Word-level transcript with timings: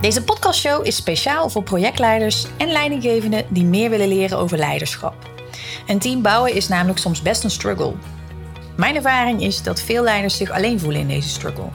Deze 0.00 0.22
podcastshow 0.22 0.86
is 0.86 0.96
speciaal 0.96 1.48
voor 1.48 1.62
projectleiders 1.62 2.46
en 2.56 2.68
leidinggevenden 2.68 3.44
die 3.48 3.64
meer 3.64 3.90
willen 3.90 4.08
leren 4.08 4.38
over 4.38 4.58
leiderschap. 4.58 5.14
Een 5.86 5.98
team 5.98 6.22
bouwen 6.22 6.54
is 6.54 6.68
namelijk 6.68 6.98
soms 6.98 7.22
best 7.22 7.44
een 7.44 7.50
struggle. 7.50 7.94
Mijn 8.76 8.96
ervaring 8.96 9.42
is 9.42 9.62
dat 9.62 9.80
veel 9.80 10.02
leiders 10.02 10.36
zich 10.36 10.50
alleen 10.50 10.80
voelen 10.80 11.00
in 11.00 11.08
deze 11.08 11.28
struggle. 11.28 11.68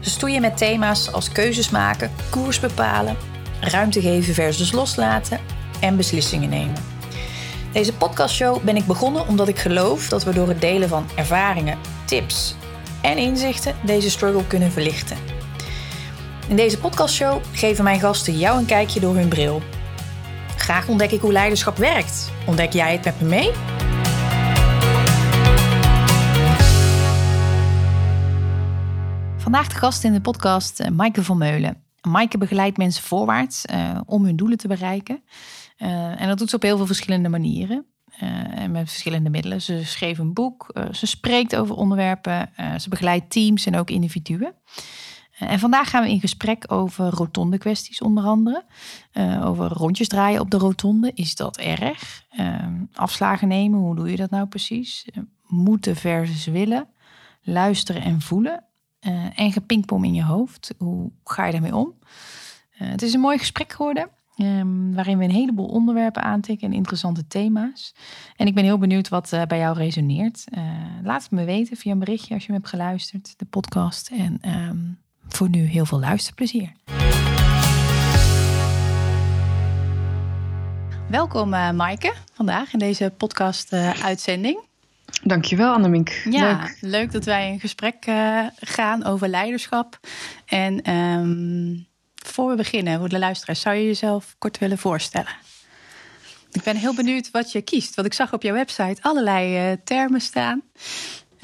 Ze 0.00 0.10
stoeien 0.10 0.40
met 0.40 0.56
thema's 0.56 1.12
als 1.12 1.32
keuzes 1.32 1.70
maken, 1.70 2.10
koers 2.30 2.60
bepalen, 2.60 3.16
ruimte 3.60 4.00
geven 4.00 4.34
versus 4.34 4.72
loslaten 4.72 5.40
en 5.80 5.96
beslissingen 5.96 6.48
nemen. 6.48 6.84
Deze 7.72 7.92
podcastshow 7.92 8.62
ben 8.62 8.76
ik 8.76 8.86
begonnen 8.86 9.28
omdat 9.28 9.48
ik 9.48 9.58
geloof 9.58 10.08
dat 10.08 10.24
we 10.24 10.32
door 10.32 10.48
het 10.48 10.60
delen 10.60 10.88
van 10.88 11.06
ervaringen, 11.14 11.78
tips 12.04 12.54
en 13.02 13.18
inzichten 13.18 13.74
deze 13.84 14.10
struggle 14.10 14.46
kunnen 14.46 14.72
verlichten. 14.72 15.33
In 16.48 16.56
deze 16.56 16.78
podcastshow 16.78 17.42
geven 17.52 17.84
mijn 17.84 18.00
gasten 18.00 18.38
jou 18.38 18.58
een 18.58 18.66
kijkje 18.66 19.00
door 19.00 19.14
hun 19.14 19.28
bril. 19.28 19.62
Graag 20.56 20.88
ontdek 20.88 21.10
ik 21.10 21.20
hoe 21.20 21.32
leiderschap 21.32 21.76
werkt. 21.76 22.32
Ontdek 22.46 22.72
jij 22.72 22.92
het 22.92 23.04
met 23.04 23.20
me 23.20 23.28
mee? 23.28 23.50
Vandaag 29.36 29.68
de 29.68 29.74
gast 29.74 30.04
in 30.04 30.12
de 30.12 30.20
podcast 30.20 30.80
uh, 30.80 30.88
Maaike 30.88 31.22
van 31.22 31.38
Meulen. 31.38 31.82
Maaike 32.00 32.38
begeleidt 32.38 32.76
mensen 32.76 33.02
voorwaarts 33.02 33.64
uh, 33.70 34.00
om 34.06 34.24
hun 34.24 34.36
doelen 34.36 34.58
te 34.58 34.68
bereiken. 34.68 35.22
Uh, 35.78 36.20
en 36.20 36.28
dat 36.28 36.38
doet 36.38 36.50
ze 36.50 36.56
op 36.56 36.62
heel 36.62 36.76
veel 36.76 36.86
verschillende 36.86 37.28
manieren. 37.28 37.86
en 38.54 38.70
met 38.70 38.88
verschillende 38.88 39.30
middelen. 39.30 39.62
Ze 39.62 39.84
schreef 39.84 40.18
een 40.18 40.32
boek, 40.32 40.72
ze 40.90 41.06
spreekt 41.06 41.56
over 41.56 41.74
onderwerpen, 41.74 42.50
ze 42.78 42.88
begeleidt 42.88 43.30
teams 43.30 43.66
en 43.66 43.76
ook 43.76 43.90
individuen. 43.90 44.54
En 45.38 45.58
vandaag 45.58 45.90
gaan 45.90 46.02
we 46.02 46.10
in 46.10 46.20
gesprek 46.20 46.72
over 46.72 47.10
rotonde 47.10 47.58
kwesties 47.58 48.00
onder 48.00 48.24
andere. 48.24 48.64
Uh, 49.12 49.46
over 49.46 49.68
rondjes 49.68 50.08
draaien 50.08 50.40
op 50.40 50.50
de 50.50 50.56
rotonde. 50.56 51.12
Is 51.14 51.34
dat 51.34 51.56
erg? 51.56 52.24
Uh, 52.38 52.66
afslagen 52.92 53.48
nemen, 53.48 53.78
hoe 53.78 53.96
doe 53.96 54.10
je 54.10 54.16
dat 54.16 54.30
nou 54.30 54.46
precies? 54.46 55.06
Uh, 55.14 55.24
moeten 55.46 55.96
versus 55.96 56.44
willen. 56.44 56.88
Luisteren 57.42 58.02
en 58.02 58.20
voelen. 58.20 58.64
en 59.34 59.52
gepingpom 59.52 60.04
in 60.04 60.14
je 60.14 60.22
hoofd. 60.22 60.74
Hoe 60.78 61.10
ga 61.24 61.46
je 61.46 61.52
daarmee 61.52 61.76
om? 61.76 61.94
het 62.74 63.02
is 63.02 63.14
een 63.14 63.20
mooi 63.20 63.38
gesprek 63.38 63.72
geworden. 63.72 64.08
Um, 64.36 64.94
waarin 64.94 65.18
we 65.18 65.24
een 65.24 65.30
heleboel 65.30 65.66
onderwerpen 65.66 66.22
aantikken 66.22 66.68
en 66.68 66.74
interessante 66.74 67.26
thema's. 67.26 67.94
En 68.36 68.46
ik 68.46 68.54
ben 68.54 68.64
heel 68.64 68.78
benieuwd 68.78 69.08
wat 69.08 69.36
bij 69.48 69.58
jou 69.58 69.76
resoneert. 69.76 70.44
laat 71.02 71.22
het 71.22 71.30
me 71.30 71.44
weten 71.44 71.76
via 71.76 71.92
een 71.92 71.98
berichtje 71.98 72.34
als 72.34 72.46
je 72.46 72.52
me 72.52 72.58
hebt 72.58 72.70
geluisterd, 72.70 73.34
de 73.38 73.44
podcast. 73.44 74.10
En 74.10 74.40
um, 74.68 74.98
voor 75.28 75.48
nu 75.48 75.64
heel 75.64 75.86
veel 75.86 75.98
luisterplezier. 75.98 76.72
Welkom 81.08 81.54
uh, 81.54 81.70
Maaike, 81.70 82.12
vandaag 82.32 82.72
in 82.72 82.78
deze 82.78 83.12
podcast-uitzending. 83.16 84.56
Uh, 84.56 84.62
Dankjewel 85.22 85.72
Annemiek. 85.72 86.22
Ja, 86.30 86.58
leuk. 86.60 86.76
leuk 86.80 87.12
dat 87.12 87.24
wij 87.24 87.50
in 87.50 87.60
gesprek 87.60 88.06
uh, 88.06 88.46
gaan 88.60 89.04
over 89.04 89.28
leiderschap. 89.28 90.00
En 90.46 90.90
um, 90.90 91.86
voor 92.14 92.48
we 92.48 92.56
beginnen, 92.56 92.98
voor 92.98 93.08
de 93.08 93.18
luisteraars, 93.18 93.60
zou 93.60 93.76
je 93.76 93.84
jezelf 93.84 94.34
kort 94.38 94.58
willen 94.58 94.78
voorstellen? 94.78 95.36
Ik 96.52 96.62
ben 96.62 96.76
heel 96.76 96.94
benieuwd 96.94 97.30
wat 97.30 97.52
je 97.52 97.62
kiest, 97.62 97.94
want 97.94 98.06
ik 98.06 98.14
zag 98.14 98.32
op 98.32 98.42
jouw 98.42 98.54
website 98.54 99.02
allerlei 99.02 99.70
uh, 99.70 99.76
termen 99.84 100.20
staan. 100.20 100.62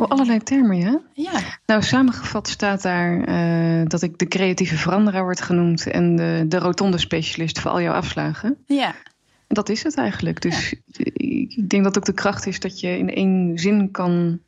Oh, 0.02 0.08
allerlei 0.08 0.38
termen, 0.38 0.76
ja? 0.76 1.00
Ja. 1.12 1.40
Nou, 1.66 1.82
samengevat 1.82 2.48
staat 2.48 2.82
daar 2.82 3.28
uh, 3.28 3.86
dat 3.86 4.02
ik 4.02 4.18
de 4.18 4.28
creatieve 4.28 4.76
veranderaar 4.76 5.22
word 5.22 5.40
genoemd 5.40 5.86
en 5.86 6.16
de, 6.16 6.44
de 6.48 6.58
rotonde 6.58 6.98
specialist 6.98 7.60
voor 7.60 7.70
al 7.70 7.80
jouw 7.80 7.94
afslagen. 7.94 8.56
Ja. 8.66 8.94
Dat 9.48 9.68
is 9.68 9.82
het 9.82 9.96
eigenlijk. 9.96 10.40
Dus 10.40 10.70
ja. 10.70 10.76
ik 11.12 11.68
denk 11.68 11.84
dat 11.84 11.98
ook 11.98 12.04
de 12.04 12.12
kracht 12.12 12.46
is 12.46 12.60
dat 12.60 12.80
je 12.80 12.98
in 12.98 13.14
één 13.14 13.58
zin 13.58 13.90
kan 13.90 14.40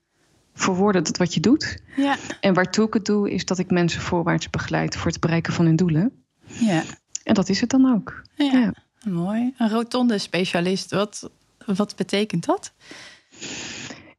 verwoorden 0.54 1.04
dat 1.04 1.16
wat 1.16 1.34
je 1.34 1.40
doet. 1.40 1.82
Ja. 1.96 2.16
En 2.40 2.54
waartoe 2.54 2.86
ik 2.86 2.94
het 2.94 3.04
doe, 3.04 3.30
is 3.30 3.44
dat 3.44 3.58
ik 3.58 3.70
mensen 3.70 4.00
voorwaarts 4.00 4.50
begeleid 4.50 4.96
voor 4.96 5.10
het 5.10 5.20
bereiken 5.20 5.52
van 5.52 5.64
hun 5.64 5.76
doelen. 5.76 6.24
Ja. 6.46 6.82
En 7.24 7.34
dat 7.34 7.48
is 7.48 7.60
het 7.60 7.70
dan 7.70 7.92
ook. 7.94 8.22
Ja, 8.34 8.52
ja. 8.52 8.74
mooi. 9.10 9.54
Een 9.58 9.70
rotonde 9.70 10.18
specialist, 10.18 10.90
wat, 10.90 11.30
wat 11.66 11.96
betekent 11.96 12.46
dat? 12.46 12.72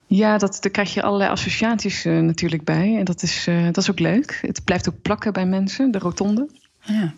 Ja, 0.08 0.38
dat, 0.38 0.58
daar 0.62 0.72
krijg 0.72 0.94
je 0.94 1.04
allerlei 1.04 1.30
associaties 1.30 2.06
uh, 2.06 2.20
natuurlijk 2.20 2.64
bij. 2.64 2.98
En 2.98 3.06
dat 3.06 3.24
is, 3.24 3.48
uh, 3.48 3.66
dat 3.66 3.78
is 3.78 3.92
ook 3.92 4.00
leuk. 4.00 4.40
Het 4.42 4.64
blijft 4.64 4.90
ook 4.90 5.02
plakken 5.02 5.34
bij 5.34 5.46
mensen, 5.46 5.92
de 5.92 5.98
rotonde. 5.98 6.50
Ja, 6.82 7.14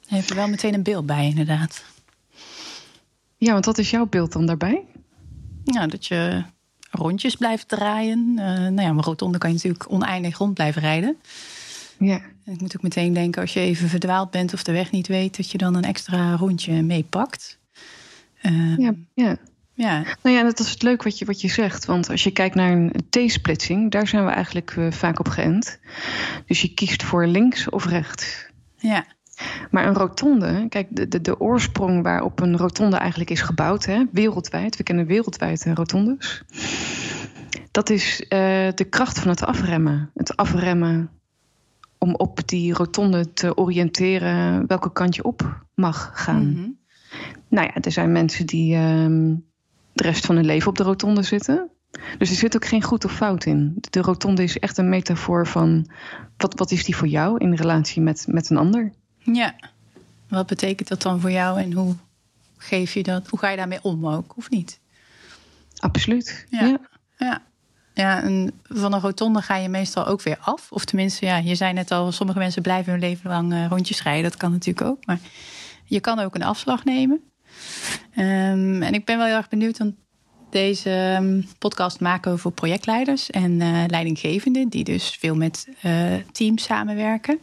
je 0.00 0.14
hebt 0.14 0.30
er 0.30 0.36
wel 0.36 0.48
meteen 0.48 0.74
een 0.74 0.82
beeld 0.82 1.06
bij, 1.06 1.26
inderdaad. 1.26 1.84
Ja, 3.36 3.52
want 3.52 3.64
wat 3.64 3.78
is 3.78 3.90
jouw 3.90 4.06
beeld 4.06 4.32
dan 4.32 4.46
daarbij? 4.46 4.84
Ja, 5.64 5.86
dat 5.86 6.06
je 6.06 6.44
rondjes 6.90 7.36
blijft 7.36 7.68
draaien. 7.68 8.32
Uh, 8.36 8.44
nou 8.44 8.80
ja, 8.80 8.88
een 8.88 9.02
rotonde 9.02 9.38
kan 9.38 9.48
je 9.48 9.56
natuurlijk 9.56 9.92
oneindig 9.92 10.38
rond 10.38 10.54
blijven 10.54 10.82
rijden. 10.82 11.16
Ja. 11.98 12.20
En 12.44 12.52
ik 12.52 12.60
moet 12.60 12.76
ook 12.76 12.82
meteen 12.82 13.12
denken, 13.12 13.40
als 13.40 13.52
je 13.52 13.60
even 13.60 13.88
verdwaald 13.88 14.30
bent 14.30 14.54
of 14.54 14.62
de 14.62 14.72
weg 14.72 14.90
niet 14.90 15.06
weet, 15.06 15.36
dat 15.36 15.50
je 15.50 15.58
dan 15.58 15.74
een 15.74 15.84
extra 15.84 16.36
rondje 16.36 16.82
meepakt. 16.82 17.58
ja, 18.76 18.94
ja. 19.14 19.36
Ja. 19.80 20.02
Nou 20.22 20.36
ja, 20.36 20.42
dat 20.42 20.58
is 20.58 20.70
het 20.70 20.82
leuk 20.82 21.02
wat 21.02 21.18
je, 21.18 21.24
wat 21.24 21.40
je 21.40 21.48
zegt. 21.48 21.84
Want 21.84 22.10
als 22.10 22.24
je 22.24 22.30
kijkt 22.30 22.54
naar 22.54 22.72
een 22.72 22.92
T-splitsing, 23.10 23.90
daar 23.90 24.06
zijn 24.06 24.24
we 24.24 24.30
eigenlijk 24.30 24.76
uh, 24.76 24.90
vaak 24.90 25.18
op 25.18 25.28
geënt. 25.28 25.80
Dus 26.46 26.62
je 26.62 26.74
kiest 26.74 27.02
voor 27.02 27.26
links 27.26 27.68
of 27.68 27.86
rechts. 27.86 28.46
Ja. 28.76 29.04
Maar 29.70 29.86
een 29.86 29.94
rotonde, 29.94 30.66
kijk, 30.68 30.86
de, 30.90 31.08
de, 31.08 31.20
de 31.20 31.40
oorsprong 31.40 32.02
waarop 32.02 32.40
een 32.40 32.56
rotonde 32.56 32.96
eigenlijk 32.96 33.30
is 33.30 33.40
gebouwd, 33.40 33.84
hè, 33.84 34.04
wereldwijd, 34.12 34.76
we 34.76 34.82
kennen 34.82 35.06
wereldwijd 35.06 35.66
rotondes. 35.74 36.42
Dat 37.70 37.90
is 37.90 38.20
uh, 38.20 38.28
de 38.74 38.86
kracht 38.88 39.18
van 39.18 39.28
het 39.28 39.44
afremmen. 39.44 40.10
Het 40.14 40.36
afremmen 40.36 41.10
om 41.98 42.14
op 42.14 42.48
die 42.48 42.72
rotonde 42.72 43.32
te 43.32 43.56
oriënteren 43.56 44.66
welke 44.66 44.92
kant 44.92 45.14
je 45.14 45.24
op 45.24 45.64
mag 45.74 46.10
gaan. 46.14 46.46
Mm 46.46 46.54
-hmm. 46.54 46.78
Nou 47.48 47.66
ja, 47.66 47.80
er 47.80 47.92
zijn 47.92 48.12
mensen 48.12 48.46
die 48.46 48.76
uh, 48.76 49.36
de 50.00 50.06
rest 50.06 50.26
van 50.26 50.34
hun 50.34 50.44
leven 50.44 50.68
op 50.68 50.76
de 50.76 50.82
rotonde 50.82 51.22
zitten. 51.22 51.70
Dus 52.18 52.30
er 52.30 52.36
zit 52.36 52.56
ook 52.56 52.66
geen 52.66 52.82
goed 52.82 53.04
of 53.04 53.12
fout 53.12 53.44
in. 53.44 53.76
De 53.90 54.00
rotonde 54.00 54.42
is 54.42 54.58
echt 54.58 54.78
een 54.78 54.88
metafoor 54.88 55.46
van 55.46 55.90
wat, 56.36 56.54
wat 56.58 56.70
is 56.70 56.84
die 56.84 56.96
voor 56.96 57.08
jou 57.08 57.38
in 57.38 57.54
relatie 57.54 58.02
met, 58.02 58.24
met 58.28 58.50
een 58.50 58.56
ander. 58.56 58.92
Ja, 59.18 59.54
wat 60.28 60.46
betekent 60.46 60.88
dat 60.88 61.02
dan 61.02 61.20
voor 61.20 61.30
jou 61.30 61.60
en 61.60 61.72
hoe 61.72 61.94
geef 62.56 62.94
je 62.94 63.02
dat? 63.02 63.28
Hoe 63.28 63.38
ga 63.38 63.48
je 63.48 63.56
daarmee 63.56 63.82
om 63.82 64.06
ook, 64.06 64.36
of 64.36 64.50
niet? 64.50 64.80
Absoluut. 65.76 66.46
Ja. 66.50 66.66
ja. 66.66 66.78
ja. 67.18 67.42
ja 67.94 68.22
en 68.22 68.52
van 68.62 68.92
een 68.92 69.00
rotonde 69.00 69.42
ga 69.42 69.56
je 69.56 69.68
meestal 69.68 70.06
ook 70.06 70.22
weer 70.22 70.38
af. 70.40 70.72
Of 70.72 70.84
tenminste, 70.84 71.26
ja, 71.26 71.36
je 71.36 71.54
zei 71.54 71.72
net 71.72 71.90
al, 71.90 72.12
sommige 72.12 72.38
mensen 72.38 72.62
blijven 72.62 72.92
hun 72.92 73.00
leven 73.00 73.30
lang 73.30 73.52
uh, 73.52 73.66
rondjes 73.66 74.02
rijden. 74.02 74.22
Dat 74.22 74.36
kan 74.36 74.50
natuurlijk 74.50 74.86
ook. 74.86 75.06
Maar 75.06 75.18
je 75.84 76.00
kan 76.00 76.18
ook 76.18 76.34
een 76.34 76.42
afslag 76.42 76.84
nemen. 76.84 77.29
Um, 78.16 78.82
en 78.82 78.94
ik 78.94 79.04
ben 79.04 79.16
wel 79.16 79.26
heel 79.26 79.36
erg 79.36 79.48
benieuwd, 79.48 79.78
want 79.78 79.94
deze 80.50 81.16
um, 81.20 81.46
podcast 81.58 82.00
maken 82.00 82.32
we 82.32 82.38
voor 82.38 82.52
projectleiders 82.52 83.30
en 83.30 83.60
uh, 83.60 83.84
leidinggevenden, 83.86 84.68
die 84.68 84.84
dus 84.84 85.16
veel 85.18 85.34
met 85.34 85.68
uh, 85.84 86.14
teams 86.32 86.62
samenwerken. 86.62 87.38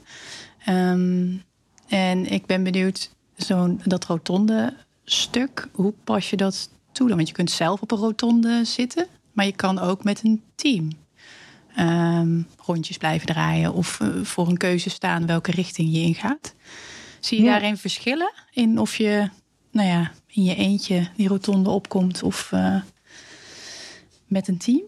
Um, 0.69 1.43
en 1.87 2.31
ik 2.31 2.45
ben 2.45 2.63
benieuwd, 2.63 3.09
zo'n 3.35 3.81
dat 3.83 4.05
rotonde 4.05 4.73
stuk, 5.05 5.67
hoe 5.71 5.93
pas 6.03 6.29
je 6.29 6.35
dat 6.35 6.69
toe 6.91 7.07
dan? 7.07 7.15
Want 7.15 7.27
je 7.27 7.33
kunt 7.33 7.51
zelf 7.51 7.81
op 7.81 7.91
een 7.91 7.97
rotonde 7.97 8.65
zitten, 8.65 9.07
maar 9.31 9.45
je 9.45 9.55
kan 9.55 9.79
ook 9.79 10.03
met 10.03 10.23
een 10.23 10.43
team 10.55 10.89
um, 11.79 12.47
rondjes 12.65 12.97
blijven 12.97 13.27
draaien 13.27 13.73
of 13.73 13.99
uh, 13.99 14.23
voor 14.23 14.47
een 14.47 14.57
keuze 14.57 14.89
staan 14.89 15.25
welke 15.25 15.51
richting 15.51 15.93
je 15.93 15.99
ingaat. 15.99 16.55
Zie 17.19 17.37
je 17.37 17.43
ja. 17.43 17.51
daarin 17.51 17.77
verschillen 17.77 18.33
in 18.51 18.79
of 18.79 18.95
je 18.95 19.29
nou 19.77 19.89
ja, 19.89 20.11
in 20.27 20.43
je 20.43 20.55
eentje 20.55 21.09
die 21.15 21.27
rotonde 21.27 21.69
opkomt 21.69 22.23
of 22.23 22.51
uh, 22.53 22.81
met 24.27 24.47
een 24.47 24.57
team? 24.57 24.81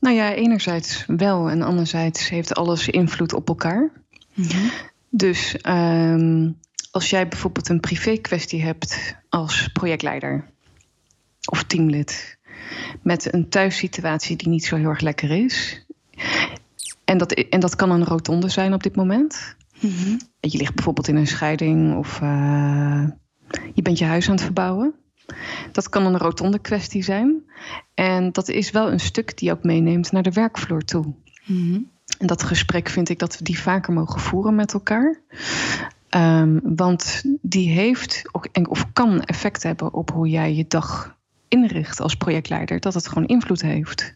Nou 0.00 0.16
ja, 0.16 0.32
enerzijds 0.32 1.04
wel 1.06 1.50
en 1.50 1.62
anderzijds 1.62 2.28
heeft 2.28 2.54
alles 2.54 2.88
invloed 2.88 3.32
op 3.32 3.48
elkaar. 3.48 3.90
Mm 4.34 4.44
-hmm. 4.44 4.70
Dus 5.08 5.56
um, 5.68 6.58
als 6.90 7.10
jij 7.10 7.28
bijvoorbeeld 7.28 7.68
een 7.68 7.80
privé 7.80 8.16
kwestie 8.16 8.62
hebt 8.62 9.16
als 9.28 9.68
projectleider 9.72 10.50
of 11.50 11.62
teamlid 11.62 12.38
met 13.02 13.32
een 13.32 13.48
thuissituatie 13.48 14.36
die 14.36 14.48
niet 14.48 14.64
zo 14.64 14.76
heel 14.76 14.88
erg 14.88 15.00
lekker 15.00 15.30
is. 15.30 15.84
En 17.04 17.18
dat, 17.18 17.32
en 17.32 17.60
dat 17.60 17.76
kan 17.76 17.90
een 17.90 18.04
rotonde 18.04 18.48
zijn 18.48 18.74
op 18.74 18.82
dit 18.82 18.96
moment. 18.96 19.56
Mm 19.84 19.90
-hmm. 19.90 20.18
Je 20.40 20.58
ligt 20.58 20.74
bijvoorbeeld 20.74 21.08
in 21.08 21.16
een 21.16 21.26
scheiding 21.26 21.96
of 21.96 22.20
uh, 22.20 23.08
je 23.74 23.82
bent 23.82 23.98
je 23.98 24.04
huis 24.04 24.26
aan 24.26 24.34
het 24.34 24.44
verbouwen. 24.44 24.94
Dat 25.72 25.88
kan 25.88 26.06
een 26.06 26.18
rotonde 26.18 26.58
kwestie 26.58 27.02
zijn. 27.02 27.42
En 27.94 28.32
dat 28.32 28.48
is 28.48 28.70
wel 28.70 28.92
een 28.92 29.00
stuk 29.00 29.38
die 29.38 29.48
je 29.48 29.54
ook 29.54 29.64
meeneemt 29.64 30.12
naar 30.12 30.22
de 30.22 30.32
werkvloer 30.32 30.84
toe. 30.84 31.04
Mm 31.04 31.14
-hmm. 31.44 31.90
En 32.18 32.26
dat 32.26 32.42
gesprek 32.42 32.88
vind 32.88 33.08
ik 33.08 33.18
dat 33.18 33.38
we 33.38 33.44
die 33.44 33.58
vaker 33.58 33.92
mogen 33.92 34.20
voeren 34.20 34.54
met 34.54 34.72
elkaar. 34.72 35.20
Um, 36.10 36.60
want 36.76 37.22
die 37.42 37.70
heeft 37.70 38.22
of 38.68 38.92
kan 38.92 39.22
effect 39.22 39.62
hebben 39.62 39.92
op 39.92 40.10
hoe 40.10 40.28
jij 40.28 40.54
je 40.54 40.64
dag 40.68 41.16
inricht 41.48 42.00
als 42.00 42.14
projectleider. 42.14 42.80
Dat 42.80 42.94
het 42.94 43.08
gewoon 43.08 43.26
invloed 43.26 43.62
heeft. 43.62 44.14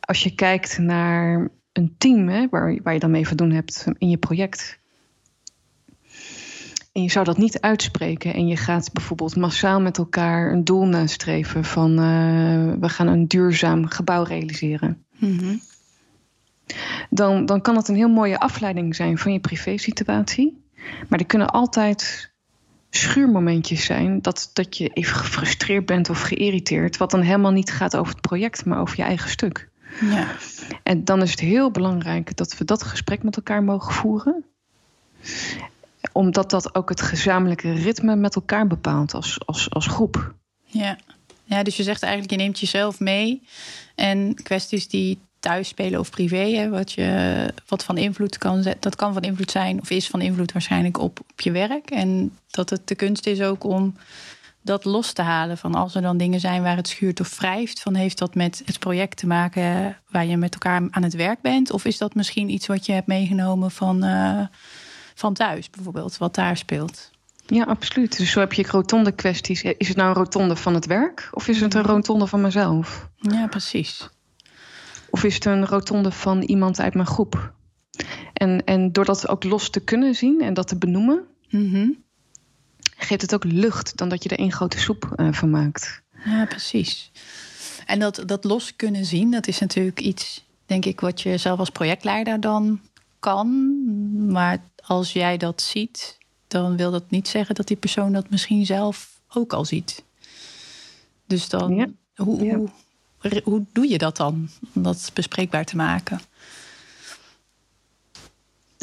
Als 0.00 0.22
je 0.22 0.34
kijkt 0.34 0.78
naar 0.78 1.48
een 1.78 1.94
team 1.98 2.28
hè, 2.28 2.48
waar, 2.50 2.78
waar 2.82 2.92
je 2.92 3.00
dan 3.00 3.10
mee 3.10 3.26
te 3.26 3.34
doen 3.34 3.50
hebt 3.50 3.86
in 3.98 4.10
je 4.10 4.16
project. 4.16 4.78
En 6.92 7.02
je 7.02 7.10
zou 7.10 7.24
dat 7.24 7.38
niet 7.38 7.60
uitspreken 7.60 8.34
en 8.34 8.46
je 8.46 8.56
gaat 8.56 8.92
bijvoorbeeld 8.92 9.36
massaal 9.36 9.80
met 9.80 9.98
elkaar 9.98 10.52
een 10.52 10.64
doel 10.64 10.86
nastreven 10.86 11.64
van 11.64 11.90
uh, 11.90 12.72
we 12.80 12.88
gaan 12.88 13.06
een 13.06 13.28
duurzaam 13.28 13.86
gebouw 13.86 14.22
realiseren. 14.22 15.04
Mm 15.18 15.60
dan, 17.10 17.46
dan 17.46 17.60
kan 17.60 17.76
het 17.76 17.88
een 17.88 17.94
heel 17.94 18.08
mooie 18.08 18.38
afleiding 18.38 18.94
zijn 18.94 19.18
van 19.18 19.32
je 19.32 19.40
privésituatie. 19.40 20.62
Maar 21.08 21.18
er 21.18 21.26
kunnen 21.26 21.50
altijd 21.50 22.32
schuurmomentjes 22.90 23.84
zijn 23.84 24.22
dat, 24.22 24.50
dat 24.52 24.76
je 24.76 24.88
even 24.88 25.16
gefrustreerd 25.16 25.86
bent 25.86 26.10
of 26.10 26.20
geïrriteerd, 26.20 26.96
wat 26.96 27.10
dan 27.10 27.20
helemaal 27.20 27.52
niet 27.52 27.72
gaat 27.72 27.96
over 27.96 28.12
het 28.12 28.20
project, 28.20 28.64
maar 28.64 28.80
over 28.80 28.96
je 28.96 29.02
eigen 29.02 29.30
stuk. 29.30 29.67
Ja. 30.00 30.36
En 30.82 31.04
dan 31.04 31.22
is 31.22 31.30
het 31.30 31.40
heel 31.40 31.70
belangrijk 31.70 32.36
dat 32.36 32.58
we 32.58 32.64
dat 32.64 32.82
gesprek 32.82 33.22
met 33.22 33.36
elkaar 33.36 33.62
mogen 33.62 33.92
voeren 33.92 34.44
omdat 36.12 36.50
dat 36.50 36.74
ook 36.74 36.88
het 36.88 37.00
gezamenlijke 37.00 37.72
ritme 37.72 38.16
met 38.16 38.34
elkaar 38.34 38.66
bepaalt 38.66 39.14
als, 39.14 39.38
als, 39.46 39.70
als 39.70 39.86
groep. 39.86 40.34
Ja. 40.64 40.98
ja, 41.44 41.62
dus 41.62 41.76
je 41.76 41.82
zegt 41.82 42.02
eigenlijk, 42.02 42.32
je 42.32 42.38
neemt 42.38 42.60
jezelf 42.60 43.00
mee. 43.00 43.42
En 43.94 44.34
kwesties 44.42 44.88
die 44.88 45.18
thuis 45.40 45.68
spelen 45.68 46.00
of 46.00 46.10
privé, 46.10 46.50
hè, 46.50 46.68
wat, 46.68 46.92
je, 46.92 47.52
wat 47.66 47.84
van 47.84 47.98
invloed 47.98 48.38
kan 48.38 48.74
dat 48.80 48.96
kan 48.96 49.12
van 49.12 49.22
invloed 49.22 49.50
zijn, 49.50 49.80
of 49.80 49.90
is 49.90 50.08
van 50.08 50.20
invloed 50.20 50.52
waarschijnlijk 50.52 50.98
op, 50.98 51.20
op 51.20 51.40
je 51.40 51.50
werk. 51.50 51.90
En 51.90 52.36
dat 52.50 52.70
het 52.70 52.88
de 52.88 52.94
kunst 52.94 53.26
is 53.26 53.40
ook 53.40 53.64
om 53.64 53.96
dat 54.68 54.84
los 54.84 55.12
te 55.12 55.22
halen. 55.22 55.58
Van 55.58 55.74
als 55.74 55.94
er 55.94 56.02
dan 56.02 56.16
dingen 56.16 56.40
zijn 56.40 56.62
waar 56.62 56.76
het 56.76 56.88
schuurt 56.88 57.20
of 57.20 57.38
wrijft, 57.38 57.80
van 57.80 57.94
heeft 57.94 58.18
dat 58.18 58.34
met 58.34 58.62
het 58.64 58.78
project 58.78 59.16
te 59.16 59.26
maken 59.26 59.96
waar 60.08 60.26
je 60.26 60.36
met 60.36 60.52
elkaar 60.52 60.88
aan 60.90 61.02
het 61.02 61.14
werk 61.14 61.40
bent? 61.40 61.70
Of 61.70 61.84
is 61.84 61.98
dat 61.98 62.14
misschien 62.14 62.50
iets 62.50 62.66
wat 62.66 62.86
je 62.86 62.92
hebt 62.92 63.06
meegenomen 63.06 63.70
van, 63.70 64.04
uh, 64.04 64.46
van 65.14 65.34
thuis, 65.34 65.70
bijvoorbeeld, 65.70 66.18
wat 66.18 66.34
daar 66.34 66.56
speelt? 66.56 67.10
Ja, 67.46 67.64
absoluut. 67.64 68.16
Dus 68.16 68.30
zo 68.30 68.40
heb 68.40 68.52
je 68.52 68.66
rotonde 68.70 69.12
kwesties. 69.12 69.62
Is 69.62 69.88
het 69.88 69.96
nou 69.96 70.08
een 70.08 70.14
rotonde 70.14 70.56
van 70.56 70.74
het 70.74 70.86
werk 70.86 71.28
of 71.32 71.48
is 71.48 71.60
het 71.60 71.74
een 71.74 71.82
rotonde 71.82 72.26
van 72.26 72.40
mezelf? 72.40 73.08
Ja, 73.16 73.46
precies. 73.46 74.08
Of 75.10 75.24
is 75.24 75.34
het 75.34 75.44
een 75.44 75.66
rotonde 75.66 76.10
van 76.10 76.42
iemand 76.42 76.80
uit 76.80 76.94
mijn 76.94 77.06
groep? 77.06 77.52
En, 78.32 78.64
en 78.64 78.92
door 78.92 79.04
dat 79.04 79.28
ook 79.28 79.44
los 79.44 79.70
te 79.70 79.80
kunnen 79.80 80.14
zien 80.14 80.40
en 80.40 80.54
dat 80.54 80.68
te 80.68 80.78
benoemen, 80.78 81.24
mhm. 81.48 81.88
Geeft 82.98 83.22
het 83.22 83.34
ook 83.34 83.44
lucht 83.44 83.96
dan 83.96 84.08
dat 84.08 84.22
je 84.22 84.28
er 84.28 84.38
één 84.38 84.52
grote 84.52 84.78
soep 84.78 85.12
uh, 85.16 85.32
van 85.32 85.50
maakt. 85.50 86.02
Ja, 86.24 86.46
precies. 86.46 87.10
En 87.86 87.98
dat, 87.98 88.22
dat 88.26 88.44
los 88.44 88.76
kunnen 88.76 89.04
zien, 89.04 89.30
dat 89.30 89.46
is 89.46 89.58
natuurlijk 89.58 90.00
iets, 90.00 90.44
denk 90.66 90.84
ik, 90.84 91.00
wat 91.00 91.20
je 91.20 91.36
zelf 91.36 91.58
als 91.58 91.70
projectleider 91.70 92.40
dan 92.40 92.80
kan. 93.18 93.78
Maar 94.32 94.62
als 94.84 95.12
jij 95.12 95.36
dat 95.36 95.62
ziet, 95.62 96.18
dan 96.46 96.76
wil 96.76 96.90
dat 96.90 97.10
niet 97.10 97.28
zeggen 97.28 97.54
dat 97.54 97.66
die 97.66 97.76
persoon 97.76 98.12
dat 98.12 98.30
misschien 98.30 98.66
zelf 98.66 99.20
ook 99.28 99.52
al 99.52 99.64
ziet. 99.64 100.04
Dus 101.26 101.48
dan, 101.48 101.96
hoe, 102.14 102.54
hoe, 102.54 103.42
hoe 103.44 103.64
doe 103.72 103.88
je 103.88 103.98
dat 103.98 104.16
dan? 104.16 104.48
Om 104.74 104.82
dat 104.82 105.10
bespreekbaar 105.14 105.64
te 105.64 105.76
maken? 105.76 106.20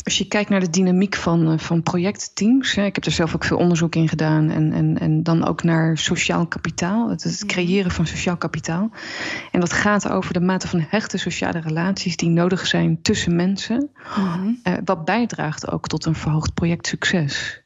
Als 0.06 0.18
je 0.18 0.28
kijkt 0.28 0.50
naar 0.50 0.60
de 0.60 0.70
dynamiek 0.70 1.16
van, 1.16 1.52
eh, 1.52 1.58
van 1.58 1.84
projectteams, 1.84 2.78
ik 2.78 2.96
heb 2.96 3.06
er 3.06 3.12
zelf 3.12 3.36
ook 3.36 3.44
veel 3.44 3.58
onderzoek 3.58 3.96
in 3.96 4.08
gedaan, 4.08 4.50
en, 4.50 4.72
en, 4.74 5.00
en 5.00 5.24
dan 5.24 5.46
ook 5.48 5.64
naar 5.64 5.98
sociaal 5.98 6.48
kapitaal, 6.48 7.10
het, 7.10 7.24
het 7.24 7.40
mhm. 7.40 7.48
creëren 7.48 7.92
van 7.92 8.08
sociaal 8.08 8.38
kapitaal. 8.38 8.92
En 9.52 9.60
dat 9.60 9.74
gaat 9.74 10.10
over 10.10 10.34
de 10.34 10.42
mate 10.42 10.68
van 10.68 10.86
hechte 10.90 11.18
sociale 11.18 11.60
relaties 11.60 12.18
die 12.18 12.30
nodig 12.30 12.68
zijn 12.68 13.02
tussen 13.02 13.36
mensen, 13.36 13.90
mhm. 14.16 14.50
eh, 14.64 14.74
wat 14.86 15.06
bijdraagt 15.06 15.72
ook 15.72 15.88
tot 15.88 16.06
een 16.06 16.16
verhoogd 16.16 16.54
projectsucces 16.54 17.64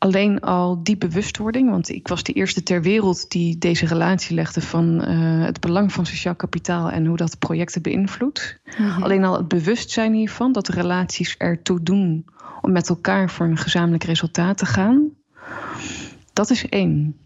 alleen 0.00 0.40
al 0.40 0.82
die 0.82 0.96
bewustwording, 0.96 1.70
want 1.70 1.88
ik 1.88 2.08
was 2.08 2.22
de 2.22 2.32
eerste 2.32 2.62
ter 2.62 2.82
wereld 2.82 3.30
die 3.30 3.58
deze 3.58 3.86
relatie 3.86 4.34
legde 4.34 4.60
van 4.60 5.08
uh, 5.08 5.44
het 5.44 5.60
belang 5.60 5.92
van 5.92 6.06
sociaal 6.06 6.34
kapitaal 6.34 6.90
en 6.90 7.06
hoe 7.06 7.16
dat 7.16 7.38
projecten 7.38 7.82
beïnvloedt. 7.82 8.60
Mhm. 8.78 9.02
Alleen 9.02 9.24
al 9.24 9.36
het 9.36 9.48
bewustzijn 9.48 10.12
hiervan, 10.12 10.52
dat 10.52 10.68
relaties 10.68 11.36
ertoe 11.36 11.82
doen 11.82 12.24
om 12.60 12.72
met 12.72 12.88
elkaar 12.88 13.30
voor 13.30 13.46
een 13.46 13.56
gezamenlijk 13.56 14.04
resultaat 14.04 14.58
te 14.58 14.66
gaan, 14.66 15.10
dat 16.32 16.50
is 16.50 16.68
één. 16.68 17.16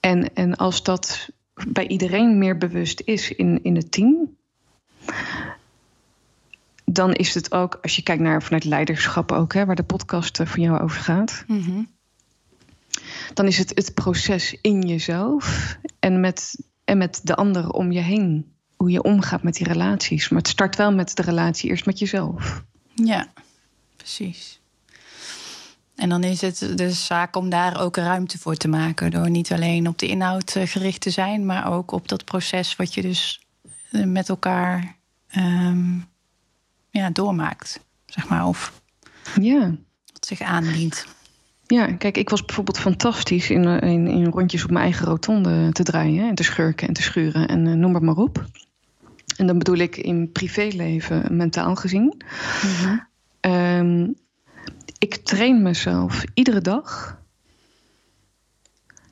En, 0.00 0.34
en 0.34 0.56
als 0.56 0.82
dat 0.82 1.28
bij 1.68 1.86
iedereen 1.86 2.38
meer 2.38 2.58
bewust 2.58 3.02
is 3.04 3.32
in, 3.32 3.62
in 3.62 3.76
het 3.76 3.92
team, 3.92 4.36
dan 6.92 7.12
is 7.12 7.34
het 7.34 7.52
ook, 7.52 7.78
als 7.82 7.96
je 7.96 8.02
kijkt 8.02 8.22
naar 8.22 8.42
vanuit 8.42 8.64
leiderschap 8.64 9.32
ook, 9.32 9.54
hè, 9.54 9.64
waar 9.64 9.76
de 9.76 9.82
podcast 9.82 10.40
eh, 10.40 10.46
van 10.46 10.62
jou 10.62 10.80
over 10.80 11.00
gaat. 11.00 11.44
Mhm. 11.46 11.82
Dan 13.34 13.46
is 13.46 13.58
het 13.58 13.72
het 13.74 13.94
proces 13.94 14.56
in 14.60 14.80
jezelf 14.80 15.76
en 15.98 16.20
met, 16.20 16.58
en 16.84 16.98
met 16.98 17.20
de 17.22 17.34
anderen 17.34 17.74
om 17.74 17.92
je 17.92 18.00
heen. 18.00 18.50
Hoe 18.76 18.90
je 18.90 19.02
omgaat 19.02 19.42
met 19.42 19.54
die 19.54 19.66
relaties. 19.66 20.28
Maar 20.28 20.38
het 20.38 20.48
start 20.48 20.76
wel 20.76 20.92
met 20.92 21.16
de 21.16 21.22
relatie 21.22 21.70
eerst 21.70 21.86
met 21.86 21.98
jezelf. 21.98 22.64
Ja, 22.94 23.32
precies. 23.96 24.60
En 25.94 26.08
dan 26.08 26.24
is 26.24 26.40
het 26.40 26.72
de 26.74 26.90
zaak 26.90 27.36
om 27.36 27.48
daar 27.48 27.80
ook 27.80 27.96
ruimte 27.96 28.38
voor 28.38 28.56
te 28.56 28.68
maken. 28.68 29.10
Door 29.10 29.30
niet 29.30 29.52
alleen 29.52 29.88
op 29.88 29.98
de 29.98 30.06
inhoud 30.06 30.56
eh, 30.56 30.66
gericht 30.66 31.00
te 31.00 31.10
zijn, 31.10 31.46
maar 31.46 31.72
ook 31.72 31.90
op 31.90 32.08
dat 32.08 32.24
proces 32.24 32.76
wat 32.76 32.94
je 32.94 33.02
dus 33.02 33.46
eh, 33.90 34.04
met 34.04 34.28
elkaar 34.28 34.96
ehm, 35.28 35.98
ja, 36.92 37.10
doormaakt, 37.10 37.80
zeg 38.06 38.28
maar. 38.28 38.46
Of 38.46 38.82
ja. 39.40 39.74
zich 40.20 40.40
aandient. 40.40 41.06
Ja, 41.66 41.92
kijk, 41.92 42.16
ik 42.16 42.28
was 42.28 42.44
bijvoorbeeld 42.44 42.78
fantastisch 42.78 43.50
in, 43.50 43.64
in, 43.64 44.06
in 44.06 44.24
rondjes 44.24 44.64
op 44.64 44.70
mijn 44.70 44.84
eigen 44.84 45.06
rotonde 45.06 45.72
te 45.72 45.82
draaien 45.82 46.28
en 46.28 46.34
te 46.34 46.42
schurken 46.42 46.88
en 46.88 46.94
te 46.94 47.02
schuren 47.02 47.48
en 47.48 47.66
uh, 47.66 47.74
noem 47.74 47.92
maar 47.92 48.04
maar 48.04 48.16
op. 48.16 48.44
En 49.36 49.46
dan 49.46 49.58
bedoel 49.58 49.76
ik 49.76 49.96
in 49.96 50.32
privéleven, 50.32 51.36
mentaal 51.36 51.74
gezien. 51.74 52.22
Mhm. 52.62 52.98
Ehm, 53.40 54.10
ik 54.98 55.16
train 55.16 55.62
mezelf 55.62 56.24
iedere 56.34 56.60
dag. 56.60 57.20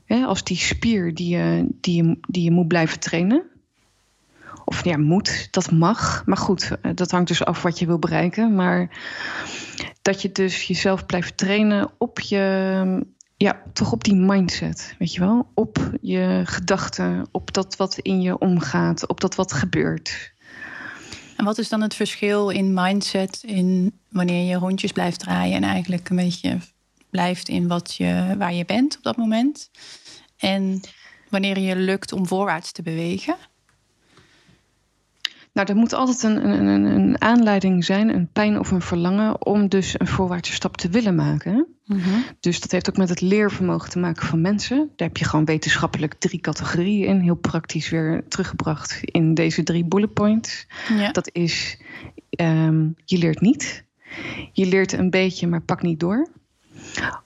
als 0.06 0.44
die 0.44 0.56
spier 0.56 1.14
die 1.14 1.36
je, 1.36 1.66
die, 1.80 2.04
je, 2.04 2.18
die 2.28 2.42
je 2.42 2.50
moet 2.50 2.68
blijven 2.68 3.00
trainen. 3.00 3.49
Of 4.70 4.84
ja, 4.84 4.96
moet, 4.96 5.48
dat 5.50 5.70
mag. 5.70 6.22
Maar 6.26 6.36
goed, 6.36 6.70
eh, 6.82 6.90
dat 6.94 7.10
hangt 7.10 7.28
dus 7.28 7.44
af 7.44 7.62
wat 7.62 7.78
je 7.78 7.86
wil 7.86 7.98
bereiken. 7.98 8.54
Maar 8.54 8.90
dat 10.02 10.22
je 10.22 10.32
dus 10.32 10.62
jezelf 10.62 11.06
blijft 11.06 11.36
trainen 11.36 11.90
op 11.98 12.20
je, 12.20 13.06
ja, 13.36 13.62
toch 13.72 13.92
op 13.92 14.04
die 14.04 14.14
mindset, 14.14 14.94
weet 14.98 15.14
je 15.14 15.20
wel? 15.20 15.50
Op 15.54 15.90
je 16.00 16.42
gedachten, 16.44 17.28
op 17.30 17.52
dat 17.52 17.76
wat 17.76 17.98
in 17.98 18.20
je 18.20 18.38
omgaat, 18.38 19.06
op 19.06 19.20
dat 19.20 19.34
wat 19.34 19.52
gebeurt. 19.52 20.32
En 21.36 21.44
wat 21.44 21.58
is 21.58 21.68
dan 21.68 21.80
het 21.80 21.94
verschil 21.94 22.48
in 22.48 22.74
mindset 22.74 23.42
in 23.42 23.98
wanneer 24.08 24.48
je 24.48 24.56
rondjes 24.56 24.92
blijft 24.92 25.18
draaien 25.18 25.56
en 25.56 25.62
eigenlijk 25.64 26.08
een 26.08 26.16
beetje 26.16 26.58
blijft 27.10 27.48
in 27.48 27.68
wat 27.68 27.94
je, 27.94 28.34
waar 28.38 28.54
je 28.54 28.64
bent 28.64 28.96
op 28.96 29.02
dat 29.02 29.16
moment? 29.16 29.70
En 30.36 30.80
wanneer 31.28 31.58
je 31.58 31.76
lukt 31.76 32.12
om 32.12 32.26
voorwaarts 32.26 32.72
te 32.72 32.82
bewegen? 32.82 33.36
Nou, 35.52 35.68
er 35.68 35.76
moet 35.76 35.92
altijd 35.92 36.22
een, 36.22 36.48
een, 36.48 36.84
een, 36.84 37.20
aanleiding 37.20 37.84
zijn, 37.84 38.14
een 38.14 38.28
pijn 38.32 38.58
of 38.58 38.70
een 38.70 38.80
verlangen, 38.80 39.46
om 39.46 39.68
dus 39.68 39.94
een 39.98 40.06
voorwaartse 40.06 40.52
stap 40.52 40.76
te 40.76 40.88
willen 40.88 41.14
maken. 41.14 41.66
Mhm. 41.84 42.08
Dus 42.40 42.60
dat 42.60 42.70
heeft 42.70 42.88
ook 42.88 42.96
met 42.96 43.08
het 43.08 43.20
leervermogen 43.20 43.90
te 43.90 43.98
maken 43.98 44.26
van 44.26 44.40
mensen. 44.40 44.76
Daar 44.96 45.08
heb 45.08 45.16
je 45.16 45.24
gewoon 45.24 45.44
wetenschappelijk 45.44 46.14
drie 46.14 46.40
categorieën 46.40 47.06
in, 47.06 47.20
heel 47.20 47.34
praktisch 47.34 47.88
weer 47.88 48.24
teruggebracht 48.28 49.00
in 49.02 49.34
deze 49.34 49.62
drie 49.62 49.84
bullet 49.84 50.12
points. 50.12 50.66
Ja. 50.88 51.12
Dat 51.12 51.30
is, 51.32 51.80
ehm, 52.30 52.88
je 53.04 53.18
leert 53.18 53.40
niet. 53.40 53.84
Je 54.52 54.66
leert 54.66 54.92
een 54.92 55.10
beetje, 55.10 55.46
maar 55.46 55.62
pak 55.62 55.82
niet 55.82 56.00
door. 56.00 56.28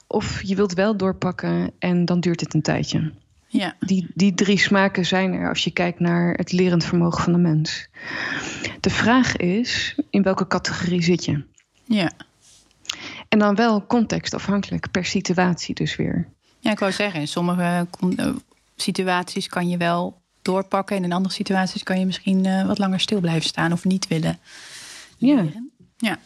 Of 0.07 0.41
je 0.41 0.55
wilt 0.55 0.73
wel 0.73 0.97
doorpakken 0.97 1.71
en 1.79 2.05
dan 2.05 2.19
duurt 2.19 2.39
het 2.39 2.53
een 2.53 2.61
tijdje. 2.61 3.11
Ja. 3.57 3.75
Die, 3.79 4.07
die 4.13 4.33
drie 4.33 4.57
smaken 4.57 5.05
zijn 5.05 5.33
er 5.33 5.49
als 5.49 5.63
je 5.63 5.71
kijkt 5.71 5.99
naar 5.99 6.33
het 6.33 6.51
lerend 6.51 6.83
vermogen 6.85 7.23
van 7.23 7.33
de 7.33 7.39
mens. 7.39 7.87
De 8.79 8.89
vraag 8.89 9.35
is, 9.35 9.95
in 10.09 10.23
welke 10.23 10.47
categorie 10.47 11.03
zit 11.03 11.25
je? 11.25 11.43
Ja. 11.83 12.11
En 13.29 13.39
dan 13.39 13.55
wel 13.55 13.85
contextafhankelijk, 13.85 14.91
per 14.91 15.05
situatie 15.05 15.75
dus 15.75 15.95
weer. 15.95 16.27
Ja, 16.59 16.71
ik 16.71 16.79
wou 16.79 16.91
zeggen, 16.91 17.19
in 17.19 17.27
sommige 17.27 17.87
eh, 18.17 18.29
situaties 18.75 19.47
kan 19.47 19.69
je 19.69 19.77
wel 19.77 20.21
doorpakken. 20.41 20.95
En 20.97 21.03
in 21.03 21.11
andere 21.11 21.33
situaties 21.33 21.83
kan 21.83 21.99
je 21.99 22.05
misschien 22.05 22.45
eh, 22.45 22.67
wat 22.67 22.77
langer 22.77 22.99
stil 22.99 23.19
blijven 23.19 23.47
staan 23.47 23.71
of 23.71 23.83
niet 23.83 24.07
willen. 24.07 24.39
Ja. 25.17 25.35
leren. 25.35 25.71
Ja. 25.97 26.19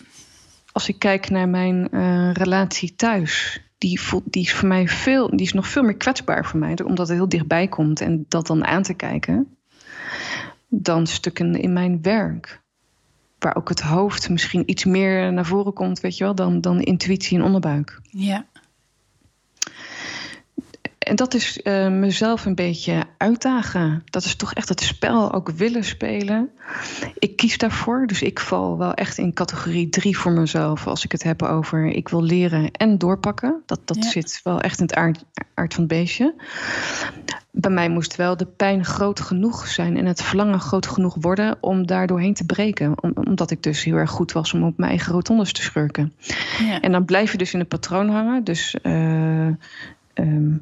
Als 0.72 0.88
ik 0.88 1.00
kijk 1.00 1.30
naar 1.30 1.50
mijn 1.50 1.90
eh, 1.92 2.32
relatie 2.34 2.96
thuis, 2.96 3.62
die, 3.80 4.02
voelt, 4.02 4.24
die 4.26 4.44
is 4.44 4.54
voor 4.54 4.68
mij 4.68 4.88
veel, 4.88 5.30
die 5.30 5.46
is 5.46 5.54
nog 5.54 5.68
veel 5.68 5.84
meer 5.84 5.98
kwetsbaar 5.98 6.46
voor 6.46 6.60
mij, 6.60 6.78
omdat 6.84 7.08
het 7.08 7.18
heel 7.18 7.30
dichtbij 7.30 7.68
komt 7.68 8.02
en 8.02 8.26
dat 8.28 8.48
dan 8.48 8.66
aan 8.66 8.84
te 8.84 8.94
kijken, 8.94 9.58
dan 10.68 11.08
stukken 11.08 11.56
in 11.56 11.74
mijn 11.74 12.02
werk. 12.02 12.62
Waar 13.40 13.56
ook 13.56 13.70
het 13.70 13.82
hoofd 13.82 14.30
misschien 14.30 14.70
iets 14.70 14.86
meer 14.86 15.34
naar 15.34 15.46
voren 15.46 15.74
komt, 15.74 16.00
weet 16.00 16.18
je 16.18 16.24
wel, 16.24 16.36
dan, 16.36 16.62
dan 16.62 16.82
intuïtie 16.82 17.38
en 17.38 17.44
onderbuik. 17.44 18.00
Ja. 18.04 18.46
En 21.10 21.16
dat 21.16 21.34
is 21.34 21.62
eh, 21.62 21.88
mezelf 21.88 22.46
een 22.46 22.56
beetje 22.56 23.04
uitdagen. 23.18 24.02
Dat 24.06 24.24
is 24.24 24.36
toch 24.36 24.54
echt 24.54 24.70
het 24.70 24.82
spel 24.82 25.34
ook 25.34 25.50
willen 25.50 25.84
spelen. 25.84 26.50
Ik 27.20 27.36
kies 27.36 27.58
daarvoor, 27.58 28.08
dus 28.08 28.22
ik 28.22 28.40
val 28.40 28.78
wel 28.78 28.94
echt 28.94 29.18
in 29.18 29.34
categorie 29.34 29.90
drie 29.90 30.18
voor 30.18 30.32
mezelf. 30.32 30.88
Als 30.88 31.04
ik 31.06 31.12
het 31.12 31.24
heb 31.24 31.44
over 31.44 31.86
ik 31.86 32.10
wil 32.10 32.24
leren 32.24 32.72
en 32.72 32.98
doorpakken. 32.98 33.62
Dat, 33.66 33.80
dat 33.86 34.04
Ja. 34.04 34.10
zit 34.10 34.40
wel 34.44 34.62
echt 34.62 34.80
in 34.80 34.86
het 34.86 34.96
aard, 34.96 35.26
aard 35.54 35.74
van 35.74 35.84
het 35.84 35.92
beestje. 35.94 36.34
Bij 37.52 37.72
mij 37.72 37.90
moest 37.90 38.16
wel 38.16 38.38
de 38.38 38.46
pijn 38.46 38.86
groot 38.86 39.20
genoeg 39.20 39.68
zijn 39.68 39.98
en 39.98 40.06
het 40.06 40.22
verlangen 40.24 40.60
groot 40.60 40.88
genoeg 40.88 41.16
worden 41.20 41.58
om 41.62 41.86
daar 41.86 42.08
doorheen 42.08 42.34
te 42.34 42.46
breken. 42.46 43.04
Om- 43.04 43.12
omdat 43.16 43.52
ik 43.52 43.64
dus 43.64 43.84
heel 43.84 43.96
erg 43.96 44.10
goed 44.12 44.32
was 44.32 44.54
om 44.54 44.64
op 44.64 44.78
mijn 44.78 44.90
eigen 44.90 45.14
rotondes 45.14 45.54
te 45.54 45.62
schurken. 45.62 46.14
ja. 46.68 46.82
En 46.82 46.92
dan 46.92 47.06
blijf 47.06 47.32
je 47.32 47.38
dus 47.38 47.54
in 47.54 47.60
een 47.60 47.68
patroon 47.68 48.10
hangen. 48.10 48.44
Dus 48.44 48.76
eh, 48.82 49.48
ehm, 50.14 50.54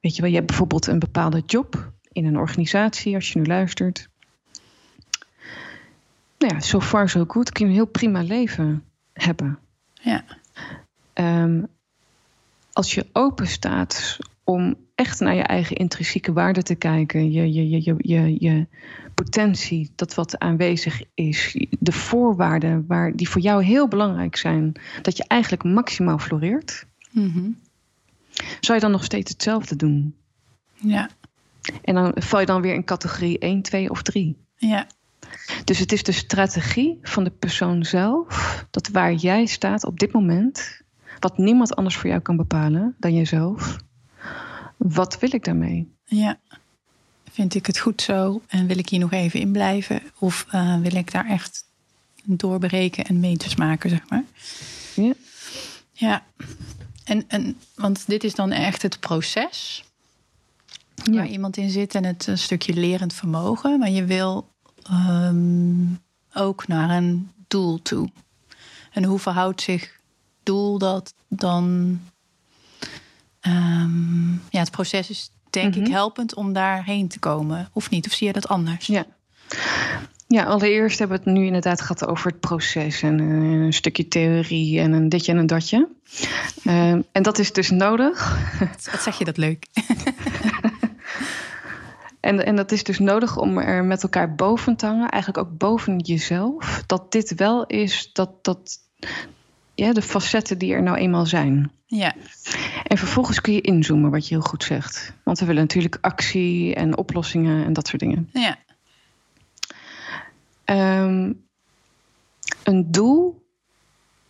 weet 0.00 0.16
je 0.16 0.20
wel, 0.22 0.30
je 0.30 0.36
hebt 0.36 0.46
bijvoorbeeld 0.46 0.86
een 0.86 0.98
bepaalde 0.98 1.42
job 1.46 1.92
in 2.12 2.24
een 2.24 2.38
organisatie, 2.38 3.14
als 3.14 3.32
je 3.32 3.38
nu 3.38 3.46
luistert. 3.46 4.08
Nou 6.38 6.54
ja, 6.54 6.60
so 6.60 6.80
far 6.80 7.08
so 7.08 7.24
good. 7.28 7.52
Kun 7.52 7.64
je 7.64 7.70
een 7.70 7.76
heel 7.76 7.86
prima 7.86 8.22
leven 8.22 8.84
hebben. 9.12 9.58
Ja. 9.92 10.24
Ehm, 11.12 11.62
als 12.72 12.94
je 12.94 13.06
open 13.12 13.46
staat 13.46 14.18
om 14.44 14.76
echt 14.94 15.20
naar 15.20 15.34
je 15.34 15.42
eigen 15.42 15.76
intrinsieke 15.76 16.32
waarde 16.32 16.62
te 16.62 16.74
kijken, 16.74 17.32
je, 17.32 17.52
je, 17.52 17.68
je, 17.68 17.84
je, 17.84 17.94
je, 17.98 18.36
je 18.38 18.66
potentie, 19.14 19.90
dat 19.94 20.14
wat 20.14 20.38
aanwezig 20.38 21.02
is, 21.14 21.66
de 21.78 21.92
voorwaarden 21.92 22.84
waar, 22.86 23.16
die 23.16 23.28
voor 23.28 23.40
jou 23.40 23.64
heel 23.64 23.88
belangrijk 23.88 24.36
zijn, 24.36 24.72
dat 25.02 25.16
je 25.16 25.24
eigenlijk 25.26 25.64
maximaal 25.64 26.18
floreert, 26.18 26.86
Mhm. 27.10 27.50
Zou 28.60 28.78
je 28.78 28.84
dan 28.84 28.90
nog 28.90 29.04
steeds 29.04 29.30
hetzelfde 29.30 29.76
doen? 29.76 30.14
ja. 30.74 31.10
En 31.82 31.94
dan 31.94 32.12
val 32.14 32.40
je 32.40 32.46
dan 32.46 32.62
weer 32.62 32.74
in 32.74 32.84
categorie 32.84 33.38
1, 33.38 33.62
2 33.62 33.90
of 33.90 34.02
3. 34.02 34.36
Ja. 34.56 34.86
Dus 35.64 35.78
het 35.78 35.92
is 35.92 36.02
de 36.02 36.12
strategie 36.12 36.98
van 37.02 37.24
de 37.24 37.30
persoon 37.30 37.84
zelf, 37.84 38.64
dat 38.70 38.88
waar 38.88 39.14
jij 39.14 39.46
staat 39.46 39.84
op 39.84 39.98
dit 39.98 40.12
moment, 40.12 40.80
wat 41.18 41.38
niemand 41.38 41.76
anders 41.76 41.96
voor 41.96 42.10
jou 42.10 42.22
kan 42.22 42.36
bepalen 42.36 42.94
dan 42.98 43.14
jezelf. 43.14 43.76
Wat 44.76 45.18
wil 45.18 45.34
ik 45.34 45.44
daarmee? 45.44 45.94
Ja. 46.04 46.38
Vind 47.30 47.54
ik 47.54 47.66
het 47.66 47.78
goed 47.78 48.02
zo 48.02 48.42
en 48.48 48.66
wil 48.66 48.78
ik 48.78 48.88
hier 48.88 49.00
nog 49.00 49.12
even 49.12 49.40
in 49.40 49.52
blijven? 49.52 50.02
Of 50.18 50.46
eh, 50.50 50.78
wil 50.78 50.94
ik 50.94 51.12
daar 51.12 51.26
echt 51.26 51.64
doorbreken 52.24 53.04
en 53.04 53.20
meters 53.20 53.56
maken, 53.56 53.90
zeg 53.90 54.08
maar? 54.08 54.24
Ja. 54.94 55.12
Ja. 55.92 56.24
En, 57.04 57.24
en, 57.28 57.56
want 57.74 58.06
dit 58.06 58.24
is 58.24 58.34
dan 58.34 58.52
echt 58.52 58.82
het 58.82 59.00
proces 59.00 59.84
Ja. 61.04 61.12
waar 61.12 61.26
iemand 61.26 61.56
in 61.56 61.70
zit 61.70 61.94
en 61.94 62.04
het 62.04 62.26
een 62.26 62.38
stukje 62.38 62.72
lerend 62.74 63.12
vermogen. 63.14 63.78
Maar 63.78 63.90
je 63.90 64.04
wil 64.04 64.48
ehm, 64.82 65.84
ook 66.34 66.66
naar 66.68 66.90
een 66.90 67.30
doel 67.48 67.82
toe. 67.82 68.10
En 68.92 69.04
hoe 69.04 69.18
verhoudt 69.18 69.62
zich 69.62 69.98
doel 70.42 70.78
dat 70.78 71.14
dan... 71.28 72.00
ehm, 73.40 74.32
ja, 74.32 74.60
het 74.60 74.70
proces 74.70 75.10
is 75.10 75.30
denk 75.50 75.74
ik 75.74 75.82
Mhm. 75.82 75.90
helpend 75.90 76.34
om 76.34 76.52
daarheen 76.52 77.08
te 77.08 77.18
komen. 77.18 77.68
Of 77.72 77.90
niet? 77.90 78.06
Of 78.06 78.12
zie 78.12 78.26
je 78.26 78.32
dat 78.32 78.48
anders? 78.48 78.86
Ja. 78.86 79.06
Ja, 80.32 80.44
allereerst 80.44 80.98
hebben 80.98 81.18
we 81.18 81.24
het 81.24 81.38
nu 81.38 81.46
inderdaad 81.46 81.80
gehad 81.80 82.06
over 82.06 82.30
het 82.30 82.40
proces 82.40 83.02
en 83.02 83.20
eh, 83.20 83.64
een 83.64 83.72
stukje 83.72 84.08
theorie 84.08 84.80
en 84.80 84.92
een 84.92 85.08
ditje 85.08 85.32
en 85.32 85.38
een 85.38 85.46
datje. 85.46 85.88
Eh, 86.64 86.90
en 86.90 87.22
dat 87.22 87.38
is 87.38 87.52
dus 87.52 87.70
nodig. 87.70 88.38
Wat 88.92 89.02
zeg 89.02 89.18
je 89.18 89.24
dat 89.24 89.36
leuk? 89.36 89.66
En, 92.20 92.46
en 92.46 92.56
dat 92.56 92.72
is 92.72 92.84
dus 92.84 92.98
nodig 92.98 93.36
om 93.36 93.58
er 93.58 93.84
met 93.84 94.02
elkaar 94.02 94.34
boven 94.34 94.76
te 94.76 94.86
hangen, 94.86 95.08
eigenlijk 95.08 95.46
ook 95.46 95.58
boven 95.58 95.98
jezelf. 95.98 96.82
Dat 96.86 97.12
dit 97.12 97.34
wel 97.34 97.66
is, 97.66 98.10
dat, 98.12 98.44
dat 98.44 98.78
ja, 99.74 99.92
de 99.92 100.02
facetten 100.02 100.58
die 100.58 100.72
er 100.72 100.82
nou 100.82 100.96
eenmaal 100.96 101.26
zijn. 101.26 101.70
Ja, 101.86 102.14
En 102.86 102.98
vervolgens 102.98 103.40
kun 103.40 103.52
je 103.52 103.60
inzoomen, 103.60 104.10
wat 104.10 104.28
je 104.28 104.34
heel 104.34 104.44
goed 104.44 104.64
zegt. 104.64 105.12
Want 105.24 105.38
we 105.38 105.46
willen 105.46 105.62
natuurlijk 105.62 105.98
actie 106.00 106.74
en 106.74 106.96
oplossingen 106.96 107.64
en 107.64 107.72
dat 107.72 107.88
soort 107.88 108.00
dingen. 108.00 108.28
ja, 108.32 108.58
Ehm, 110.70 111.32
een 112.62 112.90
doel, 112.90 113.46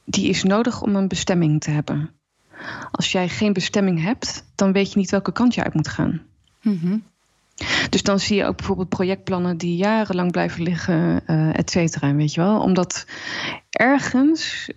die 0.05 0.29
is 0.29 0.43
nodig 0.43 0.83
om 0.83 0.97
een 0.97 1.09
bestemming 1.09 1.61
te 1.61 1.71
hebben. 1.71 2.11
Als 2.91 3.13
jij 3.13 3.29
geen 3.29 3.53
bestemming 3.53 4.03
hebt, 4.03 4.45
dan 4.55 4.73
weet 4.73 4.93
je 4.93 4.99
niet 4.99 5.11
welke 5.11 5.33
kant 5.33 5.55
je 5.55 5.65
uit 5.65 5.75
moet 5.75 5.89
gaan. 5.89 6.23
Mhm. 6.63 6.99
Dus 7.91 8.03
dan 8.03 8.21
zie 8.21 8.37
je 8.37 8.45
ook 8.45 8.57
bijvoorbeeld 8.57 8.89
projectplannen 8.89 9.57
die 9.57 9.77
jarenlang 9.77 10.31
blijven 10.31 10.63
liggen, 10.63 11.27
eh 11.27 11.59
et 11.59 11.71
cetera, 11.71 12.15
weet 12.15 12.35
je 12.35 12.41
wel. 12.41 12.61
Omdat 12.61 13.07
ergens, 13.71 14.71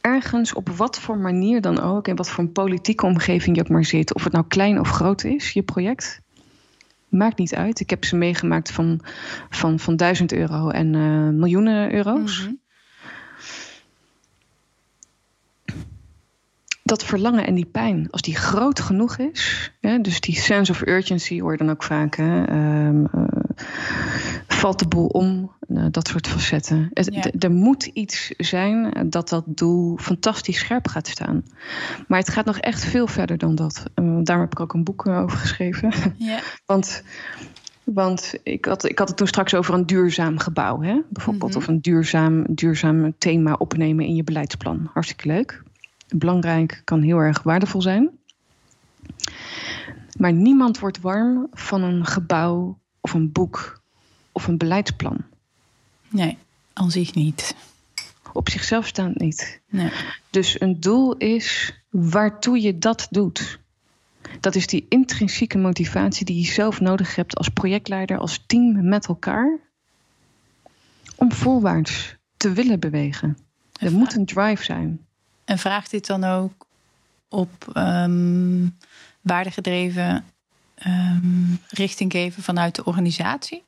ergens 0.00 0.54
op 0.54 0.68
wat 0.68 0.98
voor 0.98 1.18
manier 1.18 1.60
dan 1.60 1.80
ook... 1.80 2.08
en 2.08 2.16
wat 2.16 2.30
voor 2.30 2.44
een 2.44 2.52
politieke 2.52 3.06
omgeving 3.06 3.56
je 3.56 3.62
ook 3.62 3.68
maar 3.68 3.84
zit... 3.84 4.14
of 4.14 4.24
het 4.24 4.32
nou 4.32 4.44
klein 4.48 4.80
of 4.80 4.88
groot 4.88 5.24
is, 5.24 5.50
je 5.50 5.62
project... 5.62 6.22
Maakt 7.16 7.38
niet 7.38 7.54
uit. 7.54 7.80
Ik 7.80 7.90
heb 7.90 8.04
ze 8.04 8.16
meegemaakt 8.16 8.72
van, 8.72 9.00
van, 9.50 9.78
van 9.78 9.96
1000 9.96 10.32
euro 10.32 10.68
en 10.68 10.94
eh, 10.94 11.38
miljoenen 11.38 11.94
euro's. 11.94 12.42
Mhm. 12.42 12.52
dat 16.84 17.04
verlangen 17.04 17.46
en 17.46 17.54
die 17.54 17.66
pijn, 17.66 18.08
als 18.10 18.22
die 18.22 18.36
groot 18.36 18.80
genoeg 18.80 19.16
is, 19.18 19.72
dus 20.00 20.20
die 20.20 20.36
sense 20.36 20.72
of 20.72 20.86
urgency 20.86 21.40
hoor 21.40 21.52
je 21.52 21.58
dan 21.58 21.70
ook 21.70 21.82
vaak, 21.82 22.16
hè, 22.16 22.44
ehm, 22.44 23.04
eh, 23.04 23.24
valt 24.64 24.78
de 24.78 24.88
boel 24.88 25.06
om, 25.06 25.50
eh, 25.68 25.84
dat 25.90 26.08
soort 26.08 26.28
facetten. 26.28 26.90
Het- 26.94 27.14
Ja. 27.14 27.20
d- 27.20 27.44
Er 27.44 27.50
moet 27.50 27.84
iets 27.84 28.32
zijn 28.36 29.06
dat 29.10 29.28
dat 29.28 29.44
doel 29.46 29.96
fantastisch 29.96 30.58
scherp 30.58 30.88
gaat 30.88 31.08
staan. 31.08 31.44
Maar 32.08 32.18
het 32.18 32.28
gaat 32.28 32.44
nog 32.44 32.58
echt 32.58 32.84
veel 32.84 33.06
verder 33.06 33.38
dan 33.38 33.54
dat. 33.54 33.82
Uh, 33.94 34.18
daarom 34.22 34.44
heb 34.44 34.52
ik 34.52 34.60
ook 34.60 34.74
een 34.74 34.84
boek 34.84 35.06
eh, 35.06 35.20
over 35.20 35.38
geschreven. 35.38 35.92
ja, 36.16 36.40
Want, 36.66 37.02
want 37.84 38.34
ik, 38.42 38.64
had, 38.64 38.84
ik 38.84 38.98
had 38.98 39.08
het 39.08 39.16
toen 39.16 39.26
straks 39.26 39.54
over 39.54 39.74
een 39.74 39.86
duurzaam 39.86 40.38
gebouw, 40.38 40.80
hè? 40.80 41.00
bijvoorbeeld. 41.08 41.50
Mhm. 41.50 41.58
Of 41.60 41.66
een 41.68 41.80
duurzaam, 41.80 42.44
duurzaam 42.48 43.14
thema 43.18 43.52
opnemen 43.52 44.04
in 44.06 44.14
je 44.14 44.24
beleidsplan. 44.24 44.90
Hartstikke 44.92 45.26
leuk. 45.28 45.62
Belangrijk, 46.16 46.80
kan 46.84 47.02
heel 47.02 47.18
erg 47.18 47.42
waardevol 47.42 47.82
zijn. 47.82 48.10
Maar 50.18 50.32
niemand 50.32 50.78
wordt 50.78 51.00
warm 51.00 51.48
van 51.52 51.82
een 51.82 52.04
gebouw 52.06 52.78
of 53.00 53.14
een 53.14 53.32
boek 53.32 53.82
of 54.34 54.46
een 54.46 54.56
beleidsplan. 54.56 55.24
nee, 56.08 56.38
aan 56.72 56.90
zich 56.90 57.14
niet. 57.14 57.54
Op 58.32 58.48
zichzelf 58.48 58.86
staand 58.86 59.18
niet. 59.18 59.60
Nee. 59.68 59.92
Dus 60.30 60.60
een 60.60 60.80
doel 60.80 61.16
is 61.16 61.74
waartoe 61.90 62.60
je 62.60 62.78
dat 62.78 63.06
doet. 63.10 63.58
Dat 64.40 64.54
is 64.54 64.66
die 64.66 64.86
intrinsieke 64.88 65.58
motivatie 65.58 66.26
die 66.26 66.40
je 66.40 66.52
zelf 66.52 66.80
nodig 66.80 67.16
hebt 67.16 67.36
als 67.36 67.48
projectleider, 67.48 68.18
als 68.18 68.42
team 68.46 68.88
met 68.88 69.06
elkaar. 69.06 69.58
Om 71.16 71.32
voorwaarts 71.32 72.16
te 72.36 72.52
willen 72.52 72.80
bewegen. 72.80 73.38
Er 73.72 73.92
moet 73.92 74.14
een 74.14 74.26
drive 74.26 74.64
zijn. 74.64 75.06
En 75.44 75.58
vraagt 75.58 75.90
dit 75.90 76.06
dan 76.06 76.24
ook 76.24 76.66
op 77.28 77.68
ehm 77.72 78.66
waardegedreven 79.24 80.24
ehm, 80.74 81.54
richting 81.68 82.12
geven 82.12 82.42
vanuit 82.42 82.74
de 82.74 82.84
organisatie? 82.84 83.64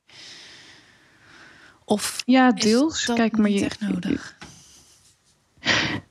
Of 1.89 2.23
Ja, 2.25 2.55
is 2.55 2.63
deels. 2.63 3.05
dat 3.05 3.17
Kijk, 3.17 3.37
maar 3.37 3.51
je, 3.51 3.65
echt 3.65 3.81
nodig? 3.81 4.37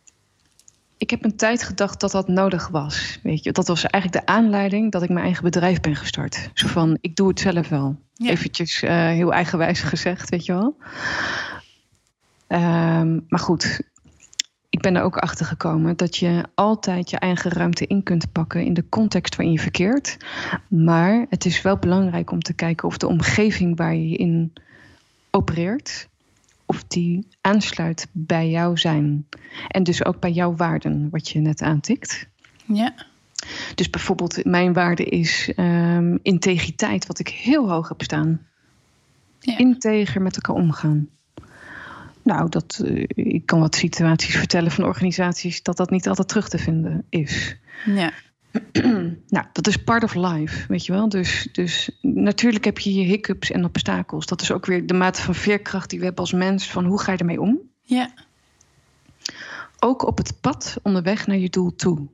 ik 0.97 1.09
heb 1.09 1.23
een 1.23 1.35
tijd 1.35 1.63
gedacht 1.63 1.99
dat 1.99 2.11
dat 2.11 2.27
nodig 2.27 2.67
was. 2.67 3.19
Weet 3.23 3.43
je, 3.43 3.51
dat 3.51 3.67
was 3.67 3.83
eigenlijk 3.83 4.25
de 4.25 4.31
aanleiding 4.33 4.91
dat 4.91 5.03
ik 5.03 5.09
mijn 5.09 5.25
eigen 5.25 5.43
bedrijf 5.43 5.79
ben 5.79 5.95
gestart. 5.95 6.49
Zo 6.53 6.67
van, 6.67 6.97
ik 7.01 7.15
doe 7.15 7.27
het 7.27 7.39
zelf 7.39 7.69
wel. 7.69 7.95
Ja. 8.13 8.29
Eventjes 8.29 8.81
eh, 8.81 8.95
heel 8.95 9.33
eigenwijs 9.33 9.79
gezegd, 9.79 10.29
weet 10.29 10.45
je 10.45 10.53
wel. 10.53 10.75
Ehm, 12.47 13.19
maar 13.27 13.39
goed, 13.39 13.81
ik 14.69 14.81
ben 14.81 14.95
er 14.95 15.03
ook 15.03 15.17
achter 15.17 15.45
gekomen 15.45 15.97
dat 15.97 16.17
je 16.17 16.43
altijd 16.53 17.09
je 17.09 17.19
eigen 17.19 17.51
ruimte 17.51 17.87
in 17.87 18.03
kunt 18.03 18.31
pakken 18.31 18.63
in 18.63 18.73
de 18.73 18.89
context 18.89 19.35
waarin 19.35 19.55
je 19.55 19.61
verkeert. 19.61 20.17
Maar 20.67 21.25
het 21.29 21.45
is 21.45 21.61
wel 21.61 21.77
belangrijk 21.77 22.31
om 22.31 22.39
te 22.39 22.53
kijken 22.53 22.87
of 22.87 22.97
de 22.97 23.07
omgeving 23.07 23.77
waar 23.77 23.95
je 23.95 24.17
in 24.17 24.53
opereert, 25.35 26.07
of 26.65 26.83
die 26.83 27.27
aansluit 27.41 28.07
bij 28.11 28.49
jouw 28.49 28.75
zijn. 28.75 29.27
En 29.67 29.83
dus 29.83 30.05
ook 30.05 30.19
bij 30.19 30.31
jouw 30.31 30.55
waarden, 30.55 31.09
wat 31.11 31.29
je 31.29 31.39
net 31.39 31.61
aantikt. 31.61 32.27
Ja. 32.65 32.93
Dus 33.75 33.89
bijvoorbeeld, 33.89 34.45
mijn 34.45 34.73
waarde 34.73 35.03
is 35.03 35.51
um, 35.55 36.19
integriteit, 36.21 37.07
wat 37.07 37.19
ik 37.19 37.27
heel 37.27 37.69
hoog 37.69 37.89
heb 37.89 38.01
staan. 38.01 38.47
Ja. 39.39 39.57
Integer 39.57 40.21
met 40.21 40.35
elkaar 40.35 40.55
omgaan. 40.55 41.09
Nou, 42.21 42.49
dat, 42.49 42.81
uh, 42.83 43.03
ik 43.07 43.45
kan 43.45 43.59
wat 43.59 43.75
situaties 43.75 44.35
vertellen 44.35 44.71
van 44.71 44.83
organisaties 44.83 45.63
dat 45.63 45.77
dat 45.77 45.89
niet 45.89 46.07
altijd 46.07 46.27
terug 46.27 46.49
te 46.49 46.57
vinden 46.57 47.05
is. 47.09 47.55
Ja. 47.85 48.13
nou, 49.35 49.45
dat 49.51 49.67
is 49.67 49.77
part 49.77 50.03
of 50.03 50.13
life, 50.13 50.67
weet 50.67 50.85
je 50.85 50.91
wel. 50.91 51.09
Dus, 51.09 51.47
dus 51.51 51.89
natuurlijk 52.01 52.65
heb 52.65 52.79
je 52.79 52.93
je 52.93 53.03
hiccups 53.03 53.51
en 53.51 53.65
obstakels. 53.65 54.25
Dat 54.25 54.41
is 54.41 54.51
ook 54.51 54.65
weer 54.65 54.85
de 54.85 54.93
mate 54.93 55.21
van 55.21 55.35
veerkracht 55.35 55.89
die 55.89 55.99
we 55.99 56.05
hebben 56.05 56.23
als 56.23 56.33
mens. 56.33 56.69
Van 56.69 56.85
hoe 56.85 57.01
ga 57.01 57.11
je 57.11 57.17
ermee 57.17 57.41
om? 57.41 57.59
Ja. 57.81 58.13
Ook 59.79 60.05
op 60.05 60.17
het 60.17 60.41
pad 60.41 60.77
onderweg 60.81 61.27
naar 61.27 61.37
je 61.37 61.49
doel 61.49 61.75
toe. 61.75 62.07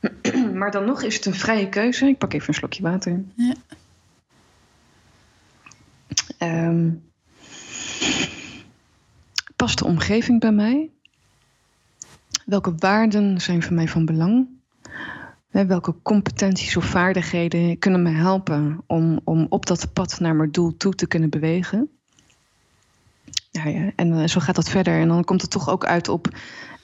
maar 0.58 0.70
dan 0.70 0.84
nog 0.84 1.02
is 1.02 1.14
het 1.14 1.26
een 1.26 1.34
vrije 1.34 1.68
keuze. 1.68 2.06
Ik 2.06 2.18
pak 2.18 2.32
even 2.32 2.48
een 2.48 2.54
slokje 2.54 2.82
water. 2.82 3.24
Ja. 3.34 3.54
Um, 6.38 7.02
past 9.56 9.78
de 9.78 9.84
omgeving 9.84 10.40
bij 10.40 10.52
mij? 10.52 10.93
Welke 12.44 12.74
waarden 12.78 13.40
zijn 13.40 13.62
voor 13.62 13.74
mij 13.74 13.88
van 13.88 14.04
belang? 14.04 14.48
Welke 15.50 15.94
competenties 16.02 16.76
of 16.76 16.84
vaardigheden 16.84 17.78
kunnen 17.78 18.02
me 18.02 18.10
helpen 18.10 18.82
om, 18.86 19.20
om 19.24 19.46
op 19.48 19.66
dat 19.66 19.92
pad 19.92 20.20
naar 20.20 20.34
mijn 20.34 20.50
doel 20.50 20.76
toe 20.76 20.94
te 20.94 21.06
kunnen 21.06 21.30
bewegen? 21.30 21.88
Ja, 23.50 23.68
ja. 23.68 23.92
En 23.96 24.08
uh, 24.12 24.26
zo 24.26 24.40
gaat 24.40 24.54
dat 24.54 24.68
verder. 24.68 25.00
En 25.00 25.08
dan 25.08 25.24
komt 25.24 25.40
het 25.40 25.50
toch 25.50 25.68
ook 25.68 25.84
uit 25.84 26.08
op 26.08 26.28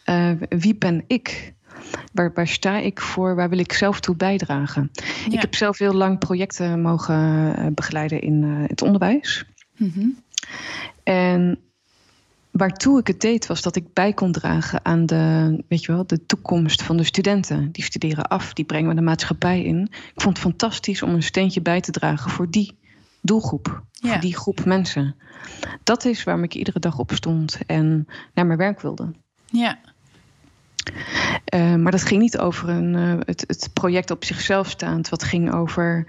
uh, 0.06 0.32
wie 0.48 0.74
ben 0.74 1.04
ik? 1.06 1.54
Waar, 2.12 2.32
waar, 2.34 2.48
sta 2.48 2.78
ik 2.78 3.00
voor? 3.00 3.34
Waar 3.34 3.48
wil 3.48 3.58
ik 3.58 3.72
zelf 3.72 4.00
toe 4.00 4.16
bijdragen? 4.16 4.90
Ja. 5.26 5.32
Ik 5.32 5.40
heb 5.40 5.54
zelf 5.54 5.78
heel 5.78 5.94
lang 5.94 6.18
projecten 6.18 6.82
mogen 6.82 7.54
uh, 7.58 7.66
begeleiden 7.74 8.20
in 8.20 8.42
het 8.42 8.82
onderwijs. 8.82 9.44
Mm 9.76 9.92
-hmm. 9.94 10.18
En 11.02 11.58
waartoe 12.50 12.99
ik 12.99 13.07
het 13.07 13.21
deed, 13.21 13.47
was 13.47 13.62
dat 13.62 13.76
ik 13.76 13.92
bij 13.92 14.12
kon 14.12 14.33
dragen 14.33 14.85
aan 14.85 15.07
de, 15.07 15.57
weet 15.69 15.85
je 15.85 15.92
wel, 15.92 16.07
de 16.07 16.26
toekomst 16.26 16.83
van 16.83 16.97
de 16.97 17.04
studenten. 17.04 17.73
Die 17.73 17.85
studeren 17.85 18.28
af, 18.28 18.52
die 18.52 18.64
brengen 18.64 18.88
we 18.88 18.95
de 18.95 19.00
maatschappij 19.00 19.62
in. 19.62 19.88
Ik 19.90 20.21
vond 20.21 20.37
het 20.37 20.47
fantastisch 20.47 21.02
om 21.02 21.14
een 21.14 21.23
steentje 21.23 21.62
bij 21.62 21.80
te 21.80 21.90
dragen 21.90 22.30
voor 22.30 22.50
die 22.50 22.78
doelgroep, 23.21 23.83
ja. 23.92 24.11
voor 24.11 24.21
die 24.21 24.37
groep 24.37 24.64
mensen. 24.64 25.16
Dat 25.83 26.04
is 26.04 26.25
waarom 26.25 26.45
ik 26.45 26.54
iedere 26.54 26.78
dag 26.78 26.99
opstond 26.99 27.59
en 27.66 28.07
naar 28.35 28.47
mijn 28.47 28.59
werk 28.59 28.80
wilde. 28.80 29.12
Ja. 29.47 29.78
Uh, 31.54 31.75
maar 31.75 31.92
dat 31.92 32.02
ging 32.02 32.21
niet 32.21 32.38
over 32.38 32.69
een, 32.69 32.95
uh, 32.95 33.19
het, 33.25 33.45
het 33.47 33.71
project 33.73 34.11
op 34.11 34.25
zichzelf 34.25 34.71
staand, 34.71 35.09
wat 35.09 35.23
ging 35.23 35.52
over 35.52 36.07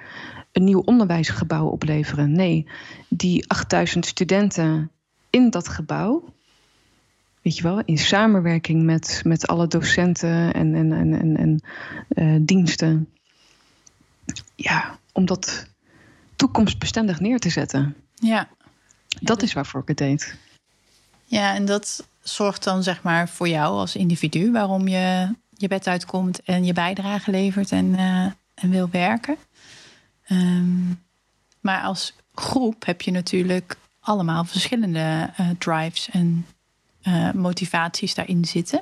een 0.51 0.63
nieuw 0.63 0.79
onderwijsgebouw 0.79 1.67
opleveren. 1.67 2.31
Nee, 2.31 2.67
die 3.09 3.49
8000 3.49 4.05
studenten 4.05 4.91
in 5.31 5.49
dat 5.49 5.67
gebouw, 5.67 6.33
weet 7.41 7.57
je 7.57 7.63
wel, 7.63 7.81
in 7.85 7.97
samenwerking 7.97 8.83
met, 8.83 9.21
met 9.23 9.47
alle 9.47 9.67
docenten 9.67 10.53
en, 10.53 10.75
en, 10.75 10.91
en, 10.91 11.19
en, 11.19 11.37
en 11.37 11.61
uh, 12.09 12.39
diensten. 12.45 13.09
Ja, 14.55 14.99
om 15.11 15.25
dat 15.25 15.67
toekomstbestendig 16.35 17.19
neer 17.19 17.39
te 17.39 17.49
zetten. 17.49 17.95
Ja. 18.15 18.49
Dat 19.19 19.41
is 19.41 19.53
waarvoor 19.53 19.81
ik 19.81 19.87
het 19.87 19.97
deed. 19.97 20.35
Ja, 21.25 21.55
en 21.55 21.65
dat 21.65 22.07
zorgt 22.21 22.63
dan 22.63 22.83
zeg 22.83 23.03
maar 23.03 23.29
voor 23.29 23.47
jou 23.47 23.73
als 23.73 23.95
individu 23.95 24.51
waarom 24.51 24.87
je 24.87 25.35
je 25.49 25.67
bed 25.67 25.87
uitkomt 25.87 26.43
en 26.43 26.65
je 26.65 26.73
bijdrage 26.73 27.31
levert 27.31 27.71
en, 27.71 27.85
uh, 27.85 28.25
en 28.53 28.69
wil 28.69 28.89
werken. 28.89 29.37
Um, 30.29 31.01
maar 31.59 31.81
als 31.81 32.13
groep 32.33 32.85
heb 32.85 33.01
je 33.01 33.11
natuurlijk 33.11 33.77
allemaal 34.01 34.45
verschillende 34.45 35.29
uh, 35.39 35.49
drives 35.57 36.09
en 36.09 36.45
uh, 37.03 37.31
motivaties 37.31 38.13
daarin 38.15 38.45
zitten. 38.45 38.81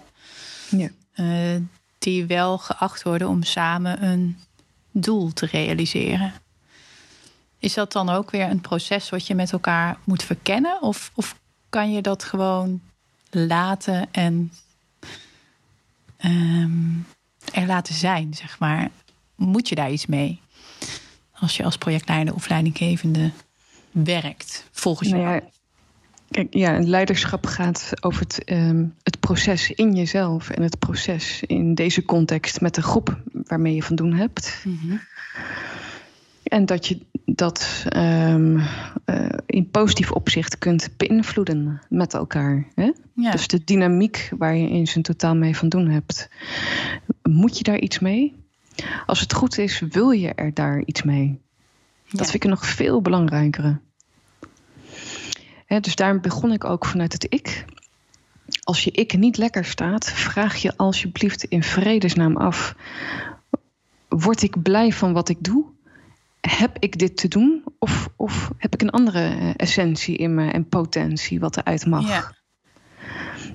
Ja. 0.70 0.90
Uh, 1.16 1.62
die 1.98 2.26
wel 2.26 2.58
geacht 2.58 3.04
worden 3.04 3.28
om 3.28 3.44
samen 3.44 4.04
een 4.04 4.38
doel 4.92 5.34
te 5.34 5.46
realiseren. 5.46 6.34
Is 7.60 7.74
dat 7.74 7.92
dan 7.92 8.10
ook 8.10 8.32
weer 8.32 8.50
een 8.50 8.62
proces 8.62 9.10
wat 9.10 9.28
je 9.28 9.36
met 9.36 9.52
elkaar 9.52 9.98
moet 10.04 10.24
verkennen? 10.24 10.82
Of, 10.82 11.12
of 11.14 11.36
kan 11.70 11.92
je 11.92 12.02
dat 12.02 12.24
gewoon 12.24 12.82
laten 13.30 14.08
en 14.12 14.54
um, 16.26 17.08
er 17.54 17.66
laten 17.66 17.96
zijn, 17.96 18.34
zeg 18.34 18.60
maar? 18.60 18.90
Moet 19.36 19.70
je 19.70 19.76
daar 19.76 19.92
iets 19.92 20.06
mee? 20.06 20.42
Als 21.34 21.58
je 21.58 21.64
als 21.64 21.78
projectleider 21.78 22.34
of 22.34 22.50
leidinggevende 22.50 23.32
werkt, 23.92 24.68
volgens 24.72 25.10
jou? 25.10 25.22
Nou 25.22 25.36
ja, 25.36 25.42
kijk, 26.30 26.54
ja, 26.54 26.80
leiderschap 26.80 27.46
gaat 27.46 27.92
over 28.02 28.22
het, 28.22 28.42
um, 28.52 28.96
het 29.04 29.20
proces 29.20 29.72
in 29.72 29.96
jezelf 29.96 30.50
en 30.50 30.64
het 30.64 30.80
proces 30.80 31.44
in 31.44 31.76
deze 31.76 32.06
context 32.06 32.62
met 32.62 32.76
de 32.76 32.82
groep 32.82 33.22
waarmee 33.34 33.76
je 33.76 33.84
van 33.84 33.96
doen 33.96 34.14
hebt. 34.14 34.62
Mm 34.66 34.80
-hmm. 34.82 35.02
En 36.44 36.66
dat 36.66 36.88
je 36.88 37.00
dat 37.26 37.86
um, 37.96 38.58
uh, 38.58 39.30
in 39.46 39.70
positief 39.70 40.12
opzicht 40.12 40.58
kunt 40.58 40.90
beïnvloeden 40.98 41.82
met 41.90 42.14
elkaar. 42.14 42.68
Hè? 42.76 42.92
Ja. 43.14 43.32
Dus 43.32 43.48
de 43.48 43.64
dynamiek 43.64 44.32
waar 44.38 44.56
je 44.56 44.70
in 44.70 44.88
zijn 44.88 45.04
totaal 45.04 45.36
mee 45.36 45.58
van 45.58 45.70
doen 45.70 45.90
hebt. 45.90 46.30
Moet 47.24 47.58
je 47.58 47.64
daar 47.64 47.80
iets 47.80 48.00
mee? 48.00 48.36
Als 49.06 49.20
het 49.20 49.34
goed 49.34 49.58
is, 49.58 49.80
wil 49.80 50.10
je 50.10 50.34
er 50.34 50.54
daar 50.54 50.84
iets 50.86 51.04
mee? 51.04 51.40
Dat 52.12 52.26
ja. 52.26 52.32
vind 52.32 52.44
ik 52.44 52.50
nog 52.50 52.66
veel 52.66 53.02
belangrijker. 53.02 53.82
dus 55.68 55.96
daarom 55.96 56.22
begon 56.22 56.52
ik 56.52 56.64
ook 56.64 56.86
vanuit 56.86 57.14
het 57.14 57.26
ik. 57.30 57.66
Als 58.64 58.84
je 58.84 58.92
ik 58.92 59.18
niet 59.18 59.38
lekker 59.38 59.66
staat, 59.66 60.12
vraag 60.12 60.56
je 60.56 60.78
alsjeblieft 60.78 61.44
in 61.44 61.64
vredesnaam 61.64 62.38
af: 62.38 62.76
word 64.08 64.42
ik 64.42 64.62
blij 64.62 64.92
van 64.92 65.14
wat 65.14 65.30
ik 65.30 65.38
doe? 65.40 65.66
Heb 66.42 66.78
ik 66.80 67.00
dit 67.00 67.18
te 67.18 67.28
doen? 67.28 67.64
Of, 67.80 68.10
of 68.16 68.52
heb 68.58 68.74
ik 68.74 68.82
een 68.82 68.90
andere 68.90 69.54
essentie 69.56 70.18
in 70.18 70.36
me 70.36 70.52
en 70.52 70.70
potentie 70.70 71.40
wat 71.40 71.58
eruit 71.58 71.86
mag? 71.86 72.08
Ja. 72.08 72.34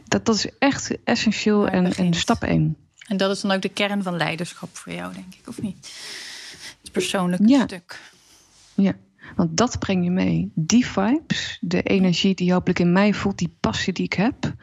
Dat, 0.05 0.27
dat 0.27 0.35
is 0.35 0.49
echt 0.59 1.05
essentieel 1.05 1.69
en, 1.69 1.95
en 1.95 2.15
stap 2.15 2.43
één. 2.43 2.77
En 3.07 3.17
dat 3.17 3.31
is 3.31 3.41
dan 3.41 3.51
ook 3.51 3.63
de 3.63 3.69
kern 3.69 4.03
van 4.03 4.17
leiderschap 4.17 4.77
voor 4.77 4.93
jou, 4.93 5.15
denk 5.15 5.35
ik, 5.35 5.49
of 5.49 5.63
niet? 5.63 5.93
Het 6.83 6.93
persoonlijke 6.93 7.49
ja. 7.49 7.63
stuk. 7.63 8.01
Ja, 8.75 8.93
want 9.37 9.57
dat 9.57 9.79
breng 9.79 10.05
je 10.05 10.11
mee. 10.11 10.51
Die 10.55 10.87
vibes, 10.87 11.59
de 11.61 11.83
energie 11.83 12.35
die 12.35 12.53
hopelijk 12.53 12.79
in 12.79 12.93
mij 12.93 13.15
voelt, 13.15 13.39
die 13.39 13.57
passie 13.61 13.93
die 13.93 14.05
ik 14.05 14.13
heb, 14.13 14.55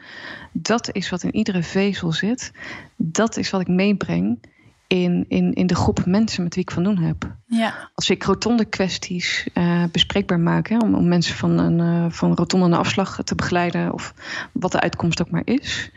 dat 0.52 0.94
is 0.94 1.10
wat 1.10 1.22
in 1.22 1.34
iedere 1.34 1.62
vezel 1.62 2.12
zit. 2.12 2.52
Dat 2.96 3.36
is 3.36 3.50
wat 3.50 3.60
ik 3.60 3.68
meebreng 3.68 4.38
in, 4.86 5.24
in, 5.28 5.52
in 5.52 5.66
de 5.66 5.74
groep 5.74 6.06
mensen 6.06 6.42
met 6.42 6.54
wie 6.54 6.62
ik 6.62 6.70
van 6.70 6.84
doen 6.84 6.98
heb. 6.98 7.36
Ja. 7.46 7.90
Als 7.94 8.10
ik 8.10 8.24
rotonde 8.24 8.64
kwesties 8.64 9.48
uh, 9.54 9.84
bespreekbaar 9.92 10.40
maak, 10.40 10.68
hè, 10.68 10.78
om, 10.78 10.94
om 10.94 11.08
mensen 11.08 11.34
van, 11.34 11.58
een, 11.58 11.78
uh, 11.78 12.10
van 12.10 12.34
rotonde 12.34 12.66
naar 12.66 12.78
afslag 12.78 13.20
te 13.24 13.34
begeleiden, 13.34 13.92
of 13.92 14.14
wat 14.52 14.72
de 14.72 14.80
uitkomst 14.80 15.20
ook 15.20 15.30
maar 15.30 15.42
is. 15.44 15.90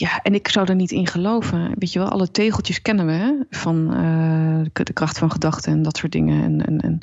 Ja, 0.00 0.22
en 0.22 0.34
ik 0.34 0.48
zou 0.48 0.68
er 0.68 0.74
niet 0.74 0.90
in 0.90 1.06
geloven. 1.06 1.74
Weet 1.78 1.92
je 1.92 1.98
wel, 1.98 2.08
alle 2.08 2.30
tegeltjes 2.30 2.82
kennen 2.82 3.06
we 3.06 3.12
hè? 3.12 3.32
van 3.50 3.76
uh, 3.96 4.66
de 4.72 4.92
kracht 4.92 5.18
van 5.18 5.30
gedachten 5.30 5.72
en 5.72 5.82
dat 5.82 5.96
soort 5.96 6.12
dingen. 6.12 6.44
En, 6.44 6.66
en, 6.66 6.80
en, 6.80 6.98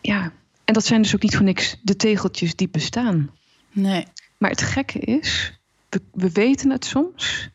ja, 0.00 0.32
en 0.64 0.74
dat 0.74 0.84
zijn 0.84 1.02
dus 1.02 1.14
ook 1.14 1.22
niet 1.22 1.36
voor 1.36 1.44
niks 1.44 1.76
de 1.82 1.96
tegeltjes 1.96 2.56
die 2.56 2.68
bestaan. 2.68 3.30
Nee. 3.72 4.06
Maar 4.38 4.50
het 4.50 4.62
gekke 4.62 4.98
is, 4.98 5.58
we, 5.88 6.00
we 6.12 6.32
weten 6.32 6.70
het 6.70 6.84
soms. 6.84 7.48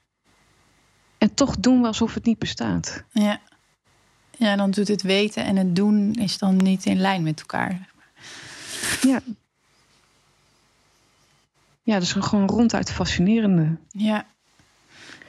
En 1.17 1.34
toch 1.34 1.58
doen 1.58 1.82
we 1.82 1.88
alsof 1.88 2.13
het 2.13 2.25
niet 2.25 2.39
bestaat. 2.39 3.04
Ja. 3.12 3.41
Ja, 4.38 4.56
dan 4.56 4.71
doet 4.71 4.88
het 4.88 5.02
weten 5.02 5.45
en 5.45 5.56
het 5.56 5.75
doen 5.75 6.13
is 6.13 6.38
dan 6.38 6.58
niet 6.58 6.86
in 6.86 6.99
lijn 6.99 7.23
met 7.23 7.39
elkaar. 7.39 7.89
Ja, 9.02 9.21
ja, 11.89 11.95
dat 11.95 12.04
is 12.04 12.12
gewoon 12.12 12.49
ronduit 12.49 12.91
fascinerende. 12.91 13.78
Ja, 13.88 14.25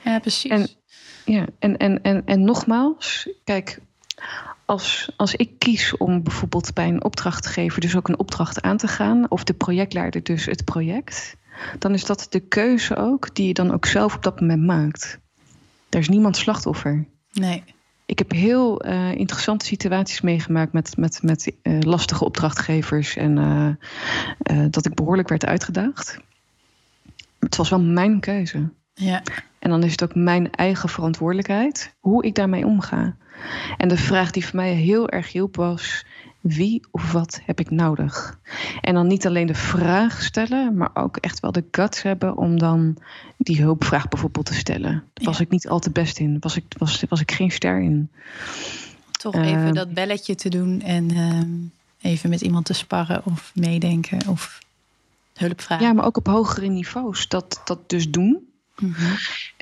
ja 0.05 0.19
precies. 0.19 0.51
En, 0.51 0.69
ja, 1.25 1.47
en, 1.59 1.77
en, 1.77 2.03
en, 2.03 2.27
en 2.27 2.45
nogmaals, 2.45 3.29
kijk, 3.45 3.81
als, 4.65 5.13
als 5.17 5.35
ik 5.35 5.59
kies 5.59 5.97
om 5.97 6.23
bijvoorbeeld 6.23 6.75
bij 6.75 6.89
een 6.89 7.05
opdrachtgever 7.05 7.81
dus 7.81 7.97
ook 7.97 8.09
een 8.09 8.19
opdracht 8.19 8.63
aan 8.63 8.77
te 8.77 8.89
gaan, 8.89 9.31
of 9.31 9.45
de 9.45 9.55
projectleider 9.55 10.23
dus 10.23 10.45
het 10.45 10.65
project, 10.65 11.37
dan 11.79 11.95
is 11.95 12.05
dat 12.05 12.27
de 12.31 12.41
keuze 12.41 12.97
ook 12.97 13.35
die 13.35 13.47
je 13.47 13.55
dan 13.55 13.73
ook 13.73 13.87
zelf 13.87 14.15
op 14.15 14.23
dat 14.23 14.41
moment 14.41 14.63
maakt. 14.63 15.19
Er 15.89 15.99
is 15.99 16.09
niemand 16.09 16.37
slachtoffer. 16.37 17.07
Nee. 17.33 17.65
Ik 18.07 18.19
heb 18.19 18.31
heel 18.31 18.87
uh, 18.87 19.15
interessante 19.15 19.65
situaties 19.65 20.21
meegemaakt 20.21 20.73
met, 20.73 20.97
met, 20.97 21.23
met 21.23 21.53
uh, 21.63 21.81
lastige 21.81 22.25
opdrachtgevers 22.25 23.17
en 23.17 23.37
uh, 23.37 24.65
dat 24.71 24.87
ik 24.87 24.95
behoorlijk 24.95 25.29
werd 25.29 25.47
uitgedaagd. 25.47 26.19
Het 27.41 27.57
was 27.57 27.69
wel 27.69 27.81
mijn 27.81 28.21
keuze. 28.21 28.73
Ja. 28.95 29.23
En 29.59 29.71
dan 29.71 29.83
is 29.83 29.91
het 29.91 30.03
ook 30.03 30.15
mijn 30.15 30.51
eigen 30.51 30.89
verantwoordelijkheid 30.89 31.95
hoe 32.01 32.25
ik 32.25 32.35
daarmee 32.35 32.67
omga. 32.67 33.17
En 33.77 33.89
de 33.89 33.97
vraag 33.97 34.31
die 34.31 34.47
voor 34.47 34.57
mij 34.57 34.73
heel 34.73 35.09
erg 35.09 35.33
hielp 35.33 35.57
was: 35.57 36.05
wie 36.41 36.87
of 36.91 37.13
wat 37.13 37.41
heb 37.45 37.61
ik 37.61 37.71
nodig? 37.71 38.39
En 38.81 38.95
dan 38.95 39.07
niet 39.07 39.27
alleen 39.27 39.47
de 39.47 39.55
vraag 39.55 40.23
stellen, 40.23 40.77
maar 40.77 40.91
ook 40.95 41.17
echt 41.17 41.41
wel 41.41 41.53
de 41.53 41.65
guts 41.71 42.03
hebben 42.03 42.37
om 42.37 42.59
dan 42.59 42.97
die 43.37 43.63
hulpvraag 43.63 44.09
bijvoorbeeld 44.09 44.47
te 44.47 44.55
stellen. 44.55 45.05
Daar 45.13 45.25
was 45.25 45.41
ik 45.41 45.51
niet 45.51 45.69
al 45.69 45.79
te 45.79 45.91
best 45.91 46.19
in, 46.19 46.37
was 46.41 46.57
ik, 46.57 46.65
was, 46.79 47.05
was 47.09 47.21
ik 47.21 47.31
geen 47.31 47.51
ster 47.51 47.81
in. 47.81 48.11
Toch 49.11 49.35
even 49.35 49.67
uh, 49.67 49.73
dat 49.73 49.95
belletje 49.95 50.35
te 50.35 50.49
doen 50.49 50.83
en 50.83 51.15
uh, 51.15 52.11
even 52.11 52.31
met 52.31 52.41
iemand 52.41 52.65
te 52.65 52.73
sparren 52.73 53.23
of 53.25 53.53
meedenken 53.55 54.29
of 54.29 54.59
hulp 55.41 55.61
vragen. 55.61 55.87
Ja, 55.87 55.93
maar 55.93 56.05
ook 56.05 56.17
op 56.17 56.27
hogere 56.27 56.69
niveaus 56.69 57.29
dat, 57.29 57.61
dat 57.65 57.89
dus 57.89 58.11
doen. 58.11 58.49
Mm 58.79 58.93
-hmm. 58.93 59.17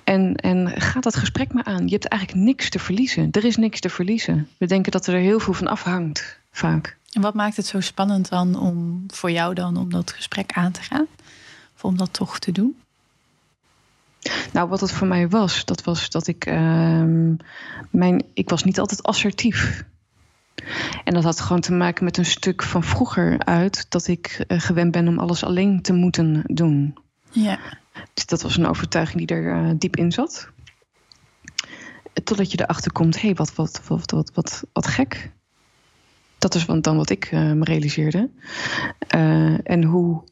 En, 0.05 0.37
en 0.37 0.81
ga 0.81 1.01
dat 1.01 1.17
gesprek 1.17 1.53
maar 1.53 1.64
aan. 1.64 1.85
Je 1.85 1.93
hebt 1.93 2.09
eigenlijk 2.09 2.45
niks 2.45 2.71
te 2.71 2.79
verliezen. 2.79 3.29
Er 3.31 3.45
is 3.45 3.57
niks 3.57 3.81
te 3.81 3.88
verliezen. 3.88 4.49
We 4.59 4.67
denken 4.67 4.93
dat 4.93 5.07
er 5.07 5.19
heel 5.19 5.41
veel 5.41 5.55
van 5.55 5.67
afhangt, 5.67 6.38
vaak. 6.51 6.97
En 7.12 7.21
wat 7.21 7.35
maakt 7.35 7.57
het 7.57 7.67
zo 7.67 7.81
spannend 7.81 8.29
dan 8.29 8.59
om 8.59 9.05
voor 9.07 9.31
jou 9.31 9.55
dan 9.55 9.77
om 9.77 9.91
dat 9.91 10.12
gesprek 10.12 10.53
aan 10.53 10.73
te 10.73 10.83
gaan? 10.83 11.07
Of 11.75 11.85
om 11.85 11.97
dat 11.97 12.12
toch 12.12 12.38
te 12.38 12.53
doen? 12.53 12.77
Nou, 14.53 14.69
wat 14.69 14.81
het 14.81 14.93
voor 14.93 15.07
mij 15.07 15.29
was, 15.29 15.64
dat 15.64 15.85
was 15.85 16.11
dat 16.11 16.27
ik. 16.27 16.47
Uh, 16.47 16.55
mijn, 17.91 18.25
ik 18.33 18.49
was 18.49 18.64
niet 18.64 18.79
altijd 18.79 19.03
assertief. 19.03 19.85
En 21.05 21.14
dat 21.14 21.25
had 21.25 21.40
gewoon 21.40 21.61
te 21.61 21.73
maken 21.73 22.05
met 22.05 22.16
een 22.16 22.25
stuk 22.25 22.62
van 22.62 22.83
vroeger 22.83 23.38
uit 23.38 23.87
dat 23.88 24.07
ik 24.07 24.44
uh, 24.49 24.61
gewend 24.61 24.90
ben 24.90 25.09
om 25.09 25.18
alles 25.18 25.44
alleen 25.44 25.83
te 25.83 25.92
moeten 25.92 26.42
doen. 26.47 26.99
Ja. 27.31 27.59
Dus 28.14 28.27
dat 28.27 28.42
was 28.42 28.57
een 28.57 28.66
overtuiging 28.66 29.27
die 29.27 29.37
er 29.37 29.64
uh, 29.64 29.71
diep 29.79 29.97
in 29.97 30.12
zat. 30.12 30.49
Totdat 32.25 32.53
je 32.53 32.61
erachter 32.61 32.92
komt, 32.92 33.14
hé, 33.14 33.27
hey, 33.27 33.35
wat, 33.35 33.55
wat, 33.55 33.81
wat, 33.87 34.11
wat, 34.11 34.31
wat, 34.35 34.64
wat 34.73 34.87
gek. 34.87 35.33
Dat 36.38 36.55
is 36.55 36.66
dan 36.66 36.97
wat 36.97 37.11
ik 37.11 37.33
uh, 37.33 37.53
me 37.53 37.64
realiseerde. 37.64 38.31
En 39.62 39.85
hoe 39.85 40.25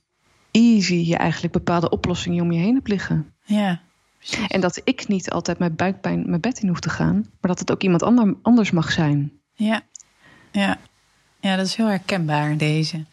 easy 0.50 0.94
je 0.94 1.16
eigenlijk 1.16 1.52
bepaalde 1.52 1.88
oplossingen 1.88 2.42
om 2.42 2.52
je 2.52 2.60
heen 2.60 2.74
hebt 2.74 2.88
liggen. 2.88 3.34
Ja. 3.44 3.80
Precies. 4.18 4.46
En 4.46 4.60
dat 4.60 4.80
ik 4.84 5.08
niet 5.08 5.30
altijd 5.30 5.58
met 5.58 5.76
buikpijn 5.76 6.28
mijn 6.28 6.40
bed 6.40 6.60
in 6.60 6.68
hoef 6.68 6.80
te 6.80 6.90
gaan, 6.90 7.14
maar 7.14 7.50
dat 7.50 7.58
het 7.58 7.72
ook 7.72 7.82
iemand 7.82 8.02
ander, 8.02 8.36
anders 8.42 8.70
mag 8.70 8.92
zijn. 8.92 9.32
Ja. 9.52 9.82
Ja, 10.60 10.78
ja, 11.40 11.56
dat 11.56 11.66
is 11.66 11.74
heel 11.74 11.86
herkenbaar 11.86 12.56
deze. 12.56 13.04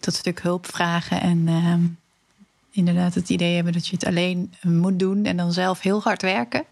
Dat 0.00 0.14
stuk 0.14 0.42
hulp 0.42 0.66
vragen 0.66 1.20
en 1.20 1.46
uh, 1.48 1.74
inderdaad 2.70 3.14
het 3.14 3.28
idee 3.28 3.54
hebben 3.54 3.72
dat 3.72 3.86
je 3.86 3.94
het 3.94 4.06
alleen 4.06 4.52
moet 4.62 4.98
doen 4.98 5.24
en 5.24 5.36
dan 5.36 5.52
zelf 5.52 5.80
heel 5.80 6.02
hard 6.02 6.22
werken. 6.22 6.64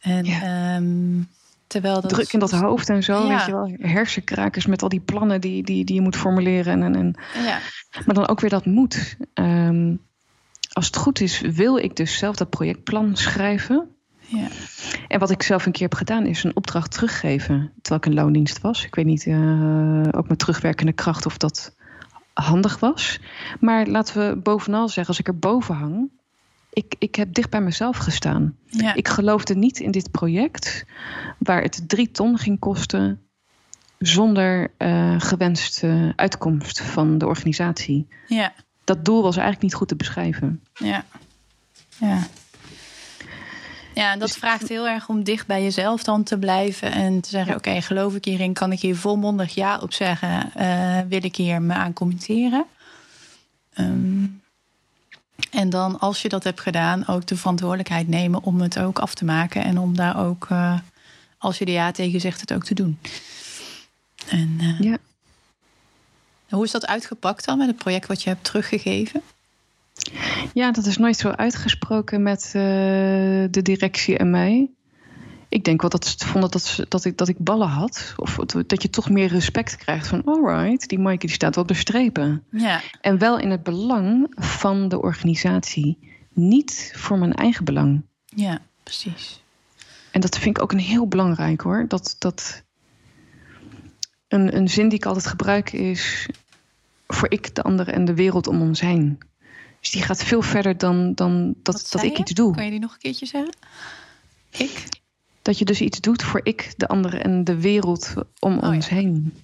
En 0.00 0.24
ja. 0.24 0.76
um, 0.76 1.28
terwijl 1.66 2.00
dat 2.00 2.10
druk 2.10 2.32
in 2.32 2.38
dat 2.38 2.50
hoofd 2.50 2.88
en 2.88 3.02
zo, 3.02 3.22
ja. 3.22 3.36
weet 3.36 3.46
je 3.46 3.52
wel, 3.52 3.76
hersenkrakers 3.80 4.66
met 4.66 4.82
al 4.82 4.88
die 4.88 5.00
plannen 5.00 5.40
die, 5.40 5.62
die, 5.62 5.84
die 5.84 5.94
je 5.94 6.00
moet 6.00 6.16
formuleren. 6.16 6.82
En, 6.82 6.94
en, 6.94 7.14
ja. 7.44 7.58
Maar 8.06 8.14
dan 8.14 8.28
ook 8.28 8.40
weer 8.40 8.50
dat 8.50 8.66
moet. 8.66 9.16
Um, 9.34 10.00
als 10.72 10.86
het 10.86 10.96
goed 10.96 11.20
is, 11.20 11.40
wil 11.40 11.76
ik 11.76 11.96
dus 11.96 12.18
zelf 12.18 12.36
dat 12.36 12.50
projectplan 12.50 13.16
schrijven. 13.16 13.95
Ja. 14.26 14.48
En 15.08 15.18
wat 15.18 15.30
ik 15.30 15.42
zelf 15.42 15.66
een 15.66 15.72
keer 15.72 15.88
heb 15.88 15.94
gedaan, 15.94 16.26
is 16.26 16.44
een 16.44 16.56
opdracht 16.56 16.90
teruggeven. 16.90 17.72
Terwijl 17.82 18.02
ik 18.04 18.06
in 18.06 18.14
loondienst 18.14 18.60
was. 18.60 18.84
Ik 18.84 18.94
weet 18.94 19.04
niet, 19.04 19.26
uh, 19.26 20.02
ook 20.10 20.28
met 20.28 20.38
terugwerkende 20.38 20.92
kracht, 20.92 21.26
of 21.26 21.36
dat 21.36 21.74
handig 22.32 22.78
was. 22.80 23.20
Maar 23.60 23.86
laten 23.86 24.28
we 24.28 24.36
bovenal 24.36 24.88
zeggen, 24.88 25.06
als 25.06 25.18
ik 25.18 25.28
er 25.28 25.38
boven 25.38 25.74
hang. 25.74 26.10
Ik, 26.72 26.94
ik 26.98 27.14
heb 27.14 27.34
dicht 27.34 27.50
bij 27.50 27.60
mezelf 27.60 27.96
gestaan. 27.96 28.56
Ja. 28.66 28.94
Ik 28.94 29.08
geloofde 29.08 29.54
niet 29.54 29.80
in 29.80 29.90
dit 29.90 30.10
project, 30.10 30.84
waar 31.38 31.62
het 31.62 31.88
drie 31.88 32.10
ton 32.10 32.38
ging 32.38 32.58
kosten. 32.58 33.20
zonder 33.98 34.70
uh, 34.78 35.14
gewenste 35.20 36.12
uitkomst 36.16 36.80
van 36.82 37.18
de 37.18 37.26
organisatie. 37.26 38.06
Ja. 38.26 38.52
Dat 38.84 39.04
doel 39.04 39.22
was 39.22 39.36
eigenlijk 39.36 39.62
niet 39.62 39.74
goed 39.74 39.88
te 39.88 39.96
beschrijven. 39.96 40.62
Ja. 40.74 41.04
Ja. 41.98 42.26
Ja, 43.96 44.12
en 44.12 44.18
dat 44.18 44.28
dus, 44.28 44.36
vraagt 44.36 44.68
heel 44.68 44.88
erg 44.88 45.08
om 45.08 45.24
dicht 45.24 45.46
bij 45.46 45.62
jezelf 45.62 46.02
dan 46.02 46.22
te 46.22 46.38
blijven 46.38 46.92
en 46.92 47.20
te 47.20 47.28
zeggen: 47.28 47.50
ja. 47.50 47.58
Oké, 47.58 47.68
okay, 47.68 47.82
geloof 47.82 48.14
ik 48.14 48.24
hierin? 48.24 48.52
Kan 48.52 48.72
ik 48.72 48.80
hier 48.80 48.96
volmondig 48.96 49.54
ja 49.54 49.78
op 49.78 49.92
zeggen? 49.92 50.52
Uh, 50.56 51.00
wil 51.08 51.24
ik 51.24 51.36
hier 51.36 51.62
me 51.62 51.74
aan 51.74 51.92
committeren? 51.92 52.64
Um, 53.78 54.42
en 55.50 55.70
dan, 55.70 56.00
als 56.00 56.22
je 56.22 56.28
dat 56.28 56.44
hebt 56.44 56.60
gedaan, 56.60 57.06
ook 57.06 57.26
de 57.26 57.36
verantwoordelijkheid 57.36 58.08
nemen 58.08 58.42
om 58.42 58.60
het 58.60 58.78
ook 58.78 58.98
af 58.98 59.14
te 59.14 59.24
maken 59.24 59.64
en 59.64 59.78
om 59.78 59.96
daar 59.96 60.26
ook, 60.26 60.46
uh, 60.52 60.78
als 61.38 61.58
je 61.58 61.64
er 61.64 61.72
ja 61.72 61.90
tegen 61.90 62.20
zegt, 62.20 62.40
het 62.40 62.52
ook 62.52 62.64
te 62.64 62.74
doen. 62.74 62.98
En 64.28 64.58
uh, 64.60 64.80
ja. 64.80 64.96
hoe 66.48 66.64
is 66.64 66.70
dat 66.70 66.86
uitgepakt 66.86 67.44
dan 67.44 67.58
met 67.58 67.66
het 67.66 67.76
project 67.76 68.06
wat 68.06 68.22
je 68.22 68.28
hebt 68.28 68.44
teruggegeven? 68.44 69.22
Ja, 70.54 70.70
dat 70.72 70.86
is 70.86 70.96
nooit 70.96 71.16
zo 71.16 71.28
uitgesproken 71.28 72.22
met 72.22 72.44
uh, 72.46 72.52
de 73.50 73.60
directie 73.62 74.18
en 74.18 74.30
mij. 74.30 74.70
Ik 75.48 75.64
denk 75.64 75.80
wel 75.80 75.90
dat 75.90 76.06
ze 76.06 76.26
vonden 76.26 76.50
dat, 76.50 76.84
dat, 76.88 77.04
ik, 77.04 77.18
dat 77.18 77.28
ik 77.28 77.38
ballen 77.38 77.68
had. 77.68 78.14
Of 78.16 78.36
dat 78.66 78.82
je 78.82 78.90
toch 78.90 79.10
meer 79.10 79.28
respect 79.28 79.76
krijgt 79.76 80.06
van... 80.06 80.24
alright, 80.24 80.88
die 80.88 80.98
Maaike 80.98 81.26
die 81.26 81.34
staat 81.34 81.54
wel 81.54 81.64
bestrepen. 81.64 82.44
Ja. 82.50 82.80
En 83.00 83.18
wel 83.18 83.38
in 83.38 83.50
het 83.50 83.62
belang 83.62 84.32
van 84.34 84.88
de 84.88 85.00
organisatie. 85.00 85.98
Niet 86.32 86.92
voor 86.96 87.18
mijn 87.18 87.34
eigen 87.34 87.64
belang. 87.64 88.02
Ja, 88.24 88.58
precies. 88.82 89.42
En 90.10 90.20
dat 90.20 90.38
vind 90.38 90.56
ik 90.56 90.62
ook 90.62 90.72
een 90.72 90.78
heel 90.78 91.08
belangrijk 91.08 91.60
hoor. 91.60 91.84
Dat, 91.88 92.16
dat 92.18 92.62
een, 94.28 94.56
een 94.56 94.68
zin 94.68 94.88
die 94.88 94.98
ik 94.98 95.06
altijd 95.06 95.26
gebruik 95.26 95.72
is... 95.72 96.28
voor 97.06 97.30
ik, 97.30 97.54
de 97.54 97.62
ander 97.62 97.88
en 97.88 98.04
de 98.04 98.14
wereld 98.14 98.46
om 98.46 98.60
ons 98.60 98.80
heen. 98.80 99.18
Dus 99.86 99.94
die 99.94 100.04
gaat 100.04 100.24
veel 100.24 100.42
verder 100.42 100.78
dan, 100.78 101.14
dan 101.14 101.54
dat, 101.62 101.86
dat 101.90 102.02
ik 102.02 102.16
je? 102.16 102.18
iets 102.18 102.32
doe. 102.32 102.54
Kan 102.54 102.64
je 102.64 102.70
die 102.70 102.80
nog 102.80 102.92
een 102.92 102.98
keertje 102.98 103.26
zeggen? 103.26 103.56
Ik? 104.50 104.88
Dat 105.42 105.58
je 105.58 105.64
dus 105.64 105.80
iets 105.80 106.00
doet 106.00 106.22
voor 106.22 106.40
ik, 106.42 106.74
de 106.76 106.88
anderen 106.88 107.22
en 107.22 107.44
de 107.44 107.60
wereld 107.60 108.14
om 108.38 108.58
oh, 108.58 108.68
ons 108.68 108.88
ja. 108.88 108.94
heen. 108.94 109.42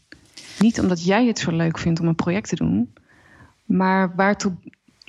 Niet 0.58 0.80
omdat 0.80 1.04
jij 1.04 1.26
het 1.26 1.38
zo 1.38 1.50
leuk 1.50 1.78
vindt 1.78 2.00
om 2.00 2.06
een 2.06 2.14
project 2.14 2.48
te 2.48 2.56
doen, 2.56 2.92
maar 3.64 4.14
waartoe 4.14 4.52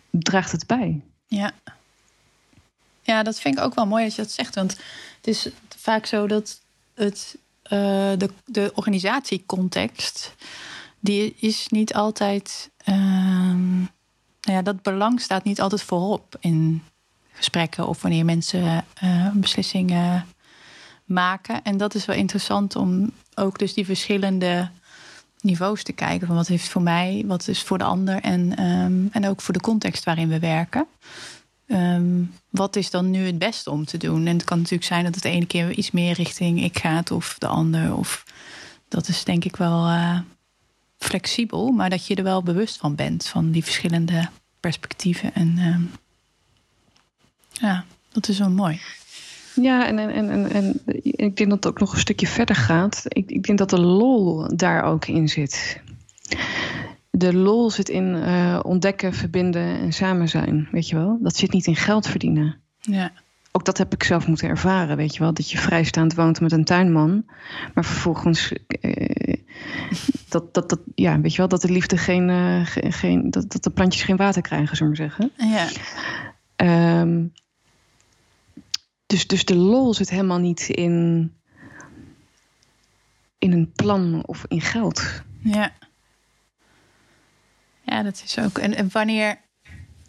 draagt 0.10 0.52
het 0.52 0.68
bij? 0.68 1.02
Ja. 1.28 1.52
Ja, 3.02 3.24
dat 3.24 3.40
vind 3.40 3.58
ik 3.58 3.64
ook 3.64 3.76
wel 3.76 3.88
mooi 3.88 4.04
als 4.04 4.16
je 4.16 4.22
dat 4.22 4.32
zegt. 4.32 4.56
Want 4.56 4.72
het 5.18 5.28
is 5.28 5.50
vaak 5.78 6.06
zo 6.06 6.28
dat 6.28 6.62
het, 6.94 7.38
uh, 7.64 7.70
de, 8.18 8.30
de 8.46 8.72
organisatiecontext, 8.76 10.36
die 11.00 11.36
is 11.40 11.68
niet 11.68 11.94
altijd. 11.94 12.70
Uh, 12.90 13.86
nou 14.44 14.58
ja, 14.58 14.62
dat 14.62 14.82
belang 14.82 15.22
staat 15.22 15.44
niet 15.44 15.62
altijd 15.62 15.82
voorop 15.82 16.36
in 16.40 16.84
gesprekken 17.32 17.88
of 17.88 18.02
wanneer 18.02 18.26
mensen 18.26 18.86
uh, 19.04 19.30
beslissingen 19.34 20.26
maken. 21.06 21.64
En 21.64 21.78
dat 21.78 21.96
is 21.96 22.06
wel 22.06 22.16
interessant 22.16 22.76
om 22.76 23.12
ook 23.36 23.60
dus 23.60 23.74
die 23.74 23.86
verschillende 23.86 24.70
niveaus 25.42 25.84
te 25.84 25.94
kijken. 25.94 26.28
Van 26.28 26.36
wat 26.36 26.48
heeft 26.48 26.70
voor 26.70 26.82
mij, 26.82 27.24
wat 27.28 27.48
is 27.48 27.62
voor 27.62 27.78
de 27.78 27.84
ander 27.84 28.22
en, 28.22 28.64
um, 28.64 29.10
en 29.12 29.28
ook 29.28 29.42
voor 29.42 29.54
de 29.54 29.60
context 29.60 30.04
waarin 30.04 30.30
we 30.30 30.40
werken. 30.40 30.88
Um, 31.68 32.34
wat 32.50 32.76
is 32.76 32.90
dan 32.90 33.10
nu 33.10 33.26
het 33.26 33.38
beste 33.38 33.72
om 33.72 33.86
te 33.86 33.98
doen? 33.98 34.28
En 34.28 34.36
het 34.36 34.44
kan 34.44 34.58
natuurlijk 34.58 34.88
zijn 34.88 35.04
dat 35.04 35.14
het 35.14 35.24
de 35.24 35.30
ene 35.30 35.46
keer 35.46 35.72
iets 35.72 35.92
meer 35.92 36.14
richting 36.14 36.64
ik 36.64 36.80
gaat 36.80 37.12
of 37.12 37.36
de 37.38 37.48
ander. 37.48 37.96
Of 37.96 38.24
dat 38.88 39.08
is 39.08 39.24
denk 39.24 39.46
ik 39.46 39.56
wel 39.56 39.88
uh, 39.88 40.20
flexibel, 41.04 41.72
maar 41.72 41.90
dat 41.90 42.08
je 42.08 42.16
er 42.16 42.24
wel 42.24 42.44
bewust 42.44 42.78
van 42.78 42.96
bent 42.96 43.26
van 43.26 43.52
die 43.52 43.64
verschillende 43.64 44.30
perspectieven. 44.60 45.34
En 45.34 45.58
um, 45.58 45.92
ja, 47.52 47.86
dat 48.12 48.28
is 48.28 48.40
wel 48.40 48.50
mooi. 48.50 48.80
Ja, 49.56 49.88
en, 49.88 50.00
en, 50.00 50.30
en, 50.30 50.52
en 50.52 50.82
ik 51.02 51.36
denk 51.38 51.50
dat 51.50 51.64
het 51.64 51.68
ook 51.68 51.80
nog 51.80 51.94
een 51.94 52.00
stukje 52.00 52.28
verder 52.28 52.56
gaat. 52.56 53.04
Ik, 53.08 53.30
ik 53.30 53.44
denk 53.44 53.58
dat 53.58 53.70
de 53.70 53.80
lol 53.80 54.56
daar 54.56 54.84
ook 54.84 55.06
in 55.06 55.28
zit. 55.30 55.82
De 57.10 57.34
lol 57.34 57.72
zit 57.72 57.90
in 57.90 58.16
uh, 58.16 58.60
ontdekken, 58.64 59.14
verbinden 59.14 59.80
en 59.80 59.94
samen 59.94 60.30
zijn. 60.30 60.68
Weet 60.72 60.88
je 60.90 60.96
wel? 60.96 61.18
Dat 61.22 61.36
zit 61.36 61.52
niet 61.52 61.68
in 61.68 61.76
geld 61.76 62.08
verdienen. 62.08 62.58
Ja. 62.80 63.12
ook 63.52 63.66
dat 63.66 63.78
heb 63.78 63.94
ik 63.94 64.04
zelf 64.04 64.28
moeten 64.28 64.50
ervaren, 64.50 64.98
weet 64.98 65.14
je 65.14 65.20
wel. 65.20 65.34
Dat 65.34 65.52
je 65.52 65.58
vrijstaand 65.58 66.16
woont 66.16 66.42
met 66.42 66.52
een 66.52 66.66
tuinman. 66.66 67.26
Maar 67.74 67.86
vervolgens, 67.86 68.54
eh, 68.68 69.36
dat, 70.34 70.54
dat, 70.54 70.70
dat, 70.70 70.80
ja, 70.96 71.20
weet 71.20 71.32
je 71.32 71.38
wel, 71.38 71.48
dat 71.48 71.62
de 71.62 71.72
liefde 71.72 71.98
geen, 71.98 72.30
uh, 72.30 72.62
geen 72.66 73.32
dat, 73.32 73.52
dat 73.52 73.64
de 73.64 73.70
plantjes 73.70 74.04
geen 74.04 74.18
water 74.18 74.42
krijgen, 74.42 74.78
zullen 74.78 74.92
we 74.92 74.98
zeggen. 74.98 75.32
Ja. 75.38 75.70
Um, 77.02 77.34
dus, 79.06 79.28
dus 79.28 79.46
de 79.46 79.56
lol 79.56 79.94
zit 79.94 80.10
helemaal 80.10 80.40
niet 80.40 80.70
in, 80.70 81.32
in 83.38 83.52
een 83.52 83.72
plan 83.76 84.24
of 84.26 84.46
in 84.48 84.62
geld. 84.62 85.22
Ja. 85.40 85.72
Ja, 87.82 88.04
dat 88.04 88.22
is 88.26 88.40
ook. 88.40 88.58
En, 88.58 88.76
en 88.76 88.90
wanneer. 88.92 89.42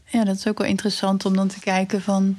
Ja, 0.04 0.24
dat 0.24 0.36
is 0.36 0.46
ook 0.46 0.58
wel 0.58 0.68
interessant 0.68 1.24
om 1.24 1.36
dan 1.36 1.48
te 1.48 1.60
kijken 1.60 2.02
van 2.02 2.38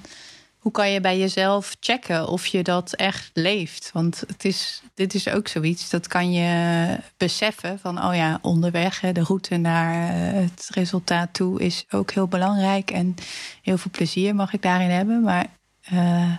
hoe 0.65 0.73
kan 0.73 0.91
je 0.91 1.01
bij 1.01 1.19
jezelf 1.19 1.75
checken 1.79 2.27
of 2.27 2.45
je 2.45 2.63
dat 2.63 2.93
echt 2.93 3.29
leeft? 3.33 3.89
Want 3.93 4.23
het 4.27 4.45
is, 4.45 4.81
dit 4.93 5.13
is 5.13 5.27
ook 5.29 5.47
zoiets, 5.47 5.89
dat 5.89 6.07
kan 6.07 6.31
je 6.31 6.97
beseffen 7.17 7.79
van, 7.79 8.05
oh 8.05 8.15
ja, 8.15 8.39
onderweg, 8.41 8.99
de 8.99 9.23
route 9.23 9.57
naar 9.57 10.09
eh, 10.09 10.41
het 10.41 10.69
resultaat 10.73 11.33
toe 11.33 11.61
is 11.61 11.85
ook 11.89 12.11
heel 12.11 12.27
belangrijk 12.27 12.91
en 12.91 13.15
heel 13.61 13.77
veel 13.77 13.91
plezier 13.91 14.35
mag 14.35 14.53
ik 14.53 14.61
daarin 14.61 14.89
hebben. 14.89 15.21
Maar 15.21 15.47
uh, 15.93 16.33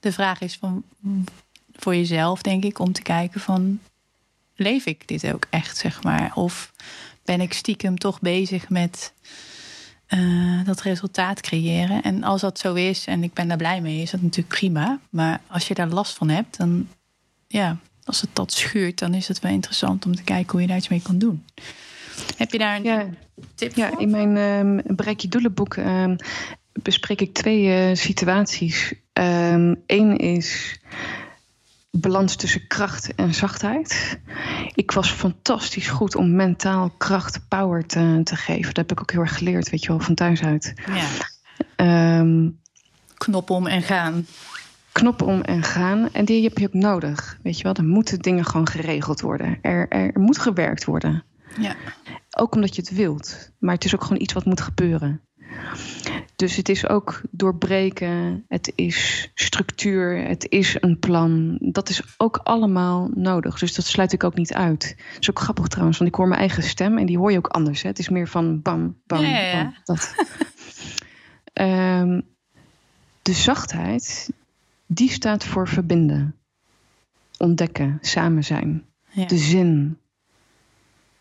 de 0.00 0.12
vraag 0.12 0.40
is 0.40 0.56
van, 0.56 0.84
voor 1.72 1.96
jezelf, 1.96 2.42
denk 2.42 2.64
ik, 2.64 2.78
om 2.78 2.92
te 2.92 3.02
kijken 3.02 3.40
van, 3.40 3.80
leef 4.54 4.86
ik 4.86 5.08
dit 5.08 5.32
ook 5.32 5.46
echt, 5.50 5.76
zeg 5.76 6.02
maar? 6.02 6.30
Of 6.34 6.72
ben 7.24 7.40
ik 7.40 7.52
stiekem 7.52 7.98
toch 7.98 8.20
bezig 8.20 8.68
met 8.68 9.12
uh, 10.14 10.64
dat 10.64 10.80
resultaat 10.80 11.40
creëren. 11.40 12.02
En 12.02 12.22
als 12.22 12.40
dat 12.40 12.58
zo 12.58 12.74
is 12.74 13.06
en 13.06 13.22
ik 13.22 13.32
ben 13.32 13.48
daar 13.48 13.56
blij 13.56 13.80
mee, 13.80 14.02
is 14.02 14.10
dat 14.10 14.22
natuurlijk 14.22 14.54
prima. 14.54 14.98
Maar 15.10 15.40
als 15.46 15.68
je 15.68 15.74
daar 15.74 15.88
last 15.88 16.16
van 16.16 16.28
hebt, 16.28 16.56
dan 16.56 16.88
ja, 17.46 17.76
als 18.04 18.20
het 18.20 18.30
dat 18.32 18.52
schuurt, 18.52 18.98
dan 18.98 19.14
is 19.14 19.28
het 19.28 19.40
wel 19.40 19.52
interessant 19.52 20.06
om 20.06 20.16
te 20.16 20.22
kijken 20.22 20.52
hoe 20.52 20.60
je 20.60 20.66
daar 20.66 20.76
iets 20.76 20.88
mee 20.88 21.02
kan 21.02 21.18
doen. 21.18 21.44
Heb 22.36 22.52
je 22.52 22.58
daar 22.58 22.76
een 22.76 22.82
ja, 22.82 23.06
tip 23.54 23.74
ja, 23.74 23.88
voor? 23.88 24.00
in 24.00 24.10
mijn 24.10 24.36
um, 24.36 24.96
Bereik 24.96 25.20
je 25.20 25.28
doelenboek 25.28 25.76
um, 25.76 26.16
bespreek 26.72 27.20
ik 27.20 27.34
twee 27.34 27.90
uh, 27.90 27.96
situaties. 27.96 28.94
Eén 29.12 29.84
um, 29.86 30.16
is 30.16 30.80
balans 31.90 32.36
tussen 32.36 32.66
kracht 32.66 33.14
en 33.14 33.34
zachtheid. 33.34 34.20
Ik 34.74 34.92
was 34.92 35.10
fantastisch 35.10 35.88
goed 35.88 36.14
om 36.14 36.36
mentaal 36.36 36.90
kracht, 36.90 37.48
power 37.48 37.86
te, 37.86 38.20
te 38.24 38.36
geven. 38.36 38.74
Dat 38.74 38.88
heb 38.88 38.92
ik 38.92 39.00
ook 39.00 39.10
heel 39.10 39.20
erg 39.20 39.36
geleerd, 39.38 39.70
weet 39.70 39.82
je 39.82 39.88
wel, 39.88 40.00
van 40.00 40.14
thuis 40.14 40.42
uit. 40.42 40.74
Ja. 40.86 42.18
Um, 42.20 42.60
knop 43.14 43.50
om 43.50 43.66
en 43.66 43.82
gaan. 43.82 44.26
Knop 44.92 45.22
om 45.22 45.40
en 45.40 45.62
gaan. 45.62 46.12
En 46.12 46.24
die 46.24 46.42
heb 46.42 46.58
je 46.58 46.66
ook 46.66 46.74
nodig. 46.74 47.38
Weet 47.42 47.56
je 47.56 47.62
wel, 47.62 47.74
er 47.74 47.84
moeten 47.84 48.18
dingen 48.18 48.44
gewoon 48.44 48.68
geregeld 48.68 49.20
worden. 49.20 49.58
Er, 49.62 49.88
er 49.88 50.20
moet 50.20 50.38
gewerkt 50.38 50.84
worden. 50.84 51.24
Ja. 51.58 51.74
Ook 52.30 52.54
omdat 52.54 52.74
je 52.74 52.80
het 52.80 52.90
wilt. 52.90 53.50
Maar 53.58 53.74
het 53.74 53.84
is 53.84 53.94
ook 53.94 54.02
gewoon 54.02 54.20
iets 54.22 54.32
wat 54.32 54.44
moet 54.44 54.60
gebeuren. 54.60 55.20
Dus 56.38 56.56
het 56.56 56.68
is 56.68 56.88
ook 56.88 57.20
doorbreken, 57.30 58.44
het 58.48 58.72
is 58.74 59.30
structuur, 59.34 60.28
het 60.28 60.46
is 60.48 60.76
een 60.80 60.98
plan. 60.98 61.58
Dat 61.60 61.88
is 61.88 62.02
ook 62.16 62.36
allemaal 62.36 63.10
nodig. 63.14 63.58
Dus 63.58 63.74
dat 63.74 63.84
sluit 63.84 64.12
ik 64.12 64.24
ook 64.24 64.34
niet 64.34 64.54
uit. 64.54 64.94
Dat 65.12 65.20
is 65.20 65.30
ook 65.30 65.38
grappig 65.38 65.66
trouwens, 65.66 65.98
want 65.98 66.10
ik 66.10 66.16
hoor 66.16 66.28
mijn 66.28 66.40
eigen 66.40 66.62
stem 66.62 66.98
en 66.98 67.06
die 67.06 67.18
hoor 67.18 67.32
je 67.32 67.38
ook 67.38 67.46
anders. 67.46 67.82
Hè? 67.82 67.88
Het 67.88 67.98
is 67.98 68.08
meer 68.08 68.28
van 68.28 68.62
bam, 68.62 69.00
bam, 69.06 69.20
ja, 69.20 69.40
ja. 69.40 69.62
bam. 69.62 69.74
Dat. 69.84 70.14
um, 71.54 72.22
de 73.28 73.32
zachtheid, 73.32 74.30
die 74.86 75.10
staat 75.10 75.44
voor 75.44 75.68
verbinden, 75.68 76.34
ontdekken, 77.38 77.98
samen 78.00 78.44
zijn. 78.44 78.84
De 79.26 79.38
zin. 79.38 79.98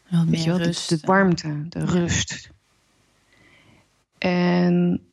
Weet 0.10 0.44
je 0.44 0.50
wel, 0.50 0.58
de, 0.58 0.86
de 0.88 1.00
warmte, 1.02 1.66
de 1.70 1.86
rust. 1.86 2.52
En 4.18 5.07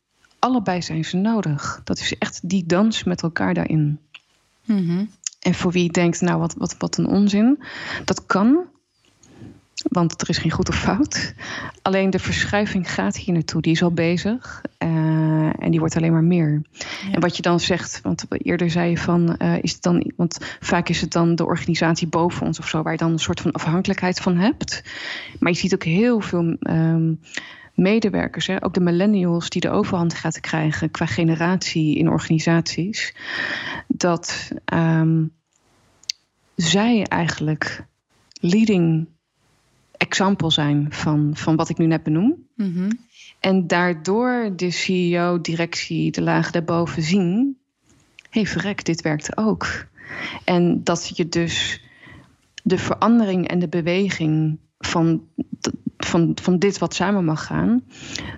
allebei 0.45 0.83
zijn 0.83 1.05
ze 1.05 1.17
nodig. 1.17 1.81
Dat 1.85 1.99
is 1.99 2.19
echt 2.19 2.49
die 2.49 2.67
dans 2.67 3.05
met 3.05 3.23
elkaar 3.23 3.55
daarin. 3.55 3.99
Mm 4.65 4.87
-hmm. 4.87 5.11
En 5.41 5.55
voor 5.55 5.73
wie 5.73 5.93
denkt, 5.93 6.21
nou 6.21 6.39
wat, 6.39 6.55
wat, 6.59 6.75
wat 6.79 6.97
een 6.97 7.07
onzin. 7.07 7.63
Dat 8.05 8.27
kan, 8.27 8.65
want 9.89 10.21
er 10.21 10.29
is 10.29 10.39
geen 10.39 10.51
goed 10.51 10.69
of 10.69 10.79
fout. 10.79 11.35
Alleen 11.83 12.11
de 12.11 12.19
verschuiving 12.19 12.93
gaat 12.93 13.17
hier 13.17 13.35
naartoe. 13.35 13.63
Die 13.63 13.73
is 13.73 13.83
al 13.83 13.93
bezig 13.93 14.63
uh, 14.79 14.89
en 15.63 15.71
die 15.71 15.81
wordt 15.81 15.97
alleen 15.97 16.13
maar 16.13 16.25
meer. 16.25 16.63
Ja. 16.73 17.13
En 17.13 17.21
wat 17.21 17.37
je 17.37 17.43
dan 17.43 17.61
zegt, 17.61 18.01
want 18.03 18.25
eerder 18.29 18.71
zei 18.71 18.91
je 18.91 18.99
van, 18.99 19.37
uh, 19.39 19.63
is 19.63 19.73
het 19.73 19.83
dan, 19.83 20.13
want 20.17 20.39
vaak 20.61 20.89
is 20.89 21.01
het 21.01 21.13
dan 21.13 21.35
de 21.35 21.47
organisatie 21.47 22.07
boven 22.07 22.47
ons 22.47 22.59
of 22.59 22.69
zo, 22.69 22.83
waar 22.83 22.93
je 22.93 22.99
dan 22.99 23.13
een 23.13 23.19
soort 23.19 23.41
van 23.41 23.53
afhankelijkheid 23.53 24.21
van 24.21 24.37
hebt. 24.37 24.83
Maar 25.39 25.53
je 25.53 25.59
ziet 25.59 25.75
ook 25.75 25.85
heel 25.85 26.21
veel. 26.21 26.57
Um, 26.61 27.21
medewerkers, 27.75 28.47
hè, 28.47 28.65
ook 28.65 28.75
de 28.75 28.81
millennials 28.81 29.49
die 29.49 29.61
de 29.61 29.71
overhand 29.71 30.15
gaat 30.15 30.41
krijgen 30.41 30.91
qua 30.91 31.07
generatie 31.07 31.97
in 31.97 32.09
organisaties, 32.09 33.15
dat 33.89 34.53
um, 34.75 35.33
zij 36.55 37.07
eigenlijk 37.07 37.87
leading 38.41 39.09
example 39.97 40.51
zijn 40.51 40.87
van, 40.91 41.31
van 41.35 41.57
wat 41.57 41.69
ik 41.69 41.79
nu 41.79 41.87
net 41.87 42.03
benoem. 42.03 42.47
Mm 42.57 42.73
-hmm. 42.75 42.89
En 43.41 43.67
daardoor 43.67 44.53
de 44.57 44.71
CEO, 44.71 45.41
directie, 45.41 46.11
de 46.11 46.23
lagen 46.23 46.53
daarboven 46.53 47.03
zien, 47.03 47.57
hé 48.31 48.41
hey, 48.41 48.47
verrek, 48.47 48.85
dit 48.85 49.03
werkt 49.03 49.37
ook. 49.37 49.87
En 50.45 50.85
dat 50.85 51.17
je 51.17 51.29
dus 51.29 51.83
de 52.63 52.79
verandering 52.79 53.49
en 53.49 53.59
de 53.59 53.69
beweging 53.69 54.59
van, 54.87 55.23
van, 55.97 56.37
van 56.43 56.59
dit 56.59 56.79
wat 56.79 56.95
samen 56.95 57.25
mag 57.25 57.47
gaan, 57.47 57.83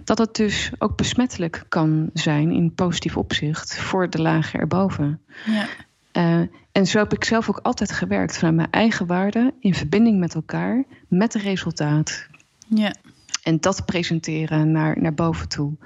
dat 0.05 0.19
het 0.19 0.35
dus 0.35 0.73
ook 0.79 0.97
besmettelijk 0.97 1.65
kan 1.69 2.11
zijn 2.13 2.51
in 2.51 2.75
positief 2.75 3.17
opzicht 3.17 3.79
voor 3.79 4.11
de 4.11 4.23
lagen 4.23 4.61
erboven. 4.61 5.21
Ja. 5.47 5.67
Uh, 6.13 6.47
en 6.73 6.87
zo 6.87 6.99
heb 6.99 7.13
ik 7.13 7.25
zelf 7.25 7.49
ook 7.49 7.59
altijd 7.63 7.93
gewerkt 7.93 8.39
vanuit 8.39 8.57
mijn 8.57 8.71
eigen 8.71 9.07
waarden 9.07 9.55
in 9.61 9.75
verbinding 9.75 10.19
met 10.19 10.35
elkaar, 10.35 10.85
met 11.09 11.33
het 11.33 11.43
resultaat. 11.43 12.27
Ja. 12.69 12.95
En 13.43 13.61
dat 13.61 13.85
presenteren 13.85 14.71
naar, 14.71 15.01
naar 15.01 15.15
boven 15.15 15.49
toe. 15.49 15.77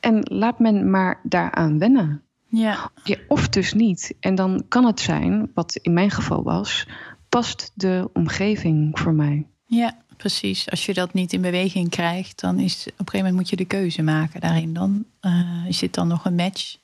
En 0.00 0.18
laat 0.22 0.58
men 0.58 0.90
maar 0.90 1.20
daaraan 1.22 1.78
wennen. 1.78 2.22
Ja. 2.46 2.90
ja. 3.04 3.16
Of 3.28 3.48
dus 3.48 3.72
niet. 3.72 4.14
En 4.20 4.34
dan 4.34 4.64
kan 4.68 4.84
het 4.84 5.00
zijn, 5.00 5.50
wat 5.54 5.76
in 5.76 5.92
mijn 5.92 6.10
geval 6.10 6.42
was, 6.42 6.88
past 7.28 7.72
de 7.74 8.10
omgeving 8.12 8.98
voor 8.98 9.14
mij. 9.14 9.46
Ja, 9.64 9.96
precies. 10.16 10.70
Als 10.70 10.86
je 10.86 10.94
dat 10.94 11.12
niet 11.12 11.32
in 11.32 11.40
beweging 11.40 11.88
krijgt, 11.88 12.40
dan 12.40 12.58
is 12.58 12.74
op 12.74 12.86
een 12.86 12.94
gegeven 12.96 13.18
moment 13.18 13.36
moet 13.36 13.48
je 13.48 13.56
de 13.56 13.64
keuze 13.64 14.02
maken 14.02 14.40
daarin. 14.40 14.72
Dan 14.72 15.04
uh, 15.22 15.64
is 15.68 15.78
dit 15.78 15.94
dan 15.94 16.08
nog 16.08 16.24
een 16.24 16.34
match 16.34 16.76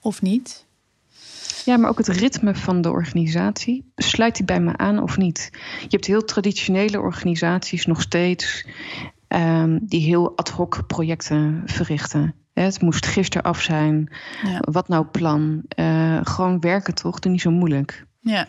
of 0.00 0.22
niet? 0.22 0.64
Ja, 1.64 1.76
maar 1.76 1.90
ook 1.90 1.98
het 1.98 2.08
ritme 2.08 2.54
van 2.54 2.80
de 2.80 2.90
organisatie. 2.90 3.92
Sluit 3.96 4.36
die 4.36 4.44
bij 4.44 4.60
me 4.60 4.76
aan 4.76 5.02
of 5.02 5.16
niet? 5.16 5.50
Je 5.80 5.88
hebt 5.88 6.06
heel 6.06 6.24
traditionele 6.24 7.00
organisaties 7.00 7.86
nog 7.86 8.00
steeds 8.00 8.66
um, 9.28 9.78
die 9.82 10.00
heel 10.00 10.36
ad 10.36 10.48
hoc 10.48 10.86
projecten 10.86 11.62
verrichten. 11.66 12.34
Het 12.52 12.80
moest 12.80 13.06
gisteren 13.06 13.50
af 13.50 13.60
zijn. 13.60 14.12
Ja. 14.44 14.60
Wat 14.60 14.88
nou 14.88 15.06
plan? 15.06 15.62
Uh, 15.78 16.20
gewoon 16.22 16.60
werken 16.60 16.94
toch? 16.94 17.18
Doe 17.18 17.32
niet 17.32 17.40
zo 17.40 17.50
moeilijk. 17.50 18.06
Ja. 18.20 18.46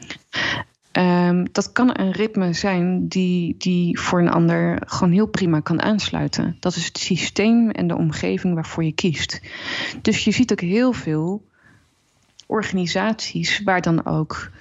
Um, 0.97 1.47
dat 1.51 1.71
kan 1.71 1.89
een 1.93 2.12
ritme 2.12 2.53
zijn 2.53 3.07
die, 3.07 3.55
die 3.57 3.99
voor 3.99 4.19
een 4.19 4.29
ander 4.29 4.81
gewoon 4.86 5.13
heel 5.13 5.27
prima 5.27 5.60
kan 5.60 5.81
aansluiten. 5.81 6.57
Dat 6.60 6.75
is 6.75 6.86
het 6.86 6.97
systeem 6.97 7.69
en 7.69 7.88
de 7.88 7.95
omgeving 7.95 8.53
waarvoor 8.53 8.83
je 8.83 8.91
kiest. 8.91 9.41
Dus 10.01 10.23
je 10.23 10.31
ziet 10.31 10.51
ook 10.51 10.62
heel 10.62 10.93
veel 10.93 11.45
organisaties 12.45 13.62
waar 13.63 13.81
dan 13.81 14.05
ook 14.05 14.51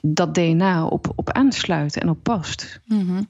dat 0.00 0.34
DNA 0.34 0.86
op, 0.86 1.12
op 1.14 1.30
aansluit 1.32 1.98
en 1.98 2.08
op 2.08 2.22
past. 2.22 2.80
Mm 2.84 3.06
-hmm. 3.06 3.28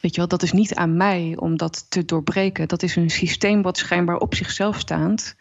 Weet 0.00 0.14
je 0.14 0.20
wel, 0.20 0.28
dat 0.28 0.42
is 0.42 0.52
niet 0.52 0.74
aan 0.74 0.96
mij 0.96 1.36
om 1.38 1.56
dat 1.56 1.90
te 1.90 2.04
doorbreken. 2.04 2.68
Dat 2.68 2.82
is 2.82 2.96
een 2.96 3.10
systeem 3.10 3.62
wat 3.62 3.78
schijnbaar 3.78 4.16
op 4.16 4.34
zichzelf 4.34 4.78
staand 4.78 5.36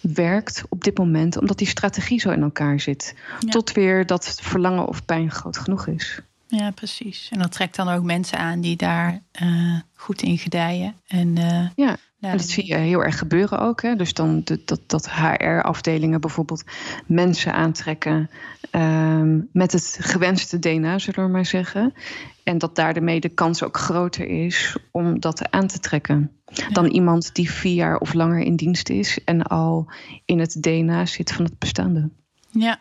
werkt 0.00 0.64
op 0.68 0.84
dit 0.84 0.98
moment, 0.98 1.36
omdat 1.36 1.58
die 1.58 1.66
strategie 1.66 2.20
zo 2.20 2.30
in 2.30 2.42
elkaar 2.42 2.80
zit. 2.80 3.14
Ja. 3.40 3.48
Tot 3.48 3.72
weer 3.72 4.06
dat 4.06 4.38
verlangen 4.42 4.86
of 4.86 5.04
pijn 5.04 5.30
groot 5.30 5.58
genoeg 5.58 5.86
is. 5.86 6.20
Ja, 6.46 6.70
precies. 6.70 7.28
En 7.32 7.38
dat 7.38 7.52
trekt 7.52 7.76
dan 7.76 7.88
ook 7.88 8.02
mensen 8.04 8.38
aan 8.38 8.60
die 8.60 8.76
daar 8.76 9.22
uh, 9.42 9.80
goed 9.94 10.22
in 10.22 10.38
gedijen. 10.38 10.94
En, 11.06 11.36
uh, 11.36 11.68
ja, 11.74 11.96
en 12.20 12.36
dat 12.36 12.48
zie 12.48 12.66
je 12.66 12.74
heel 12.74 13.04
erg 13.04 13.18
gebeuren 13.18 13.58
ook. 13.58 13.82
Hè? 13.82 13.96
Dus 13.96 14.14
dan 14.14 14.40
de, 14.44 14.62
dat, 14.64 14.80
dat 14.86 15.10
HR-afdelingen 15.10 16.20
bijvoorbeeld 16.20 16.64
mensen 17.06 17.52
aantrekken 17.52 18.30
um, 18.72 19.48
met 19.52 19.72
het 19.72 19.98
gewenste 20.00 20.58
DNA, 20.58 20.98
zullen 20.98 21.24
we 21.24 21.30
maar 21.30 21.46
zeggen. 21.46 21.94
En 22.42 22.58
dat 22.58 22.76
daarmee 22.76 23.20
de 23.20 23.28
kans 23.28 23.62
ook 23.62 23.76
groter 23.76 24.26
is 24.26 24.76
om 24.90 25.20
dat 25.20 25.50
aan 25.50 25.66
te 25.66 25.78
trekken. 25.78 26.32
Dan 26.72 26.86
iemand 26.86 27.34
die 27.34 27.50
vier 27.50 27.74
jaar 27.74 27.98
of 27.98 28.12
langer 28.12 28.40
in 28.40 28.56
dienst 28.56 28.88
is 28.88 29.24
en 29.24 29.42
al 29.42 29.90
in 30.24 30.38
het 30.38 30.62
DNA 30.62 31.06
zit 31.06 31.32
van 31.32 31.44
het 31.44 31.58
bestaande. 31.58 32.10
Ja, 32.50 32.80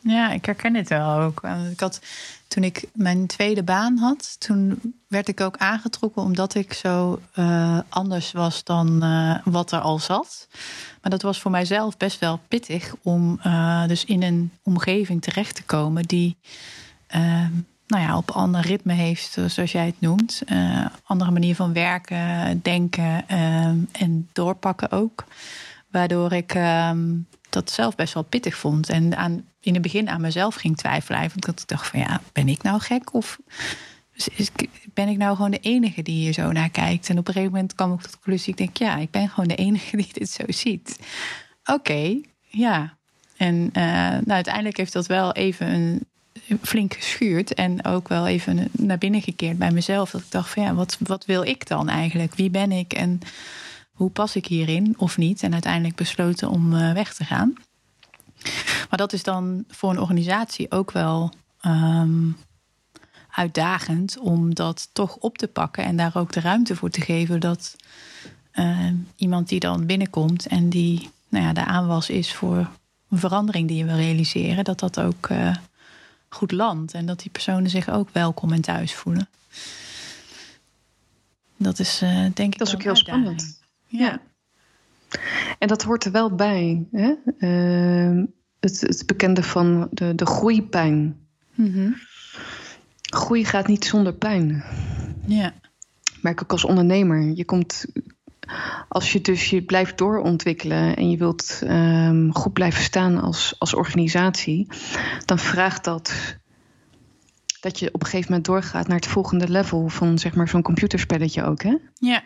ja, 0.00 0.30
ik 0.30 0.44
herken 0.44 0.74
het 0.74 0.88
wel 0.88 1.20
ook. 1.20 1.42
Ik 1.70 1.80
had, 1.80 2.00
toen 2.48 2.64
ik 2.64 2.84
mijn 2.94 3.26
tweede 3.26 3.62
baan 3.62 3.96
had, 3.96 4.40
toen 4.40 4.94
werd 5.08 5.28
ik 5.28 5.40
ook 5.40 5.56
aangetrokken 5.56 6.22
omdat 6.22 6.54
ik 6.54 6.72
zo 6.72 7.20
uh, 7.34 7.78
anders 7.88 8.32
was 8.32 8.64
dan 8.64 9.04
uh, 9.04 9.38
wat 9.44 9.72
er 9.72 9.80
al 9.80 9.98
zat. 9.98 10.48
Maar 11.02 11.10
dat 11.10 11.22
was 11.22 11.40
voor 11.40 11.50
mijzelf 11.50 11.96
best 11.96 12.18
wel 12.18 12.40
pittig 12.48 12.94
om 13.02 13.40
uh, 13.46 13.86
dus 13.86 14.04
in 14.04 14.22
een 14.22 14.52
omgeving 14.62 15.22
terecht 15.22 15.54
te 15.54 15.62
komen 15.62 16.02
die 16.02 16.36
ehm, 17.06 17.52
nou 17.86 18.02
ja, 18.02 18.16
op 18.16 18.28
een 18.28 18.34
ander 18.34 18.60
ritme 18.60 18.92
heeft, 18.92 19.38
zoals 19.46 19.72
jij 19.72 19.86
het 19.86 20.00
noemt. 20.00 20.42
andere 21.04 21.30
manier 21.30 21.54
van 21.54 21.72
werken, 21.72 22.60
denken 22.62 23.28
ehm, 23.28 23.78
en 23.92 24.28
doorpakken 24.32 24.90
ook. 24.90 25.24
Waardoor 25.90 26.32
ik 26.32 26.54
ehm, 26.54 27.06
dat 27.50 27.70
zelf 27.70 27.94
best 27.94 28.14
wel 28.14 28.22
pittig 28.22 28.56
vond. 28.56 28.88
En 28.88 29.16
aan, 29.16 29.44
in 29.60 29.72
het 29.72 29.82
begin 29.82 30.08
aan 30.08 30.20
mezelf 30.20 30.54
ging 30.54 30.76
twijfelen. 30.76 31.20
Want 31.20 31.60
ik 31.60 31.68
dacht 31.68 31.86
van 31.86 32.00
ja, 32.00 32.20
ben 32.32 32.48
ik 32.48 32.62
nou 32.62 32.80
gek? 32.80 33.14
Of 33.14 33.38
ben 34.94 35.08
ik 35.08 35.16
nou 35.16 35.36
gewoon 35.36 35.50
de 35.50 35.58
enige 35.58 36.02
die 36.02 36.14
hier 36.14 36.32
zo 36.32 36.52
naar 36.52 36.70
kijkt? 36.70 37.08
En 37.08 37.18
op 37.18 37.28
een 37.28 37.32
gegeven 37.32 37.54
moment 37.54 37.74
kwam 37.74 37.92
ik 37.92 38.00
tot 38.00 38.10
de 38.10 38.16
conclusie. 38.16 38.52
Ik 38.52 38.58
denk 38.58 38.76
ja, 38.76 38.96
ik 38.96 39.10
ben 39.10 39.28
gewoon 39.28 39.48
de 39.48 39.54
enige 39.54 39.96
die 39.96 40.08
dit 40.12 40.30
zo 40.30 40.44
ziet. 40.46 40.98
Oké, 41.64 42.20
ja. 42.42 42.96
En 43.36 43.54
uh, 43.54 43.72
nou, 43.72 44.30
uiteindelijk 44.30 44.76
heeft 44.76 44.92
dat 44.92 45.06
wel 45.06 45.32
even 45.32 45.68
een, 45.68 46.06
flink 46.62 46.94
geschuurd. 46.94 47.54
En 47.54 47.84
ook 47.84 48.08
wel 48.08 48.26
even 48.26 48.68
naar 48.72 48.98
binnen 48.98 49.22
gekeerd 49.22 49.58
bij 49.58 49.70
mezelf. 49.70 50.10
Dat 50.10 50.20
ik 50.20 50.30
dacht 50.30 50.50
van 50.50 50.62
ja, 50.62 50.74
wat, 50.74 50.98
wat 51.00 51.24
wil 51.24 51.42
ik 51.42 51.66
dan 51.66 51.88
eigenlijk? 51.88 52.34
Wie 52.34 52.50
ben 52.50 52.72
ik? 52.72 52.92
En 52.92 53.20
hoe 53.92 54.10
pas 54.10 54.36
ik 54.36 54.46
hierin 54.46 54.94
of 54.98 55.16
niet? 55.16 55.42
En 55.42 55.52
uiteindelijk 55.52 55.94
besloten 55.94 56.50
om 56.50 56.72
uh, 56.72 56.92
weg 56.92 57.14
te 57.14 57.24
gaan. 57.24 57.52
Maar 58.88 58.98
dat 58.98 59.12
is 59.12 59.22
dan 59.22 59.64
voor 59.68 59.90
een 59.90 60.00
organisatie 60.00 60.70
ook 60.70 60.90
wel 60.90 61.32
um, 61.66 62.36
uitdagend 63.38 64.18
om 64.18 64.54
dat 64.54 64.88
toch 64.92 65.16
op 65.16 65.38
te 65.38 65.48
pakken 65.48 65.84
en 65.84 65.96
daar 65.96 66.16
ook 66.16 66.32
de 66.32 66.40
ruimte 66.40 66.76
voor 66.76 66.90
te 66.90 67.00
geven 67.00 67.40
dat 67.40 67.76
uh, 68.54 68.90
iemand 69.16 69.48
die 69.48 69.60
dan 69.60 69.86
binnenkomt 69.86 70.46
en 70.46 70.68
die 70.68 71.10
nou 71.28 71.44
ja, 71.44 71.52
de 71.52 71.64
aanwas 71.64 72.10
is 72.10 72.34
voor 72.34 72.70
een 73.08 73.18
verandering 73.18 73.68
die 73.68 73.76
je 73.76 73.84
wil 73.84 73.96
realiseren, 73.96 74.64
dat 74.64 74.78
dat 74.78 75.00
ook 75.00 75.28
uh, 75.28 75.56
goed 76.28 76.52
landt 76.52 76.94
en 76.94 77.06
dat 77.06 77.20
die 77.20 77.30
personen 77.30 77.70
zich 77.70 77.88
ook 77.88 78.08
welkom 78.12 78.52
en 78.52 78.60
thuis 78.60 78.94
voelen. 78.94 79.28
Dat 81.56 81.78
is 81.78 82.02
uh, 82.02 82.26
denk 82.34 82.52
ik. 82.52 82.58
Dat 82.58 82.68
is 82.68 82.74
ook 82.74 82.82
heel 82.82 82.96
spannend. 82.96 83.60
Ja. 83.86 84.20
En 85.58 85.68
dat 85.68 85.82
hoort 85.82 86.04
er 86.04 86.12
wel 86.12 86.34
bij. 86.34 86.86
Hè? 86.92 87.14
Uh, 87.38 88.24
het, 88.60 88.80
het, 88.80 89.06
bekende 89.06 89.42
van 89.42 89.88
de, 89.90 90.14
de 90.14 90.26
groeipijn. 90.26 91.26
Mm 91.54 91.96
Groei 93.14 93.44
gaat 93.44 93.66
niet 93.66 93.84
zonder 93.84 94.12
pijn. 94.12 94.64
Ja. 95.26 95.52
Merk 96.20 96.42
ook 96.42 96.52
als 96.52 96.64
ondernemer. 96.64 97.32
Je 97.34 97.44
komt, 97.44 97.86
als 98.88 99.12
je 99.12 99.20
dus 99.20 99.50
je 99.50 99.62
blijft 99.62 99.98
doorontwikkelen 99.98 100.96
en 100.96 101.10
je 101.10 101.16
wilt 101.16 101.60
um, 101.64 102.34
goed 102.34 102.52
blijven 102.52 102.82
staan 102.82 103.20
als, 103.20 103.54
als 103.58 103.74
organisatie, 103.74 104.66
dan 105.24 105.38
vraagt 105.38 105.84
dat 105.84 106.36
dat 107.60 107.78
je 107.78 107.88
op 107.92 108.00
een 108.00 108.06
gegeven 108.06 108.26
moment 108.28 108.46
doorgaat 108.46 108.86
naar 108.86 108.96
het 108.96 109.06
volgende 109.06 109.48
level 109.48 109.88
van 109.88 110.18
zeg 110.18 110.34
maar 110.34 110.48
zo'n 110.48 110.62
computerspelletje 110.62 111.44
ook. 111.44 111.62
Hè? 111.62 111.76
Ja. 111.94 112.22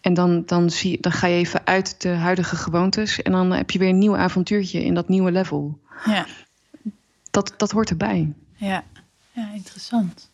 En 0.00 0.14
dan, 0.14 0.42
dan, 0.46 0.70
zie, 0.70 1.00
dan 1.00 1.12
ga 1.12 1.26
je 1.26 1.36
even 1.36 1.66
uit 1.66 2.00
de 2.00 2.08
huidige 2.08 2.56
gewoontes. 2.56 3.22
En 3.22 3.32
dan 3.32 3.50
heb 3.50 3.70
je 3.70 3.78
weer 3.78 3.88
een 3.88 3.98
nieuw 3.98 4.16
avontuurtje 4.16 4.84
in 4.84 4.94
dat 4.94 5.08
nieuwe 5.08 5.30
level. 5.30 5.78
Ja. 6.04 6.26
Dat, 7.30 7.54
dat 7.56 7.70
hoort 7.70 7.90
erbij. 7.90 8.32
Ja, 8.56 8.84
ja 9.38 9.50
interessant. 9.52 10.30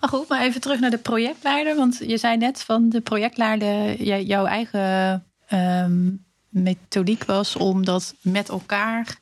Maar 0.00 0.10
goed, 0.10 0.28
maar 0.28 0.42
even 0.42 0.60
terug 0.60 0.80
naar 0.80 0.90
de 0.90 0.98
projectleider. 0.98 1.76
Want 1.76 1.98
je 2.06 2.18
zei 2.18 2.36
net 2.36 2.62
van 2.62 2.88
de 2.88 3.00
projectleider, 3.00 4.02
jouw 4.22 4.46
eigen 4.46 5.24
um, 5.52 6.24
methodiek 6.48 7.24
was 7.24 7.56
om 7.56 7.84
dat 7.84 8.14
met 8.20 8.48
elkaar 8.48 9.18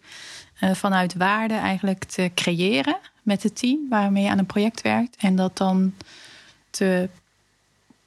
uh, 0.60 0.70
vanuit 0.70 1.14
waarde 1.14 1.54
eigenlijk 1.54 2.04
te 2.04 2.30
creëren 2.34 2.96
met 3.22 3.42
het 3.42 3.56
team 3.56 3.88
waarmee 3.88 4.22
je 4.22 4.30
aan 4.30 4.38
een 4.38 4.46
project 4.46 4.80
werkt. 4.80 5.16
En 5.16 5.36
dat 5.36 5.56
dan 5.56 5.94
te 6.70 7.08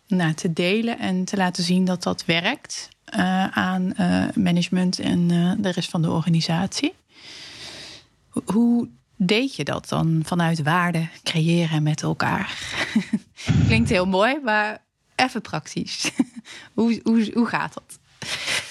nou, 0.08 0.34
te 0.34 0.54
delen 0.54 1.00
en 1.00 1.26
te 1.26 1.38
laten 1.38 1.64
zien 1.64 1.86
dat 1.86 2.04
dat 2.04 2.26
werkt 2.26 2.90
uh, 3.16 3.48
aan 3.48 3.94
uh, 4.00 4.26
management 4.34 5.00
en 5.00 5.28
de 5.62 5.70
rest 5.70 5.90
van 5.90 6.02
de 6.02 6.12
organisatie. 6.12 6.94
Hoe 8.30 8.90
deed 9.18 9.56
je 9.56 9.64
dat 9.64 9.90
dan 9.90 10.22
vanuit 10.26 10.64
waarde 10.64 11.08
creëren 11.24 11.84
met 11.84 12.02
elkaar? 12.02 12.58
Klinkt 13.68 13.90
heel 13.90 14.06
mooi, 14.06 14.40
maar 14.44 14.82
even 15.16 15.42
praktisch. 15.42 16.12
hoe, 16.74 17.00
hoe, 17.04 17.32
hoe 17.34 17.46
gaat 17.46 17.74
dat? 17.74 18.00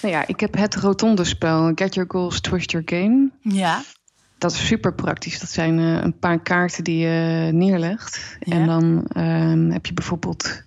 Nou 0.03 0.15
ja, 0.15 0.27
ik 0.27 0.41
heb 0.41 0.55
het 0.55 0.75
rotonde 0.75 1.25
spel 1.25 1.73
Get 1.75 1.95
Your 1.95 2.11
Goals, 2.11 2.41
Twist 2.41 2.71
Your 2.71 2.89
Game. 2.89 3.31
Ja. 3.41 3.83
Dat 4.39 4.53
is 4.53 4.67
super 4.67 4.95
praktisch. 4.95 5.41
Dat 5.41 5.51
zijn 5.51 5.79
een 5.79 6.19
paar 6.19 6.41
kaarten 6.41 6.85
die 6.85 6.99
je 6.99 7.49
neerlegt. 7.53 8.37
Ja. 8.41 8.57
En 8.57 8.67
dan 8.67 9.07
um, 9.17 9.71
heb 9.71 9.87
je 9.87 9.95
bijvoorbeeld 9.95 10.63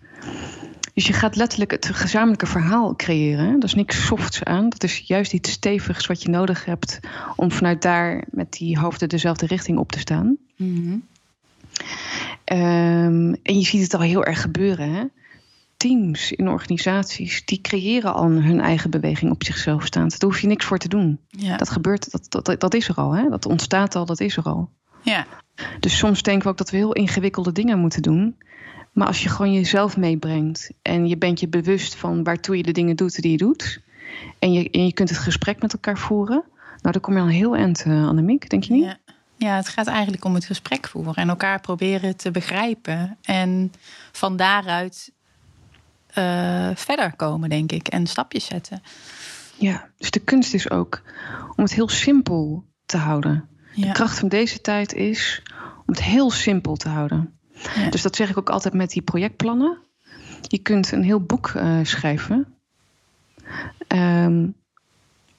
dus 0.97 1.07
je 1.07 1.13
gaat 1.13 1.36
letterlijk 1.36 1.71
het 1.71 1.89
gezamenlijke 1.93 2.45
verhaal 2.45 2.95
creëren. 2.95 3.53
Dat 3.53 3.63
is 3.63 3.73
niks 3.73 4.05
softs 4.05 4.43
aan. 4.43 4.69
Dat 4.69 4.83
is 4.83 4.97
juist 4.97 5.33
iets 5.33 5.51
stevigs 5.51 6.05
wat 6.05 6.21
je 6.21 6.29
nodig 6.29 6.65
hebt 6.65 6.99
om 7.36 7.51
vanuit 7.51 7.81
daar 7.81 8.23
met 8.31 8.51
die 8.51 8.79
hoofden 8.79 9.10
dezelfde 9.10 9.45
richting 9.45 9.77
op 9.77 9.91
te 9.91 9.99
staan. 9.99 10.38
Mm-hmm. 10.55 11.05
Um, 12.45 13.36
en 13.43 13.60
je 13.60 13.65
ziet 13.65 13.81
het 13.81 13.93
al 13.93 13.99
heel 13.99 14.25
erg 14.25 14.41
gebeuren. 14.41 14.93
Hè? 14.93 15.03
Teams 15.77 16.31
in 16.31 16.49
organisaties 16.49 17.45
die 17.45 17.62
creëren 17.62 18.13
al 18.13 18.29
hun 18.29 18.60
eigen 18.60 18.89
beweging 18.89 19.31
op 19.31 19.43
zichzelf 19.43 19.86
staand. 19.86 20.19
Daar 20.19 20.29
hoef 20.29 20.39
je 20.39 20.47
niks 20.47 20.65
voor 20.65 20.77
te 20.77 20.89
doen. 20.89 21.19
Ja. 21.29 21.57
Dat 21.57 21.69
gebeurt, 21.69 22.12
dat, 22.12 22.45
dat, 22.45 22.60
dat 22.60 22.73
is 22.73 22.88
er 22.88 22.95
al. 22.95 23.15
Hè? 23.15 23.29
Dat 23.29 23.45
ontstaat 23.45 23.95
al, 23.95 24.05
dat 24.05 24.19
is 24.19 24.38
er 24.38 24.43
al. 24.43 24.69
Ja. 25.01 25.25
Dus 25.79 25.97
soms 25.97 26.21
denken 26.21 26.43
we 26.43 26.49
ook 26.49 26.57
dat 26.57 26.69
we 26.69 26.77
heel 26.77 26.93
ingewikkelde 26.93 27.51
dingen 27.51 27.79
moeten 27.79 28.01
doen. 28.01 28.36
Maar 28.97 29.07
als 29.07 29.23
je 29.23 29.29
gewoon 29.29 29.53
jezelf 29.53 29.97
meebrengt 29.97 30.71
en 30.81 31.07
je 31.07 31.17
bent 31.17 31.39
je 31.39 31.47
bewust 31.47 31.95
van 31.95 32.23
waartoe 32.23 32.57
je 32.57 32.63
de 32.63 32.71
dingen 32.71 32.95
doet 32.95 33.21
die 33.21 33.31
je 33.31 33.38
doet. 33.38 33.81
En 34.39 34.53
je, 34.53 34.69
en 34.69 34.86
je 34.86 34.93
kunt 34.93 35.10
het 35.10 35.17
gesprek 35.17 35.62
met 35.62 35.73
elkaar 35.73 35.97
voeren. 35.97 36.43
Nou, 36.81 36.91
dan 36.91 37.01
kom 37.01 37.13
je 37.13 37.19
al 37.19 37.27
heel 37.27 37.55
eind, 37.55 37.86
uh, 37.86 38.07
Annemiek, 38.07 38.49
denk 38.49 38.63
je 38.63 38.73
niet? 38.73 38.83
Ja. 38.83 38.97
ja, 39.36 39.55
het 39.55 39.67
gaat 39.67 39.88
eigenlijk 39.88 40.25
om 40.25 40.33
het 40.33 40.45
gesprek 40.45 40.88
voeren 40.88 41.15
en 41.15 41.29
elkaar 41.29 41.62
proberen 41.62 42.15
te 42.15 42.31
begrijpen. 42.31 43.17
En 43.21 43.71
van 44.12 44.38
daaruit 44.38 45.12
uh, 46.17 46.69
verder 46.75 47.15
komen, 47.15 47.49
denk 47.49 47.71
ik, 47.71 47.88
en 47.88 48.07
stapjes 48.07 48.45
zetten. 48.45 48.81
Ja, 49.57 49.89
dus 49.97 50.12
de 50.12 50.19
kunst 50.19 50.53
is 50.53 50.69
ook 50.69 51.01
om 51.55 51.63
het 51.63 51.73
heel 51.73 51.89
simpel 51.89 52.65
te 52.86 52.97
houden. 52.97 53.49
Ja. 53.73 53.88
De 53.88 53.93
kracht 53.93 54.19
van 54.19 54.29
deze 54.29 54.62
tijd 54.62 54.93
is 54.93 55.41
om 55.86 55.93
het 55.93 56.03
heel 56.03 56.31
simpel 56.31 56.75
te 56.75 56.89
houden. 56.89 57.37
Ja. 57.76 57.89
Dus 57.89 58.02
dat 58.02 58.15
zeg 58.15 58.30
ik 58.30 58.38
ook 58.38 58.50
altijd 58.50 58.74
met 58.74 58.89
die 58.89 59.02
projectplannen. 59.02 59.78
Je 60.41 60.58
kunt 60.58 60.91
een 60.91 61.04
heel 61.04 61.22
boek 61.22 61.54
uh, 61.56 61.80
schrijven. 61.84 62.48
Um, 63.88 64.56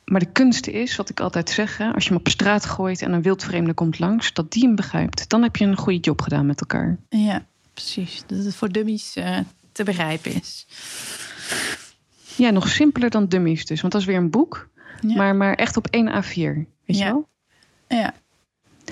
maar 0.08 0.20
de 0.20 0.32
kunst 0.32 0.66
is, 0.66 0.96
wat 0.96 1.10
ik 1.10 1.20
altijd 1.20 1.50
zeg, 1.50 1.76
hè, 1.76 1.92
als 1.92 2.04
je 2.04 2.10
hem 2.10 2.18
op 2.18 2.28
straat 2.28 2.64
gooit 2.64 3.02
en 3.02 3.12
een 3.12 3.22
wildvreemde 3.22 3.74
komt 3.74 3.98
langs, 3.98 4.32
dat 4.32 4.52
die 4.52 4.62
hem 4.62 4.74
begrijpt. 4.74 5.28
Dan 5.28 5.42
heb 5.42 5.56
je 5.56 5.64
een 5.64 5.76
goede 5.76 5.98
job 5.98 6.22
gedaan 6.22 6.46
met 6.46 6.60
elkaar. 6.60 6.98
Ja, 7.08 7.46
precies. 7.74 8.22
Dat 8.26 8.44
het 8.44 8.54
voor 8.54 8.72
dummies 8.72 9.16
uh, 9.16 9.38
te 9.72 9.84
begrijpen 9.84 10.34
is. 10.34 10.66
Ja, 12.36 12.50
nog 12.50 12.68
simpeler 12.68 13.10
dan 13.10 13.26
dummies 13.26 13.64
dus. 13.66 13.80
Want 13.80 13.92
dat 13.92 14.02
is 14.02 14.08
weer 14.08 14.16
een 14.16 14.30
boek. 14.30 14.68
Ja. 15.00 15.16
Maar, 15.16 15.36
maar 15.36 15.54
echt 15.54 15.76
op 15.76 15.86
één 15.86 16.24
A4. 16.24 16.34
Weet 16.34 16.68
ja. 16.84 17.06
je 17.06 17.12
wel? 17.12 17.28
Ja. 17.88 18.14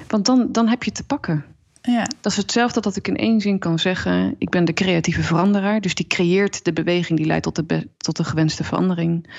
Want 0.08 0.26
dan, 0.26 0.52
dan 0.52 0.68
heb 0.68 0.82
je 0.82 0.88
het 0.88 0.98
te 0.98 1.04
pakken. 1.04 1.44
Ja. 1.86 2.06
Dat 2.20 2.32
is 2.32 2.36
hetzelfde 2.38 2.80
dat 2.80 2.96
ik 2.96 3.08
in 3.08 3.16
één 3.16 3.40
zin 3.40 3.58
kan 3.58 3.78
zeggen: 3.78 4.34
ik 4.38 4.50
ben 4.50 4.64
de 4.64 4.72
creatieve 4.72 5.22
veranderaar. 5.22 5.80
Dus 5.80 5.94
die 5.94 6.06
creëert 6.06 6.64
de 6.64 6.72
beweging 6.72 7.18
die 7.18 7.26
leidt 7.26 7.42
tot 7.42 7.68
de, 7.68 7.88
tot 7.96 8.16
de 8.16 8.24
gewenste 8.24 8.64
verandering. 8.64 9.30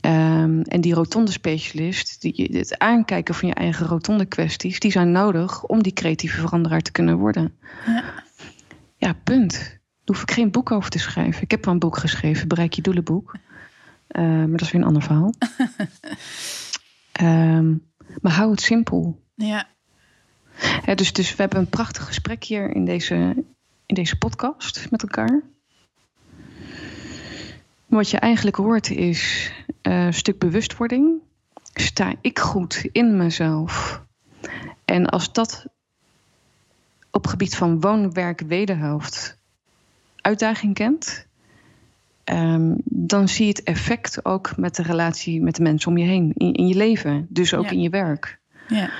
Ehm, 0.00 0.60
en 0.60 0.80
die 0.80 0.94
rotonde 0.94 1.30
specialist, 1.30 2.20
die, 2.20 2.48
het 2.52 2.78
aankijken 2.78 3.34
van 3.34 3.48
je 3.48 3.54
eigen 3.54 3.86
rotonde 3.86 4.24
kwesties, 4.24 4.80
die 4.80 4.90
zijn 4.90 5.12
nodig 5.12 5.64
om 5.64 5.82
die 5.82 5.92
creatieve 5.92 6.40
veranderaar 6.40 6.82
te 6.82 6.92
kunnen 6.92 7.16
worden. 7.16 7.54
Ja, 7.86 8.04
ja 8.96 9.12
punt. 9.24 9.52
Daar 9.52 10.16
hoef 10.16 10.22
ik 10.22 10.30
geen 10.30 10.50
boek 10.50 10.70
over 10.70 10.90
te 10.90 10.98
schrijven. 10.98 11.42
Ik 11.42 11.50
heb 11.50 11.64
wel 11.64 11.74
een 11.74 11.80
boek 11.80 11.98
geschreven, 11.98 12.48
Bereik 12.48 12.72
je 12.72 12.82
doelenboek. 12.82 13.34
Uh, 14.08 14.22
maar 14.22 14.50
dat 14.50 14.60
is 14.60 14.70
weer 14.70 14.80
een 14.80 14.86
ander 14.86 15.02
verhaal. 15.02 15.34
um, 17.20 17.82
maar 18.22 18.32
hou 18.32 18.50
het 18.50 18.60
simpel. 18.60 19.22
Ja. 19.34 19.68
Dus, 20.94 21.12
dus 21.12 21.30
we 21.30 21.36
hebben 21.36 21.58
een 21.58 21.68
prachtig 21.68 22.06
gesprek 22.06 22.44
hier 22.44 22.74
in 22.74 22.84
deze, 22.84 23.44
in 23.86 23.94
deze 23.94 24.18
podcast 24.18 24.90
met 24.90 25.02
elkaar. 25.02 25.42
Wat 27.86 28.10
je 28.10 28.18
eigenlijk 28.18 28.56
hoort 28.56 28.90
is 28.90 29.52
uh, 29.82 30.04
een 30.04 30.14
stuk 30.14 30.38
bewustwording. 30.38 31.18
Sta 31.74 32.14
ik 32.20 32.38
goed 32.38 32.88
in 32.92 33.16
mezelf? 33.16 34.02
En 34.84 35.06
als 35.06 35.32
dat 35.32 35.66
op 37.10 37.26
gebied 37.26 37.56
van 37.56 37.80
woon-werk 37.80 38.40
wederhelft 38.40 39.36
uitdaging 40.16 40.74
kent, 40.74 41.26
um, 42.24 42.76
dan 42.84 43.28
zie 43.28 43.44
je 43.44 43.50
het 43.50 43.62
effect 43.62 44.24
ook 44.24 44.56
met 44.56 44.76
de 44.76 44.82
relatie 44.82 45.40
met 45.40 45.56
de 45.56 45.62
mensen 45.62 45.90
om 45.90 45.98
je 45.98 46.06
heen, 46.06 46.32
in, 46.34 46.52
in 46.52 46.68
je 46.68 46.74
leven, 46.74 47.26
dus 47.28 47.54
ook 47.54 47.70
in 47.70 47.80
je 47.80 47.90
werk. 47.90 48.38
Ja. 48.68 48.90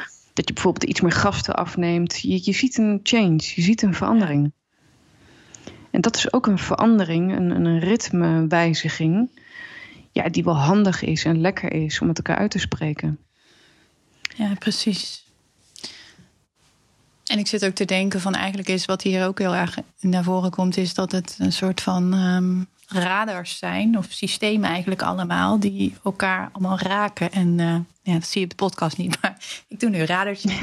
Dat 0.41 0.49
je 0.49 0.55
bijvoorbeeld 0.55 0.91
iets 0.91 1.01
meer 1.01 1.13
gasten 1.13 1.55
afneemt. 1.55 2.21
Je, 2.21 2.41
je 2.43 2.53
ziet 2.53 2.79
een 2.79 3.01
change, 3.03 3.37
je 3.37 3.63
ziet 3.63 3.83
een 3.83 3.95
verandering. 3.95 4.53
En 5.91 6.01
dat 6.01 6.17
is 6.17 6.33
ook 6.33 6.47
een 6.47 6.59
verandering, 6.59 7.37
een, 7.37 7.51
een 7.51 7.79
ritmewijziging, 7.79 9.31
ja, 10.13 10.29
die 10.29 10.45
wel 10.45 10.57
handig 10.57 11.03
is 11.03 11.25
en 11.25 11.41
lekker 11.41 11.73
is 11.73 12.01
om 12.01 12.07
met 12.07 12.17
elkaar 12.17 12.37
uit 12.37 12.51
te 12.51 12.59
spreken. 12.59 13.19
Ja, 14.37 14.55
precies. 14.55 15.25
En 17.25 17.39
ik 17.39 17.47
zit 17.47 17.65
ook 17.65 17.75
te 17.75 17.85
denken 17.85 18.21
van 18.21 18.35
eigenlijk 18.35 18.69
is 18.69 18.85
wat 18.85 19.03
hier 19.03 19.27
ook 19.27 19.39
heel 19.39 19.55
erg 19.55 19.79
naar 20.01 20.25
voren 20.25 20.51
komt, 20.51 20.77
is 20.77 20.95
dat 20.95 21.13
het 21.13 21.37
een 21.39 21.53
soort 21.53 21.81
van 21.81 22.15
um, 22.15 22.67
radars 22.93 23.59
zijn, 23.59 23.99
of 23.99 24.07
systemen 24.09 24.71
eigenlijk 24.71 25.03
allemaal, 25.03 25.61
die 25.61 25.95
elkaar 26.05 26.49
allemaal 26.53 26.79
raken. 26.79 27.33
En 27.33 27.59
uh, 27.59 27.75
ja, 28.03 28.13
dat 28.13 28.27
zie 28.27 28.41
je 28.41 28.45
op 28.45 28.51
de 28.51 28.65
podcast 28.65 28.97
niet, 28.97 29.17
maar 29.21 29.37
ik 29.69 29.81
doe 29.81 29.91
nu 29.91 30.05
radartjes 30.05 30.61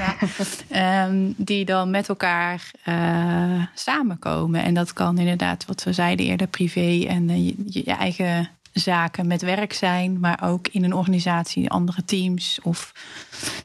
na. 0.70 1.06
um, 1.06 1.34
die 1.52 1.66
dan 1.66 1.90
met 1.90 2.10
elkaar 2.10 2.72
uh, 2.86 3.64
samenkomen. 3.74 4.64
En 4.64 4.74
dat 4.74 4.94
kan 4.94 5.18
inderdaad, 5.18 5.66
wat 5.66 5.84
we 5.84 5.94
zeiden 5.94 6.26
eerder, 6.26 6.48
privé 6.48 7.06
en 7.08 7.30
uh, 7.30 7.46
je, 7.46 7.56
je, 7.84 7.94
eigen 7.94 8.50
zaken 8.74 9.28
met 9.28 9.42
werk 9.42 9.74
zijn, 9.74 10.20
maar 10.20 10.40
ook 10.44 10.68
in 10.68 10.84
een 10.84 10.94
organisatie, 10.94 11.70
andere 11.70 12.06
teams 12.06 12.60
of 12.64 12.92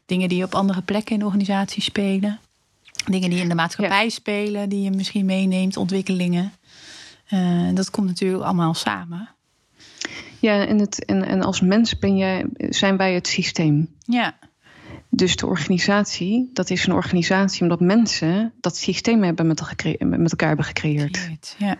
dingen 0.06 0.28
die 0.28 0.44
op 0.44 0.54
andere 0.54 0.82
plekken 0.82 1.12
in 1.12 1.18
de 1.18 1.24
organisatie 1.24 1.82
spelen. 1.82 2.38
Dingen 3.04 3.30
die 3.30 3.40
in 3.40 3.48
de 3.48 3.54
maatschappij 3.54 4.08
spelen, 4.08 4.68
die 4.68 4.82
je 4.82 4.90
misschien 4.90 5.24
meeneemt, 5.24 5.76
ontwikkelingen. 5.76 6.52
Uh, 7.30 7.74
dat 7.74 7.90
komt 7.90 8.06
natuurlijk 8.06 8.44
allemaal 8.44 8.74
samen. 8.74 9.28
Ja, 10.38 10.66
en, 10.66 10.78
het, 10.78 11.04
en, 11.04 11.22
en 11.24 11.42
als 11.42 11.60
mens 11.60 11.98
ben 11.98 12.16
jij, 12.16 12.46
zijn 12.56 12.96
wij 12.96 13.14
het 13.14 13.26
systeem. 13.26 13.94
Ja. 13.98 14.38
Dus 15.08 15.36
de 15.36 15.46
organisatie, 15.46 16.50
dat 16.52 16.70
is 16.70 16.86
een 16.86 16.92
organisatie 16.94 17.62
omdat 17.62 17.80
mensen 17.80 18.52
dat 18.60 18.76
systeem 18.76 19.22
hebben 19.22 19.46
met, 19.46 19.60
met 19.98 20.30
elkaar 20.30 20.48
hebben 20.48 20.66
gecreëerd. 20.66 21.56
Ja. 21.58 21.76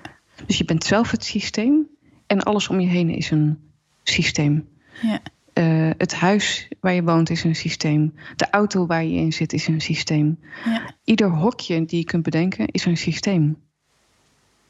Dus 0.46 0.58
je 0.58 0.64
bent 0.64 0.84
zelf 0.84 1.10
het 1.10 1.24
systeem 1.24 1.86
en 2.26 2.42
alles 2.42 2.68
om 2.68 2.80
je 2.80 2.88
heen 2.88 3.10
is 3.10 3.30
een 3.30 3.58
systeem. 4.02 4.68
Ja. 5.02 5.20
Uh, 5.54 5.90
het 5.96 6.14
huis 6.14 6.68
waar 6.80 6.92
je 6.92 7.02
woont 7.02 7.30
is 7.30 7.44
een 7.44 7.56
systeem. 7.56 8.14
De 8.36 8.50
auto 8.50 8.86
waar 8.86 9.04
je 9.04 9.16
in 9.16 9.32
zit 9.32 9.52
is 9.52 9.66
een 9.66 9.80
systeem. 9.80 10.38
Ja. 10.64 10.94
Ieder 11.04 11.30
hokje 11.30 11.84
die 11.84 11.98
je 11.98 12.04
kunt 12.04 12.22
bedenken 12.22 12.66
is 12.66 12.84
een 12.84 12.96
systeem. 12.96 13.56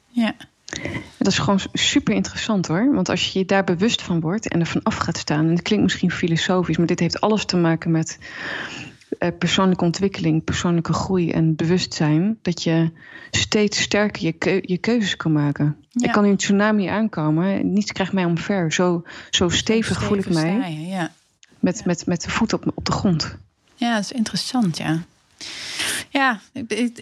Ja. 0.06 0.34
Dat 1.16 1.26
is 1.26 1.38
gewoon 1.38 1.60
super 1.72 2.14
interessant 2.14 2.66
hoor. 2.66 2.94
Want 2.94 3.08
als 3.08 3.32
je 3.32 3.38
je 3.38 3.44
daar 3.44 3.64
bewust 3.64 4.02
van 4.02 4.20
wordt 4.20 4.48
en 4.48 4.60
er 4.60 4.66
van 4.66 4.82
af 4.82 4.96
gaat 4.96 5.18
staan. 5.18 5.44
En 5.44 5.50
het 5.50 5.62
klinkt 5.62 5.84
misschien 5.84 6.10
filosofisch, 6.10 6.76
maar 6.76 6.86
dit 6.86 7.00
heeft 7.00 7.20
alles 7.20 7.44
te 7.44 7.56
maken 7.56 7.90
met 7.90 8.18
uh, 9.18 9.28
persoonlijke 9.38 9.84
ontwikkeling, 9.84 10.44
persoonlijke 10.44 10.92
groei 10.92 11.30
en 11.30 11.56
bewustzijn. 11.56 12.38
Dat 12.42 12.62
je 12.62 12.90
steeds 13.30 13.80
sterker 13.80 14.22
je, 14.22 14.32
keu 14.32 14.58
je 14.62 14.78
keuzes 14.78 15.16
kan 15.16 15.32
maken. 15.32 15.76
Ja. 15.90 16.06
Ik 16.06 16.12
kan 16.12 16.22
nu 16.22 16.30
een 16.30 16.36
tsunami 16.36 16.86
aankomen. 16.86 17.72
Niets 17.72 17.92
krijgt 17.92 18.12
mij 18.12 18.24
omver. 18.24 18.72
Zo, 18.72 19.02
zo 19.30 19.48
stevig, 19.48 19.84
Stevig 19.84 20.02
voel 20.02 20.18
ik 20.18 20.28
mij. 20.28 20.86
ja. 20.88 21.12
Met, 21.60 21.84
met, 21.84 22.06
met 22.06 22.22
de 22.22 22.30
voet 22.30 22.52
op, 22.52 22.72
op 22.74 22.84
de 22.84 22.92
grond. 22.92 23.36
Ja, 23.74 23.94
dat 23.94 24.04
is 24.04 24.12
interessant, 24.12 24.76
ja. 24.76 25.02
Ja, 26.12 26.40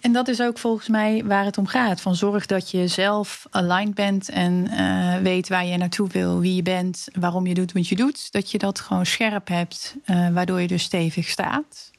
en 0.01 0.13
dat 0.13 0.29
is 0.29 0.41
ook 0.41 0.59
volgens 0.59 0.89
mij 0.89 1.25
waar 1.25 1.45
het 1.45 1.59
om 1.59 1.67
gaat. 1.67 2.01
Van 2.01 2.15
zorg 2.15 2.47
dat 2.47 2.71
je 2.71 2.87
zelf 2.87 3.47
aligned 3.51 3.95
bent 3.95 4.29
en 4.29 4.69
eh, 4.69 5.17
weet 5.23 5.49
waar 5.49 5.67
je 5.67 5.77
naartoe 5.77 6.09
wil, 6.09 6.41
wie 6.41 6.55
je 6.55 6.63
bent, 6.63 7.09
waarom 7.13 7.47
je 7.47 7.55
doet 7.55 7.73
wat 7.73 7.89
je 7.89 7.97
doet. 7.97 8.33
Dat 8.33 8.51
je 8.51 8.59
dat 8.59 8.81
gewoon 8.81 9.07
scherp 9.07 9.49
hebt, 9.49 9.97
eh, 10.05 10.29
waardoor 10.29 10.61
je 10.61 10.67
dus 10.67 10.83
stevig 10.83 11.29
staat. 11.29 11.91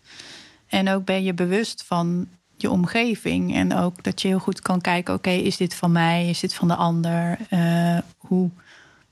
En 0.67 0.89
ook 0.89 1.05
ben 1.05 1.23
je 1.23 1.33
bewust 1.33 1.83
van 1.83 2.27
je 2.57 2.69
omgeving. 2.69 3.55
En 3.55 3.75
ook 3.75 4.03
dat 4.03 4.21
je 4.21 4.27
heel 4.27 4.39
goed 4.39 4.61
kan 4.61 4.81
kijken: 4.81 5.13
oké, 5.13 5.29
is 5.29 5.57
dit 5.57 5.75
van 5.75 5.91
mij? 5.91 6.29
Is 6.29 6.39
dit 6.39 6.53
van 6.53 6.67
de 6.67 6.75
ander? 6.75 7.37
Eh, 7.49 7.97
hoe 8.17 8.49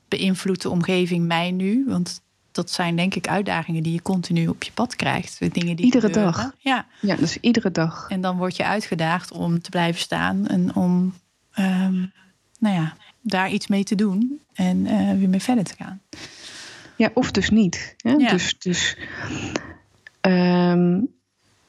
beïnvloedt 0.08 0.62
de 0.62 0.70
omgeving 0.70 1.26
mij 1.26 1.50
nu? 1.50 1.84
Want 1.88 2.22
dat 2.60 2.70
zijn 2.70 2.96
denk 2.96 3.14
ik 3.14 3.28
uitdagingen 3.28 3.82
die 3.82 3.92
je 3.92 4.02
continu 4.02 4.48
op 4.48 4.62
je 4.62 4.72
pad 4.72 4.96
krijgt. 4.96 5.38
Dingen 5.54 5.76
die 5.76 5.84
Iedere 5.84 6.06
gebeuren. 6.06 6.32
dag. 6.32 6.52
Ja, 6.58 6.86
Ja, 7.00 7.16
dus 7.16 7.36
iedere 7.40 7.70
dag. 7.70 8.06
en 8.08 8.20
dan 8.20 8.36
word 8.36 8.56
je 8.56 8.64
uitgedaagd 8.64 9.32
om 9.32 9.60
te 9.62 9.70
blijven 9.70 10.00
staan 10.00 10.46
en 10.46 10.74
om 10.74 11.14
ehm, 11.52 11.98
nou 12.58 12.74
ja, 12.74 12.94
daar 13.20 13.50
iets 13.50 13.66
mee 13.66 13.84
te 13.84 13.94
doen 13.94 14.40
en 14.52 14.86
eh, 14.86 15.18
weer 15.18 15.28
mee 15.28 15.40
verder 15.42 15.64
te 15.64 15.74
gaan. 15.78 16.00
Ja, 16.96 17.10
of 17.14 17.30
dus 17.30 17.50
niet. 17.50 17.94
Hè? 17.96 18.10
Ja. 18.12 18.30
Dus, 18.30 18.58
dus 18.58 18.96
ehm, 20.20 21.00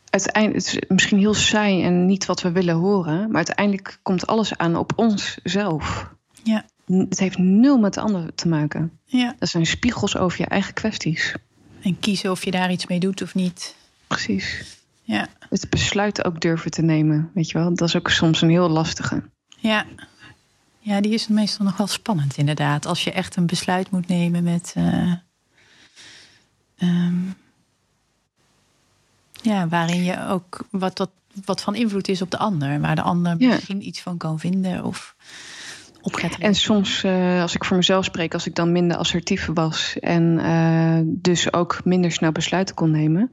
uiteindelijk, 0.09 0.65
het 0.65 0.73
is 0.75 0.79
misschien 0.87 1.17
heel 1.19 1.33
saai 1.33 1.83
en 1.83 2.05
niet 2.05 2.25
wat 2.25 2.41
we 2.41 2.51
willen 2.51 2.75
horen, 2.75 3.27
maar 3.27 3.35
uiteindelijk 3.35 3.99
komt 4.01 4.27
alles 4.27 4.57
aan 4.57 4.75
op 4.75 4.91
onszelf. 4.95 6.09
Ja. 6.43 6.65
Het 6.91 7.19
heeft 7.19 7.37
nul 7.37 7.77
met 7.77 7.93
de 7.93 8.01
ander 8.01 8.35
te 8.35 8.47
maken. 8.47 8.99
Ja. 9.05 9.35
Dat 9.39 9.49
zijn 9.49 9.65
spiegels 9.65 10.17
over 10.17 10.41
je 10.41 10.45
eigen 10.47 10.73
kwesties. 10.73 11.35
En 11.81 11.99
kiezen 11.99 12.31
of 12.31 12.43
je 12.45 12.51
daar 12.51 12.71
iets 12.71 12.87
mee 12.87 12.99
doet 12.99 13.21
of 13.21 13.35
niet. 13.35 13.75
Precies. 14.07 14.63
Ja, 15.03 15.27
Het 15.49 15.69
besluit 15.69 16.25
ook 16.25 16.41
durven 16.41 16.71
te 16.71 16.81
nemen, 16.81 17.31
weet 17.33 17.49
je 17.49 17.57
wel. 17.57 17.75
Dat 17.75 17.87
is 17.87 17.95
ook 17.95 18.09
soms 18.09 18.41
een 18.41 18.49
heel 18.49 18.69
lastige. 18.69 19.23
ja. 19.59 19.85
ja 20.79 21.01
die 21.01 21.13
is 21.13 21.27
meestal 21.27 21.65
nog 21.65 21.77
wel 21.77 21.87
spannend 21.87 22.37
inderdaad. 22.37 22.85
Als 22.85 23.03
je 23.03 23.11
echt 23.11 23.35
een 23.35 23.45
besluit 23.45 23.91
moet 23.91 24.07
nemen 24.07 24.43
met... 24.43 24.73
eh, 24.75 25.13
ehm, 26.77 27.15
ja, 29.41 29.67
waarin 29.67 30.03
je 30.03 30.27
ook 30.27 30.67
wat, 30.71 30.97
wat, 30.97 31.11
wat 31.45 31.61
van 31.61 31.75
invloed 31.75 32.07
is 32.07 32.21
op 32.21 32.31
de 32.31 32.37
ander. 32.37 32.79
Waar 32.81 32.95
de 32.95 33.01
ander 33.01 33.35
Ja. 33.39 33.47
misschien 33.47 33.87
iets 33.87 34.01
van 34.01 34.17
kan 34.17 34.39
vinden 34.39 34.83
of 34.83 35.15
op 36.01 36.15
gaat 36.15 36.37
En 36.39 36.55
soms, 36.55 37.03
eh, 37.03 37.41
als 37.41 37.55
ik 37.55 37.63
voor 37.63 37.77
mezelf 37.77 38.05
spreek, 38.05 38.33
als 38.33 38.47
ik 38.47 38.55
dan 38.55 38.71
minder 38.71 38.97
assertief 38.97 39.49
was 39.53 39.99
en 39.99 40.39
eh, 40.39 40.99
dus 41.05 41.53
ook 41.53 41.81
minder 41.83 42.11
snel 42.11 42.31
besluiten 42.31 42.75
kon 42.75 42.91
nemen, 42.91 43.31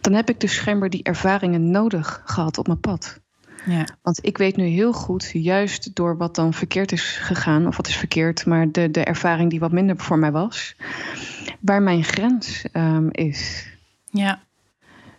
dan 0.00 0.12
heb 0.12 0.28
ik 0.28 0.40
dus 0.40 0.54
schijnbaar 0.54 0.90
die 0.90 1.02
ervaringen 1.02 1.70
nodig 1.70 2.22
gehad 2.24 2.58
op 2.58 2.66
mijn 2.66 2.80
pad. 2.80 3.20
Ja, 3.66 3.86
Want 4.02 4.18
ik 4.26 4.38
weet 4.38 4.56
nu 4.56 4.64
heel 4.64 4.92
goed, 4.92 5.30
juist 5.32 5.94
door 5.94 6.16
wat 6.16 6.34
dan 6.34 6.54
verkeerd 6.54 6.92
is 6.92 7.16
gegaan, 7.16 7.66
of 7.66 7.76
wat 7.76 7.86
is 7.86 7.96
verkeerd, 7.96 8.46
maar 8.46 8.70
de, 8.70 8.90
de 8.90 9.04
ervaring 9.04 9.50
die 9.50 9.60
wat 9.60 9.72
minder 9.72 9.96
voor 9.96 10.18
mij 10.18 10.32
was, 10.32 10.76
waar 11.60 11.82
mijn 11.82 12.04
grens 12.04 12.64
ehm, 12.72 13.08
is. 13.10 13.68
ja, 14.10 14.40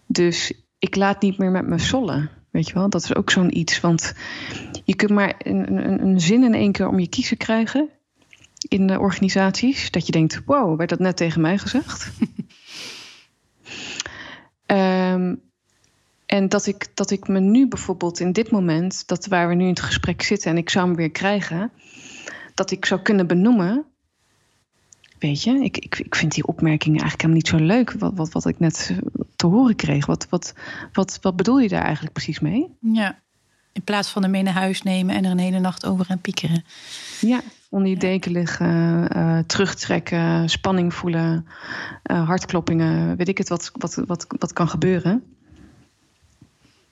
Dus 0.06 0.54
ik 0.80 0.96
laat 0.96 1.22
niet 1.22 1.38
meer 1.38 1.52
met 1.52 1.68
me 1.68 1.78
sollen. 1.78 2.30
Weet 2.58 2.68
je 2.68 2.74
wel, 2.74 2.90
dat 2.90 3.04
is 3.04 3.16
ook 3.16 3.30
zo'n 3.30 3.58
iets. 3.58 3.80
Want 3.80 4.14
je 4.86 4.96
kunt 4.96 5.12
maar 5.12 5.36
een, 5.38 6.04
een, 6.04 6.20
zin 6.20 6.44
in 6.44 6.54
één 6.54 6.72
keer 6.72 6.88
om 6.88 7.00
je 7.00 7.08
kiezen 7.08 7.38
krijgen 7.38 7.90
in 8.68 8.88
de 8.88 9.00
organisaties. 9.00 9.92
Dat 9.92 10.06
je 10.06 10.12
denkt, 10.12 10.42
wow, 10.46 10.78
werd 10.78 10.90
dat 10.90 11.00
net 11.00 11.18
tegen 11.18 11.42
mij 11.42 11.58
gezegd? 11.58 12.10
Ehm, 14.66 15.36
en 16.26 16.50
dat 16.50 16.66
ik, 16.66 16.88
dat 16.94 17.12
ik 17.12 17.28
me 17.28 17.40
nu 17.40 17.68
bijvoorbeeld 17.68 18.20
in 18.20 18.32
dit 18.32 18.52
moment, 18.52 19.08
dat 19.08 19.26
waar 19.26 19.48
we 19.48 19.54
nu 19.54 19.64
in 19.64 19.70
het 19.70 19.80
gesprek 19.80 20.22
zitten 20.22 20.52
en 20.52 20.58
ik 20.58 20.70
zou 20.70 20.88
hem 20.88 20.96
weer 20.96 21.12
krijgen, 21.12 21.72
dat 22.54 22.72
ik 22.72 22.86
zou 22.86 23.02
kunnen 23.02 23.28
benoemen. 23.28 23.86
Weet 25.20 25.44
je, 25.44 25.64
ik, 25.64 25.78
ik, 25.78 26.00
ik 26.00 26.16
vind 26.16 26.34
die 26.34 26.48
opmerkingen 26.48 27.00
eigenlijk 27.02 27.22
helemaal 27.22 27.42
niet 27.42 27.48
zo 27.48 27.76
leuk. 27.76 27.92
Wat, 28.00 28.12
wat, 28.16 28.32
wat 28.32 28.46
ik 28.46 28.60
net 28.60 28.90
eh, 28.92 28.98
te 29.36 29.48
horen 29.48 29.76
kreeg. 29.76 30.06
Wat, 30.06 30.28
wat, 30.30 30.54
wat, 30.94 31.18
wat 31.22 31.36
bedoel 31.36 31.60
je 31.60 31.68
daar 31.68 31.84
eigenlijk 31.84 32.14
precies 32.14 32.40
mee? 32.40 32.68
ja. 32.80 33.20
In 33.72 33.84
plaats 33.84 34.10
van 34.10 34.22
hem 34.22 34.32
mee 34.32 34.44
naar 34.44 34.54
huis 34.54 34.82
nemen 34.82 35.16
en 35.16 35.26
er 35.26 35.32
een 35.32 35.38
hele 35.38 35.60
nacht 35.60 35.86
over 35.86 36.06
gaan 36.06 36.22
piekeren. 36.22 36.64
Ja, 37.22 37.42
onder 37.70 37.90
je 37.90 37.98
deken 37.98 38.32
liggen, 38.32 39.10
uh, 39.18 39.40
terugtrekken, 39.40 40.50
spanning 40.50 40.94
voelen, 40.94 41.48
uh, 42.12 42.28
hartkloppingen, 42.28 43.18
weet 43.18 43.28
ik 43.28 43.38
het 43.38 43.50
wat, 43.50 43.72
wat, 43.74 43.96
wat, 43.96 44.26
wat 44.40 44.54
kan 44.54 44.70
gebeuren. 44.70 45.24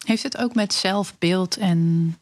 Heeft 0.05 0.23
het 0.23 0.37
ook 0.37 0.55
met 0.55 0.73
zelfbeeld 0.73 1.57
en 1.57 2.13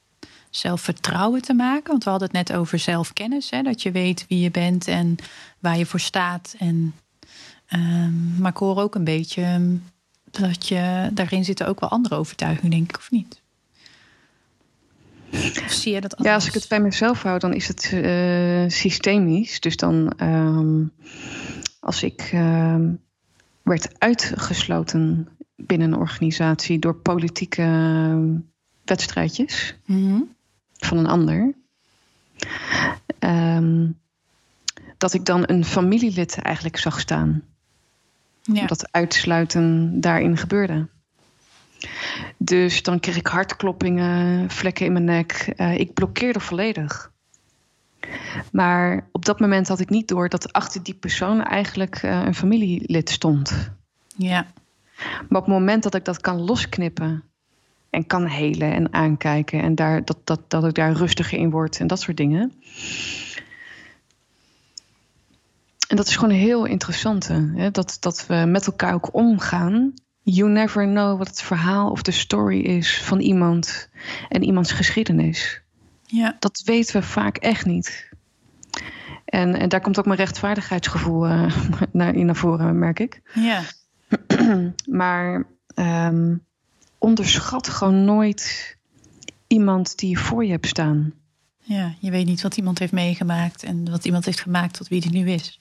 zelfvertrouwen 0.56 1.42
te 1.42 1.54
maken? 1.54 1.92
Want 1.92 2.04
we 2.04 2.10
hadden 2.10 2.30
het 2.34 2.48
net 2.48 2.58
over 2.58 2.80
zelfkennis, 2.80 3.50
hè? 3.50 3.62
dat 3.62 3.82
je 3.82 3.92
weet 3.92 4.26
wie 4.28 4.40
je 4.40 4.52
bent 4.52 4.88
en 4.88 5.16
waar 5.60 5.78
je 5.78 5.86
voor 5.86 6.00
staat. 6.00 6.56
En, 6.60 6.94
um, 7.74 8.36
maar 8.40 8.52
ik 8.52 8.58
hoor 8.58 8.78
ook 8.78 8.96
een 8.96 9.04
beetje 9.04 9.42
ehm, 9.42 9.76
dat 10.32 10.68
je 10.68 11.10
daarin 11.14 11.46
zitten 11.46 11.68
ook 11.68 11.80
wel 11.80 11.90
andere 11.90 12.16
overtuigingen, 12.16 12.72
denk 12.72 12.90
ik, 12.90 12.98
of 12.98 13.12
niet? 13.12 13.42
Of 15.66 15.72
zie 15.72 15.94
je 15.94 16.02
dat 16.02 16.16
Ja, 16.18 16.34
als 16.34 16.48
ik 16.48 16.54
het 16.54 16.68
bij 16.68 16.80
mezelf 16.80 17.22
hou, 17.22 17.40
dan 17.40 17.54
is 17.54 17.68
het 17.68 17.92
uh, 17.94 18.64
systemisch. 18.68 19.60
Dus 19.60 19.78
dan, 19.78 20.14
um, 20.22 20.92
als 21.80 22.04
ik 22.04 22.32
uh, 22.34 22.76
werd 23.62 24.00
uitgesloten 24.00 25.28
binnen 25.56 25.92
een 25.92 26.00
organisatie 26.00 26.80
door 26.80 26.96
politieke 26.96 27.64
wedstrijdjes 28.84 29.76
mm 29.86 30.08
-hmm. 30.10 30.33
Van 30.86 30.98
een 30.98 31.08
ander, 31.08 31.54
um, 33.20 34.00
dat 34.98 35.14
ik 35.14 35.26
dan 35.26 35.44
een 35.46 35.66
familielid 35.66 36.42
eigenlijk 36.42 36.78
zag 36.78 37.00
staan. 37.00 37.44
Ja. 38.42 38.66
Dat 38.66 38.92
uitsluiten 38.92 40.00
daarin 40.02 40.38
gebeurde. 40.38 40.88
Dus 42.38 42.84
dan 42.84 43.00
kreeg 43.00 43.16
ik 43.16 43.28
hartkloppingen, 43.28 44.50
vlekken 44.50 44.86
in 44.86 44.94
mijn 44.94 45.04
nek. 45.04 45.54
Uh, 45.58 45.78
ik 45.78 45.94
blokkeerde 45.94 46.40
volledig. 46.40 47.12
Maar 48.52 49.08
op 49.12 49.26
dat 49.26 49.40
moment 49.40 49.68
had 49.68 49.80
ik 49.80 49.90
niet 49.90 50.08
door 50.08 50.30
dat 50.30 50.54
achter 50.54 50.84
die 50.84 50.94
persoon 50.94 51.44
eigenlijk 51.44 52.04
uh, 52.04 52.22
een 52.26 52.36
familielid 52.36 53.10
stond. 53.10 53.72
Ja. 54.16 54.46
Maar 55.30 55.42
op 55.42 55.46
het 55.46 55.56
moment 55.56 55.84
dat 55.84 55.96
ik 55.96 56.06
dat 56.06 56.22
kan 56.22 56.42
losknippen 56.42 57.24
en 57.94 58.08
kan 58.08 58.26
helen 58.26 58.74
en 58.74 58.94
aankijken 58.94 59.62
en 59.62 59.76
daar, 59.76 60.06
dat, 60.06 60.18
dat, 60.24 60.40
dat 60.48 60.66
ik 60.66 60.74
daar 60.74 60.92
rustiger 60.94 61.38
in 61.38 61.50
word 61.50 61.80
en 61.80 61.88
dat 61.88 62.00
soort 62.02 62.18
dingen. 62.18 62.54
En 65.88 65.96
dat 65.96 66.08
is 66.08 66.16
gewoon 66.16 66.36
heel 66.36 66.66
interessant. 66.66 67.28
Hè? 67.28 67.72
Dat, 67.72 67.98
dat 68.00 68.26
we 68.28 68.36
met 68.48 68.66
elkaar 68.66 68.94
ook 68.94 69.14
omgaan 69.14 69.94
You 70.26 70.50
never 70.50 70.86
know 70.86 71.18
wat 71.18 71.28
het 71.28 71.42
verhaal 71.42 71.92
of 71.92 72.02
de 72.02 72.12
story 72.12 72.60
is 72.60 73.02
van 73.02 73.20
iemand 73.20 73.90
en 74.30 74.44
iemands 74.44 74.72
geschiedenis. 74.72 75.62
Ja. 76.06 76.36
Dat 76.40 76.62
weten 76.66 77.00
we 77.00 77.08
vaak 77.08 77.38
echt 77.38 77.66
niet. 77.66 78.10
En, 79.26 79.56
en 79.56 79.70
daar 79.70 79.82
komt 79.82 80.00
ook 80.00 80.06
mijn 80.06 80.18
rechtvaardigheidsgevoel 80.18 81.28
uh, 81.28 81.58
naar, 81.92 82.16
in 82.16 82.26
naar 82.26 82.36
voren, 82.36 82.80
merk 82.80 83.00
ik. 83.00 83.22
Ja. 83.34 83.62
maar 85.02 85.46
um, 85.76 86.46
onderschat 87.04 87.68
gewoon 87.68 88.06
nooit 88.06 88.78
iemand 89.48 89.98
die 89.98 90.10
je 90.10 90.18
voor 90.18 90.46
je 90.46 90.52
hebt 90.52 90.68
staan. 90.68 91.14
Ja, 91.58 91.96
je 92.00 92.12
weet 92.12 92.26
niet 92.26 92.42
wat 92.42 92.58
iemand 92.58 92.80
heeft 92.80 92.92
meegemaakt 92.92 93.64
en 93.64 93.90
wat 93.90 94.06
iemand 94.06 94.26
heeft 94.26 94.40
gemaakt 94.40 94.74
tot 94.74 94.88
wie 94.88 95.02
die 95.02 95.12
nu 95.12 95.30
is. 95.30 95.60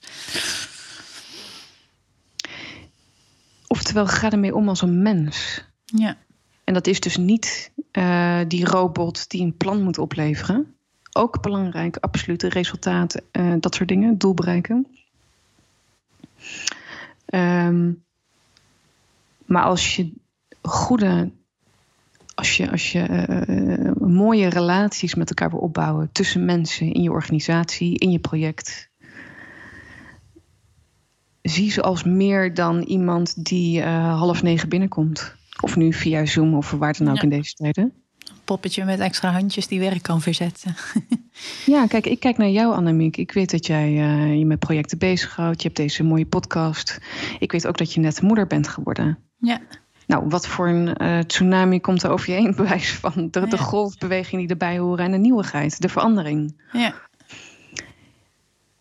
Oftewel, 3.67 4.07
ga 4.07 4.31
ermee 4.31 4.55
om 4.55 4.69
als 4.69 4.81
een 4.81 5.01
mens. 5.01 5.65
Ja. 5.85 6.17
En 6.63 6.73
dat 6.73 6.87
is 6.87 6.99
dus 6.99 7.17
niet 7.17 7.71
uh, 7.91 8.41
die 8.47 8.65
robot 8.65 9.29
die 9.29 9.41
een 9.41 9.57
plan 9.57 9.81
moet 9.83 9.97
opleveren. 9.97 10.75
Ook 11.11 11.41
belangrijk, 11.41 11.97
absolute 11.97 12.49
resultaten, 12.49 13.23
uh, 13.31 13.53
dat 13.59 13.75
soort 13.75 13.89
dingen, 13.89 14.17
doel 14.17 14.33
bereiken. 14.33 14.87
Um, 17.33 18.03
maar 19.45 19.63
als 19.63 19.95
je 19.95 20.13
goede, 20.63 21.31
als 22.35 22.57
je, 22.57 22.71
als 22.71 22.91
je 22.91 23.27
uh, 23.49 24.07
mooie 24.07 24.49
relaties 24.49 25.15
met 25.15 25.29
elkaar 25.29 25.49
wil 25.49 25.59
opbouwen 25.59 26.09
tussen 26.11 26.45
mensen 26.45 26.93
in 26.93 27.01
je 27.01 27.11
organisatie, 27.11 27.97
in 27.99 28.11
je 28.11 28.19
project, 28.19 28.91
zie 31.41 31.71
ze 31.71 31.81
als 31.81 32.03
meer 32.03 32.53
dan 32.53 32.81
iemand 32.81 33.45
die 33.45 33.79
uh, 33.79 34.19
half 34.19 34.43
negen 34.43 34.69
binnenkomt. 34.69 35.35
Of 35.61 35.75
nu 35.75 35.93
via 35.93 36.25
Zoom 36.25 36.55
of 36.55 36.71
waar 36.71 36.97
dan 36.97 37.09
ook 37.09 37.15
ja. 37.15 37.21
in 37.21 37.29
deze 37.29 37.53
tijden. 37.53 37.83
Een 37.83 38.33
poppetje 38.43 38.85
met 38.85 38.99
extra 38.99 39.31
handjes 39.31 39.67
die 39.67 39.79
werk 39.79 40.01
kan 40.01 40.21
verzetten. 40.21 40.75
ja, 41.65 41.87
kijk, 41.87 42.05
ik 42.05 42.19
kijk 42.19 42.37
naar 42.37 42.49
jou, 42.49 42.73
Annemiek. 42.73 43.17
Ik 43.17 43.31
weet 43.31 43.51
dat 43.51 43.65
jij 43.65 43.91
uh, 43.91 44.37
je 44.37 44.45
met 44.45 44.59
projecten 44.59 44.97
bezighoudt. 44.97 45.61
Je 45.61 45.67
hebt 45.67 45.79
deze 45.79 46.03
mooie 46.03 46.25
podcast. 46.25 46.99
Ik 47.39 47.51
weet 47.51 47.67
ook 47.67 47.77
dat 47.77 47.93
je 47.93 47.99
net 47.99 48.21
moeder 48.21 48.47
bent 48.47 48.67
geworden. 48.67 49.17
Ja. 49.37 49.61
Nou, 50.07 50.27
wat 50.27 50.47
voor 50.47 50.67
een 50.67 51.01
uh, 51.01 51.19
tsunami 51.19 51.79
komt 51.79 52.03
er 52.03 52.11
over 52.11 52.29
je 52.29 52.35
heen? 52.35 52.55
Bewijs 52.63 52.93
van 52.93 53.27
de, 53.31 53.39
ja. 53.39 53.45
de 53.45 53.57
golfbeweging 53.57 54.41
die 54.41 54.49
erbij 54.49 54.77
horen 54.77 55.05
en 55.05 55.11
de 55.11 55.17
nieuwigheid, 55.17 55.81
de 55.81 55.89
verandering. 55.89 56.61
Ja. 56.71 56.93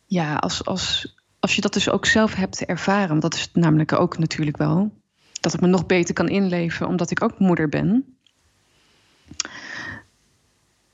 Ja, 0.07 0.35
als, 0.35 0.65
als, 0.65 1.17
als 1.41 1.55
je 1.55 1.61
dat 1.61 1.73
dus 1.73 1.91
ook 1.91 2.07
zelf 2.07 2.35
hebt 2.35 2.65
ervaren, 2.65 3.09
want 3.09 3.23
dat 3.23 3.35
is 3.35 3.41
het 3.41 3.55
namelijk 3.55 3.93
ook 3.93 4.19
natuurlijk 4.19 4.57
wel, 4.57 4.93
dat 5.41 5.55
ik 5.55 5.61
me 5.61 5.67
nog 5.67 5.87
beter 5.87 6.15
kan 6.15 6.29
inleven 6.29 6.87
omdat 6.87 7.11
ik 7.11 7.23
ook 7.23 7.39
moeder 7.39 7.69
ben, 7.69 8.17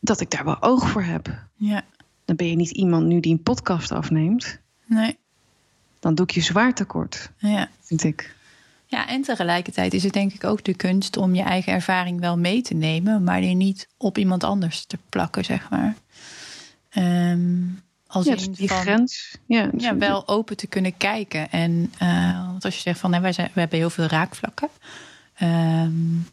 dat 0.00 0.20
ik 0.20 0.30
daar 0.30 0.44
wel 0.44 0.62
oog 0.62 0.88
voor 0.88 1.02
heb. 1.02 1.46
Ja. 1.54 1.82
Dan 2.24 2.36
ben 2.36 2.48
je 2.48 2.56
niet 2.56 2.70
iemand 2.70 3.06
nu 3.06 3.20
die 3.20 3.32
een 3.32 3.42
podcast 3.42 3.92
afneemt. 3.92 4.60
Nee. 4.86 5.18
Dan 6.00 6.14
doe 6.14 6.26
ik 6.26 6.32
je 6.32 6.40
zwaar 6.40 6.74
tekort, 6.74 7.30
ja. 7.36 7.68
vind 7.80 8.04
ik. 8.04 8.36
Ja, 8.90 9.08
en 9.08 9.22
tegelijkertijd 9.22 9.94
is 9.94 10.02
het 10.02 10.12
denk 10.12 10.32
ik 10.32 10.44
ook 10.44 10.64
de 10.64 10.74
kunst 10.74 11.16
om 11.16 11.34
je 11.34 11.42
eigen 11.42 11.72
ervaring 11.72 12.20
wel 12.20 12.38
mee 12.38 12.62
te 12.62 12.74
nemen, 12.74 13.24
maar 13.24 13.40
die 13.40 13.54
niet 13.54 13.88
op 13.96 14.18
iemand 14.18 14.44
anders 14.44 14.84
te 14.84 14.98
plakken, 15.08 15.44
zeg 15.44 15.70
maar. 15.70 15.94
Um, 16.94 17.82
als 18.06 18.26
ja, 18.26 18.36
in 18.36 18.52
die 18.52 18.68
van, 18.68 18.80
grens. 18.80 19.38
Ja, 19.46 19.70
ja, 19.76 19.96
wel 19.96 20.28
open 20.28 20.56
te 20.56 20.66
kunnen 20.66 20.96
kijken. 20.96 21.50
En 21.50 21.92
uh, 22.02 22.46
want 22.46 22.64
als 22.64 22.74
je 22.74 22.80
zegt 22.80 23.00
van 23.00 23.10
nee, 23.10 23.20
wij 23.20 23.32
zijn, 23.32 23.50
we 23.52 23.60
hebben 23.60 23.78
heel 23.78 23.90
veel 23.90 24.06
raakvlakken. 24.06 24.68
Um, 25.42 26.26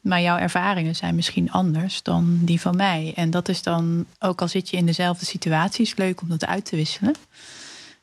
maar 0.00 0.20
jouw 0.20 0.38
ervaringen 0.38 0.96
zijn 0.96 1.14
misschien 1.14 1.50
anders 1.50 2.02
dan 2.02 2.38
die 2.42 2.60
van 2.60 2.76
mij. 2.76 3.12
En 3.16 3.30
dat 3.30 3.48
is 3.48 3.62
dan, 3.62 4.06
ook 4.18 4.40
al 4.40 4.48
zit 4.48 4.70
je 4.70 4.76
in 4.76 4.86
dezelfde 4.86 5.24
situatie, 5.24 5.84
is 5.84 5.96
leuk 5.96 6.20
om 6.20 6.28
dat 6.28 6.46
uit 6.46 6.64
te 6.64 6.76
wisselen. 6.76 7.14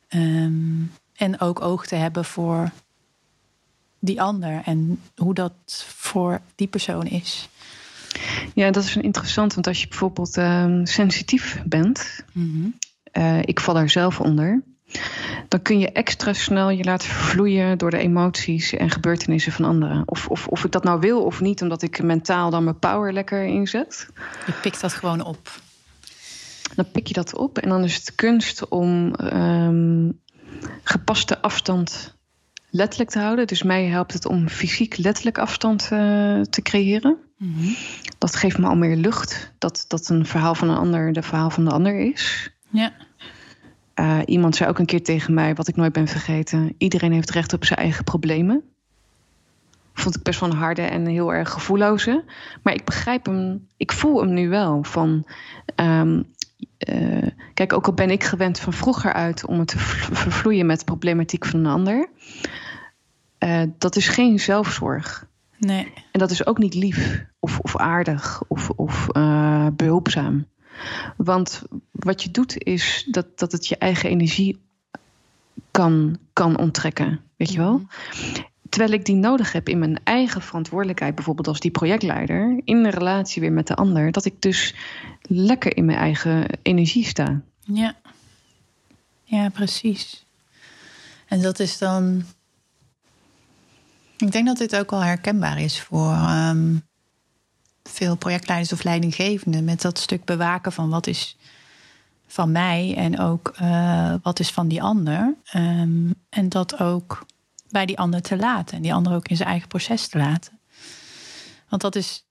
Um, 0.10 0.92
en 1.16 1.40
ook 1.40 1.62
oog 1.62 1.88
te 1.88 1.96
hebben 1.96 2.26
voor 2.26 2.72
die 4.00 4.22
ander 4.22 4.62
en 4.66 5.02
hoe 5.16 5.34
dat 5.34 5.86
voor 5.88 6.42
die 6.56 6.68
persoon 6.68 7.06
is. 7.06 7.50
Ja, 8.54 8.72
dat 8.72 8.84
is 8.84 8.96
een 8.96 9.02
interessant, 9.02 9.54
want 9.54 9.68
als 9.68 9.82
je 9.82 9.88
bijvoorbeeld 9.88 10.38
uh, 10.38 10.80
sensitief 10.84 11.62
bent, 11.66 12.24
mm 12.32 12.52
-hmm. 12.52 12.78
uh, 13.24 13.42
ik 13.42 13.60
val 13.60 13.74
daar 13.74 13.90
zelf 13.90 14.20
onder, 14.20 14.64
dan 15.48 15.62
kun 15.62 15.80
je 15.80 15.92
extra 15.92 16.34
snel 16.34 16.70
je 16.70 16.84
laten 16.84 17.08
vervloeien 17.08 17.78
door 17.78 17.90
de 17.90 17.98
emoties 17.98 18.74
en 18.74 18.90
gebeurtenissen 18.90 19.52
van 19.52 19.66
anderen. 19.66 20.04
Of, 20.06 20.28
of, 20.28 20.48
of 20.48 20.64
ik 20.64 20.72
dat 20.72 20.84
nou 20.84 21.00
wil 21.00 21.24
of 21.24 21.42
niet, 21.42 21.62
omdat 21.62 21.82
ik 21.82 22.04
mentaal 22.04 22.50
dan 22.50 22.64
mijn 22.64 22.80
power 22.80 23.14
lekker 23.14 23.44
inzet. 23.44 24.08
Je 24.46 24.52
pikt 24.62 24.82
dat 24.82 24.94
gewoon 24.94 25.24
op. 25.24 25.62
Dan 26.76 26.92
pik 26.92 27.08
je 27.08 27.14
dat 27.14 27.36
op 27.36 27.58
en 27.58 27.70
dan 27.70 27.84
is 27.84 27.96
het 27.96 28.16
kunst 28.16 28.68
om 28.68 29.14
um, 29.34 30.20
gepaste 30.84 31.42
afstand 31.42 32.17
letterlijk 32.70 33.10
te 33.10 33.20
houden. 33.20 33.48
Dus 33.48 33.64
mij 33.64 33.86
helpt 33.86 34.14
het 34.14 34.26
om 34.26 34.50
fysiek 34.50 34.98
letterlijk 34.98 35.38
afstand 35.38 35.84
uh, 35.84 36.42
te 36.42 36.62
creëren. 36.62 37.18
Mm 37.38 37.54
-hmm. 37.54 37.76
Dat 38.18 38.36
geeft 38.36 38.58
me 38.58 38.68
al 38.68 38.76
meer 38.76 38.96
lucht. 38.96 39.52
Dat, 39.58 39.86
dat 39.88 40.10
een 40.10 40.26
verhaal 40.26 40.56
van 40.56 40.70
een 40.70 40.78
ander 40.78 41.14
de 41.14 41.22
verhaal 41.22 41.50
van 41.50 41.66
de 41.66 41.72
ander 41.72 42.00
is. 42.00 42.52
Ja. 42.70 42.94
Uh, 43.96 44.20
iemand 44.26 44.56
zei 44.56 44.70
ook 44.70 44.80
een 44.80 44.86
keer 44.86 45.04
tegen 45.04 45.34
mij, 45.34 45.56
wat 45.56 45.68
ik 45.68 45.76
nooit 45.76 45.94
ben 45.94 46.08
vergeten: 46.08 46.76
iedereen 46.78 47.12
heeft 47.12 47.32
recht 47.32 47.54
op 47.54 47.66
zijn 47.66 47.80
eigen 47.80 48.04
problemen. 48.04 48.64
Vond 49.94 50.16
ik 50.16 50.24
best 50.24 50.40
wel 50.40 50.50
een 50.50 50.58
harde 50.58 50.82
en 50.82 51.06
heel 51.06 51.34
erg 51.34 51.50
gevoelloze. 51.50 52.24
Maar 52.64 52.74
ik 52.74 52.86
begrijp 52.86 53.26
hem, 53.26 53.68
ik 53.78 53.92
voel 53.92 54.22
hem 54.22 54.34
nu 54.34 54.50
wel. 54.50 54.84
Van, 54.84 55.26
um, 55.76 56.26
uh, 56.90 57.28
kijk, 57.54 57.74
ook 57.74 57.86
al 57.86 57.94
ben 57.94 58.10
ik 58.10 58.24
gewend 58.24 58.60
van 58.60 58.74
vroeger 58.74 59.14
uit 59.14 59.46
om 59.46 59.60
het 59.60 59.68
te 59.68 59.78
vervloeien 59.78 60.66
met 60.66 60.80
de 60.80 60.86
problematiek 60.86 61.46
van 61.46 61.60
een 61.60 61.72
ander. 61.72 62.10
Uh, 63.40 63.62
dat 63.78 63.96
is 63.96 64.08
geen 64.08 64.40
zelfzorg. 64.40 65.28
Nee. 65.58 65.94
En 66.12 66.20
dat 66.20 66.32
is 66.32 66.46
ook 66.46 66.58
niet 66.58 66.74
lief 66.74 67.26
of, 67.40 67.60
of 67.60 67.78
aardig 67.78 68.44
of, 68.48 68.70
of 68.70 69.08
uh, 69.12 69.68
behulpzaam. 69.74 70.46
Want 71.18 71.64
wat 71.92 72.24
je 72.24 72.32
doet 72.32 72.64
is 72.64 73.08
dat, 73.12 73.40
dat 73.40 73.52
het 73.52 73.68
je 73.68 73.78
eigen 73.78 74.10
energie 74.10 74.62
kan, 75.72 76.18
kan 76.34 76.58
onttrekken. 76.58 77.20
Weet 77.38 77.52
je 77.52 77.58
wel? 77.58 77.82
Terwijl 78.70 78.92
ik 78.92 79.06
die 79.06 79.16
nodig 79.16 79.52
heb 79.52 79.70
in 79.70 79.80
mijn 79.80 80.00
eigen 80.04 80.42
verantwoordelijkheid, 80.42 81.16
bijvoorbeeld 81.16 81.48
als 81.48 81.60
die 81.60 81.72
projectleider, 81.72 82.62
in 82.64 82.84
de 82.84 82.90
relatie 82.90 83.42
weer 83.42 83.52
met 83.52 83.68
de 83.68 83.76
ander, 83.76 84.12
dat 84.12 84.26
ik 84.26 84.42
dus 84.42 84.76
lekker 85.22 85.78
in 85.78 85.86
mijn 85.86 85.98
eigen 85.98 86.46
energie 86.62 87.06
sta. 87.06 87.42
Ja, 87.60 87.96
ja 89.24 89.50
precies. 89.50 90.26
En 91.28 91.42
dat 91.42 91.60
is 91.60 91.78
dan. 91.78 92.24
Ik 94.18 94.32
denk 94.32 94.46
dat 94.46 94.58
dit 94.58 94.76
ook 94.76 94.92
wel 94.92 95.04
herkenbaar 95.04 95.62
is 95.62 95.82
voor 95.82 96.12
ehm, 96.12 96.76
veel 97.84 98.16
projectleiders 98.16 98.74
of 98.74 98.84
leidinggevenden. 98.84 99.64
Met 99.64 99.82
dat 99.82 100.00
stuk 100.00 100.26
bewaken 100.26 100.72
van 100.72 100.90
wat 100.90 101.08
is 101.08 101.38
van 102.28 102.52
mij 102.52 102.94
en 102.98 103.20
ook 103.20 103.56
uh, 103.62 104.14
wat 104.22 104.40
is 104.40 104.52
van 104.52 104.68
die 104.68 104.82
ander. 104.82 105.36
Um, 105.56 106.16
en 106.30 106.50
dat 106.50 106.80
ook 106.80 107.26
bij 107.78 107.86
die 107.86 108.00
ander 108.00 108.22
te 108.22 108.38
laten. 108.38 108.76
En 108.76 108.82
die 108.82 108.94
ander 108.94 109.14
ook 109.14 109.28
in 109.28 109.36
zijn 109.36 109.50
eigen 109.50 109.68
proces 109.68 110.08
te 110.08 110.18
laten. 110.18 110.60
Want 111.70 111.82
dat 111.82 111.96
is, 111.96 112.26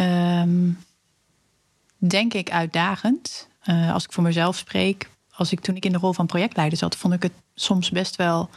um, 0.00 0.84
denk 1.96 2.34
ik, 2.34 2.50
uitdagend. 2.50 3.48
Uh, 3.64 3.92
als 3.92 4.04
ik 4.04 4.12
voor 4.12 4.22
mezelf 4.22 4.56
spreek. 4.56 5.10
Als 5.30 5.52
ik 5.52 5.60
toen 5.60 5.76
ik 5.76 5.84
in 5.84 5.92
de 5.92 5.98
rol 5.98 6.12
van 6.12 6.26
projectleider 6.26 6.78
zat, 6.78 6.96
vond 6.96 7.14
ik 7.14 7.22
het 7.22 7.32
soms 7.54 7.90
best 7.90 8.16
wel 8.16 8.50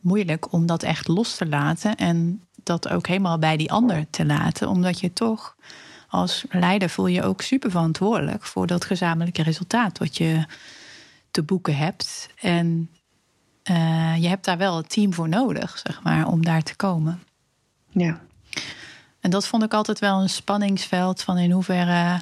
moeilijk 0.00 0.52
om 0.52 0.66
dat 0.66 0.82
echt 0.82 1.08
los 1.08 1.36
te 1.36 1.46
laten. 1.46 1.96
En 1.96 2.46
dat 2.62 2.88
ook 2.88 3.06
helemaal 3.06 3.38
bij 3.38 3.56
die 3.56 3.72
ander 3.72 4.06
te 4.10 4.26
laten. 4.26 4.68
Omdat 4.68 5.00
je 5.00 5.12
toch 5.12 5.56
als 6.08 6.44
leider 6.50 6.90
voel 6.90 7.06
je 7.06 7.22
ook 7.22 7.42
super 7.42 7.70
verantwoordelijk 7.70 8.44
voor 8.44 8.66
dat 8.66 8.84
gezamenlijke 8.84 9.42
resultaat 9.42 9.98
wat 9.98 10.16
je 10.16 10.46
te 11.30 11.42
boeken 11.42 11.76
hebt. 11.76 12.28
En 12.40 12.90
uh, 13.70 14.16
je 14.22 14.28
hebt 14.28 14.44
daar 14.44 14.58
wel 14.58 14.76
het 14.76 14.90
team 14.90 15.14
voor 15.14 15.28
nodig, 15.28 15.78
zeg 15.82 16.02
maar, 16.02 16.26
om 16.26 16.44
daar 16.44 16.62
te 16.62 16.76
komen. 16.76 17.22
Ja. 17.88 18.20
En 19.20 19.30
dat 19.30 19.46
vond 19.46 19.62
ik 19.62 19.74
altijd 19.74 19.98
wel 19.98 20.20
een 20.20 20.28
spanningsveld 20.28 21.22
van 21.22 21.38
in 21.38 21.50
hoeverre 21.50 22.20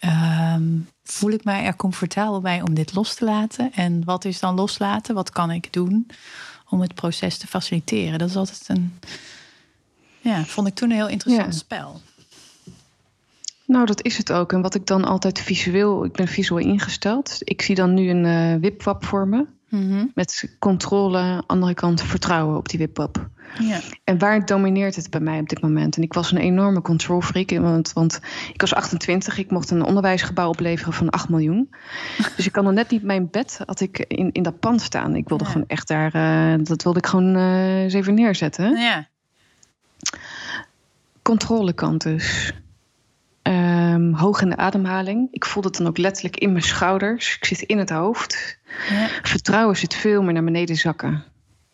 uh, 0.00 0.56
voel 1.02 1.30
ik 1.30 1.44
mij 1.44 1.64
er 1.64 1.76
comfortabel 1.76 2.40
bij 2.40 2.62
om 2.62 2.74
dit 2.74 2.94
los 2.94 3.14
te 3.14 3.24
laten. 3.24 3.72
En 3.72 4.04
wat 4.04 4.24
is 4.24 4.40
dan 4.40 4.54
loslaten? 4.54 5.14
Wat 5.14 5.30
kan 5.30 5.50
ik 5.50 5.72
doen 5.72 6.06
om 6.68 6.80
het 6.80 6.94
proces 6.94 7.38
te 7.38 7.46
faciliteren? 7.46 8.18
Dat 8.18 8.28
is 8.28 8.36
altijd 8.36 8.68
een, 8.68 8.98
ja, 10.20 10.44
vond 10.44 10.66
ik 10.66 10.74
toen 10.74 10.90
een 10.90 10.96
heel 10.96 11.08
interessant 11.08 11.52
ja. 11.52 11.58
spel. 11.58 12.00
Nou, 13.64 13.86
dat 13.86 14.02
is 14.02 14.16
het 14.16 14.32
ook. 14.32 14.52
En 14.52 14.62
wat 14.62 14.74
ik 14.74 14.86
dan 14.86 15.04
altijd 15.04 15.40
visueel, 15.40 16.04
ik 16.04 16.12
ben 16.12 16.28
visueel 16.28 16.66
ingesteld. 16.66 17.38
Ik 17.38 17.62
zie 17.62 17.74
dan 17.74 17.94
nu 17.94 18.10
een 18.10 18.24
uh, 18.24 18.60
wipwap 18.60 19.04
voor 19.04 19.28
me. 19.28 19.46
Mm 19.68 19.90
-hmm. 19.90 20.10
Met 20.14 20.56
controle, 20.58 21.42
andere 21.46 21.74
kant 21.74 22.02
vertrouwen 22.02 22.56
op 22.56 22.68
die 22.68 22.78
wipwap. 22.78 23.28
Ja. 23.58 23.80
En 24.04 24.18
waar 24.18 24.46
domineert 24.46 24.96
het 24.96 25.10
bij 25.10 25.20
mij 25.20 25.40
op 25.40 25.48
dit 25.48 25.60
moment? 25.60 25.96
En 25.96 26.02
ik 26.02 26.12
was 26.12 26.32
een 26.32 26.38
enorme 26.38 26.82
control 26.82 27.20
freak. 27.20 27.50
Want, 27.50 27.92
want 27.92 28.20
ik 28.52 28.60
was 28.60 28.74
28, 28.74 29.38
ik 29.38 29.50
mocht 29.50 29.70
een 29.70 29.82
onderwijsgebouw 29.82 30.48
opleveren 30.48 30.92
van 30.92 31.10
8 31.10 31.28
miljoen. 31.28 31.70
dus 32.36 32.46
ik 32.46 32.52
kan 32.52 32.64
nog 32.64 32.72
net 32.72 32.90
niet 32.90 33.02
mijn 33.02 33.30
bed 33.30 33.60
had 33.66 33.80
ik 33.80 33.98
in, 33.98 34.32
in 34.32 34.42
dat 34.42 34.60
pand 34.60 34.80
staan. 34.80 35.16
Ik 35.16 35.28
wilde 35.28 35.44
ja. 35.44 35.50
gewoon 35.50 35.68
echt 35.68 35.88
daar, 35.88 36.14
uh, 36.14 36.64
dat 36.64 36.82
wilde 36.82 36.98
ik 36.98 37.06
gewoon 37.06 37.36
uh, 37.36 37.82
eens 37.82 37.94
even 37.94 38.14
neerzetten. 38.14 38.76
Ja. 38.76 39.08
Controlekant 41.22 42.02
dus. 42.02 42.54
Um, 43.46 44.12
hoog 44.14 44.40
in 44.40 44.48
de 44.48 44.56
ademhaling. 44.56 45.28
Ik 45.30 45.44
voel 45.44 45.62
het 45.62 45.76
dan 45.76 45.86
ook 45.86 45.98
letterlijk 45.98 46.36
in 46.36 46.52
mijn 46.52 46.64
schouders. 46.64 47.36
Ik 47.36 47.44
zit 47.44 47.60
in 47.60 47.78
het 47.78 47.90
hoofd. 47.90 48.58
Ja. 48.88 49.08
Vertrouwen 49.22 49.76
zit 49.76 49.94
veel 49.94 50.22
meer 50.22 50.32
naar 50.32 50.44
beneden 50.44 50.76
zakken. 50.76 51.24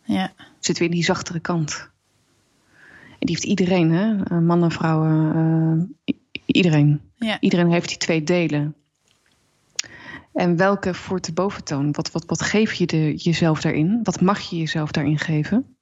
Ja. 0.04 0.32
Zit 0.58 0.78
weer 0.78 0.88
in 0.88 0.94
die 0.94 1.04
zachtere 1.04 1.40
kant. 1.40 1.90
En 3.18 3.26
die 3.26 3.30
heeft 3.36 3.44
iedereen, 3.44 3.90
hè? 3.90 4.40
Mannen, 4.40 4.70
vrouwen, 4.70 5.88
uh, 6.06 6.14
iedereen. 6.46 7.00
Ja. 7.14 7.40
Iedereen 7.40 7.70
heeft 7.70 7.88
die 7.88 7.98
twee 7.98 8.22
delen. 8.22 8.74
En 10.32 10.56
welke 10.56 10.94
voert 10.94 11.24
de 11.24 11.32
boventoon? 11.32 11.92
Wat, 11.92 12.10
wat, 12.10 12.24
wat 12.26 12.42
geef 12.42 12.72
je 12.72 12.86
de, 12.86 13.14
jezelf 13.14 13.60
daarin? 13.60 14.00
Wat 14.02 14.20
mag 14.20 14.40
je 14.40 14.56
jezelf 14.56 14.90
daarin 14.90 15.18
geven? 15.18 15.76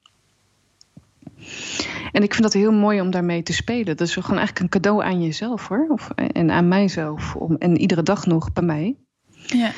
En 2.12 2.22
ik 2.22 2.30
vind 2.32 2.43
dat 2.43 2.53
heel 2.53 2.72
mooi 2.72 3.01
om 3.01 3.11
daarmee 3.11 3.43
te 3.43 3.53
spelen. 3.53 3.97
Dat 3.97 4.09
is 4.09 4.14
gewoon 4.14 4.38
eigenlijk 4.38 4.61
een 4.61 4.80
cadeau 4.80 5.05
aan 5.05 5.22
jezelf 5.22 5.68
hoor. 5.68 5.86
Of, 5.88 6.11
en 6.11 6.51
aan 6.51 6.68
mijzelf. 6.68 7.34
Om, 7.36 7.57
en 7.57 7.80
iedere 7.80 8.03
dag 8.03 8.26
nog 8.26 8.53
bij 8.53 8.62
mij. 8.62 8.97
Ja. 9.47 9.72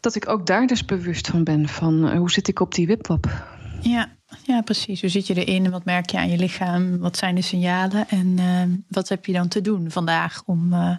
Dat 0.00 0.14
ik 0.14 0.28
ook 0.28 0.46
daar 0.46 0.66
dus 0.66 0.84
bewust 0.84 1.28
van 1.28 1.44
ben. 1.44 1.68
Van 1.68 2.06
uh, 2.06 2.18
hoe 2.18 2.30
zit 2.30 2.48
ik 2.48 2.60
op 2.60 2.74
die 2.74 2.86
wipwap? 2.86 3.44
Ja, 3.80 4.08
ja, 4.42 4.60
precies. 4.60 5.00
Hoe 5.00 5.10
zit 5.10 5.26
je 5.26 5.44
erin? 5.44 5.70
Wat 5.70 5.84
merk 5.84 6.10
je 6.10 6.18
aan 6.18 6.30
je 6.30 6.38
lichaam? 6.38 6.98
Wat 6.98 7.16
zijn 7.16 7.34
de 7.34 7.42
signalen? 7.42 8.08
En 8.08 8.26
uh, 8.26 8.62
wat 8.88 9.08
heb 9.08 9.26
je 9.26 9.32
dan 9.32 9.48
te 9.48 9.60
doen 9.60 9.90
vandaag 9.90 10.42
om 10.46 10.72
uh, 10.72 10.96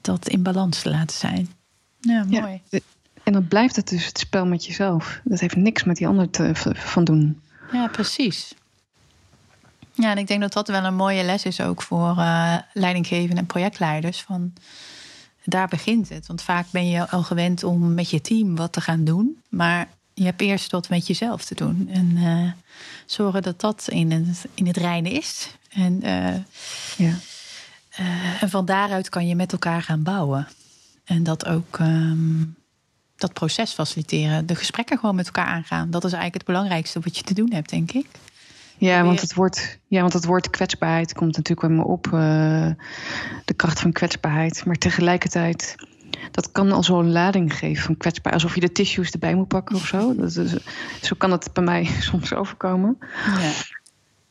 dat 0.00 0.28
in 0.28 0.42
balans 0.42 0.82
te 0.82 0.90
laten 0.90 1.16
zijn? 1.16 1.48
Ja, 2.00 2.24
mooi. 2.24 2.60
Ja, 2.68 2.78
en 3.22 3.32
dan 3.32 3.48
blijft 3.48 3.76
het 3.76 3.88
dus 3.88 4.06
het 4.06 4.18
spel 4.18 4.46
met 4.46 4.66
jezelf. 4.66 5.20
Dat 5.24 5.40
heeft 5.40 5.56
niks 5.56 5.84
met 5.84 5.96
die 5.96 6.06
ander 6.06 6.30
te, 6.30 6.50
van 6.74 7.04
doen. 7.04 7.40
Ja, 7.72 7.88
precies. 7.88 8.54
Ja, 10.00 10.10
en 10.10 10.18
ik 10.18 10.26
denk 10.26 10.40
dat 10.40 10.52
dat 10.52 10.68
wel 10.68 10.84
een 10.84 10.94
mooie 10.94 11.24
les 11.24 11.44
is 11.44 11.60
ook 11.60 11.82
voor 11.82 12.14
uh, 12.18 12.56
leidinggevenden 12.72 13.38
en 13.38 13.46
projectleiders. 13.46 14.20
Van, 14.20 14.52
daar 15.44 15.68
begint 15.68 16.08
het. 16.08 16.26
Want 16.26 16.42
vaak 16.42 16.66
ben 16.70 16.88
je 16.88 17.08
al 17.08 17.22
gewend 17.22 17.64
om 17.64 17.94
met 17.94 18.10
je 18.10 18.20
team 18.20 18.56
wat 18.56 18.72
te 18.72 18.80
gaan 18.80 19.04
doen. 19.04 19.42
Maar 19.48 19.88
je 20.14 20.24
hebt 20.24 20.40
eerst 20.40 20.70
wat 20.70 20.88
met 20.88 21.06
jezelf 21.06 21.44
te 21.44 21.54
doen. 21.54 21.88
En 21.92 22.16
uh, 22.16 22.50
zorgen 23.06 23.42
dat 23.42 23.60
dat 23.60 23.88
in 23.88 24.10
het, 24.10 24.46
in 24.54 24.66
het 24.66 24.76
reine 24.76 25.10
is. 25.10 25.50
En, 25.68 26.00
uh, 26.04 26.34
ja. 26.96 27.14
en 28.40 28.50
van 28.50 28.64
daaruit 28.64 29.08
kan 29.08 29.26
je 29.26 29.34
met 29.34 29.52
elkaar 29.52 29.82
gaan 29.82 30.02
bouwen. 30.02 30.48
En 31.04 31.22
dat 31.22 31.46
ook 31.46 31.78
um, 31.78 32.56
dat 33.16 33.32
proces 33.32 33.72
faciliteren. 33.72 34.46
De 34.46 34.54
gesprekken 34.54 34.98
gewoon 34.98 35.14
met 35.14 35.26
elkaar 35.26 35.46
aangaan. 35.46 35.90
Dat 35.90 36.04
is 36.04 36.12
eigenlijk 36.12 36.34
het 36.34 36.54
belangrijkste 36.54 37.00
wat 37.00 37.16
je 37.16 37.22
te 37.22 37.34
doen 37.34 37.52
hebt, 37.52 37.70
denk 37.70 37.92
ik. 37.92 38.06
Ja, 38.78 39.04
want 39.04 39.20
het 39.20 39.34
woord, 39.34 39.78
ja, 39.86 40.00
want 40.00 40.12
het 40.12 40.24
woord 40.24 40.50
kwetsbaarheid 40.50 41.14
komt 41.14 41.36
natuurlijk 41.36 41.74
wel 41.74 41.84
op. 41.84 42.06
Uh, 42.06 42.70
de 43.44 43.54
kracht 43.54 43.80
van 43.80 43.92
kwetsbaarheid. 43.92 44.64
Maar 44.64 44.76
tegelijkertijd, 44.76 45.74
dat 46.30 46.52
kan 46.52 46.72
al 46.72 46.82
zo'n 46.82 47.12
lading 47.12 47.54
geven 47.54 47.84
van 47.84 47.96
kwetsbaar. 47.96 48.32
Alsof 48.32 48.54
je 48.54 48.60
de 48.60 48.72
tissues 48.72 49.10
erbij 49.10 49.34
moet 49.34 49.48
pakken 49.48 49.76
of 49.76 49.86
zo. 49.86 50.14
Dat 50.14 50.36
is, 50.36 50.56
zo 51.00 51.14
kan 51.18 51.30
het 51.30 51.50
bij 51.52 51.64
mij 51.64 51.84
soms 52.10 52.34
overkomen. 52.34 52.98
Ja. 53.24 53.50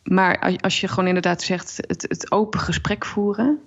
Maar 0.04 0.58
als 0.62 0.82
je 0.82 0.88
gewoon 0.88 1.08
inderdaad 1.08 1.42
zegt, 1.42 1.78
het, 1.88 2.02
het 2.02 2.32
open 2.32 2.60
gesprek 2.60 3.06
voeren. 3.06 3.60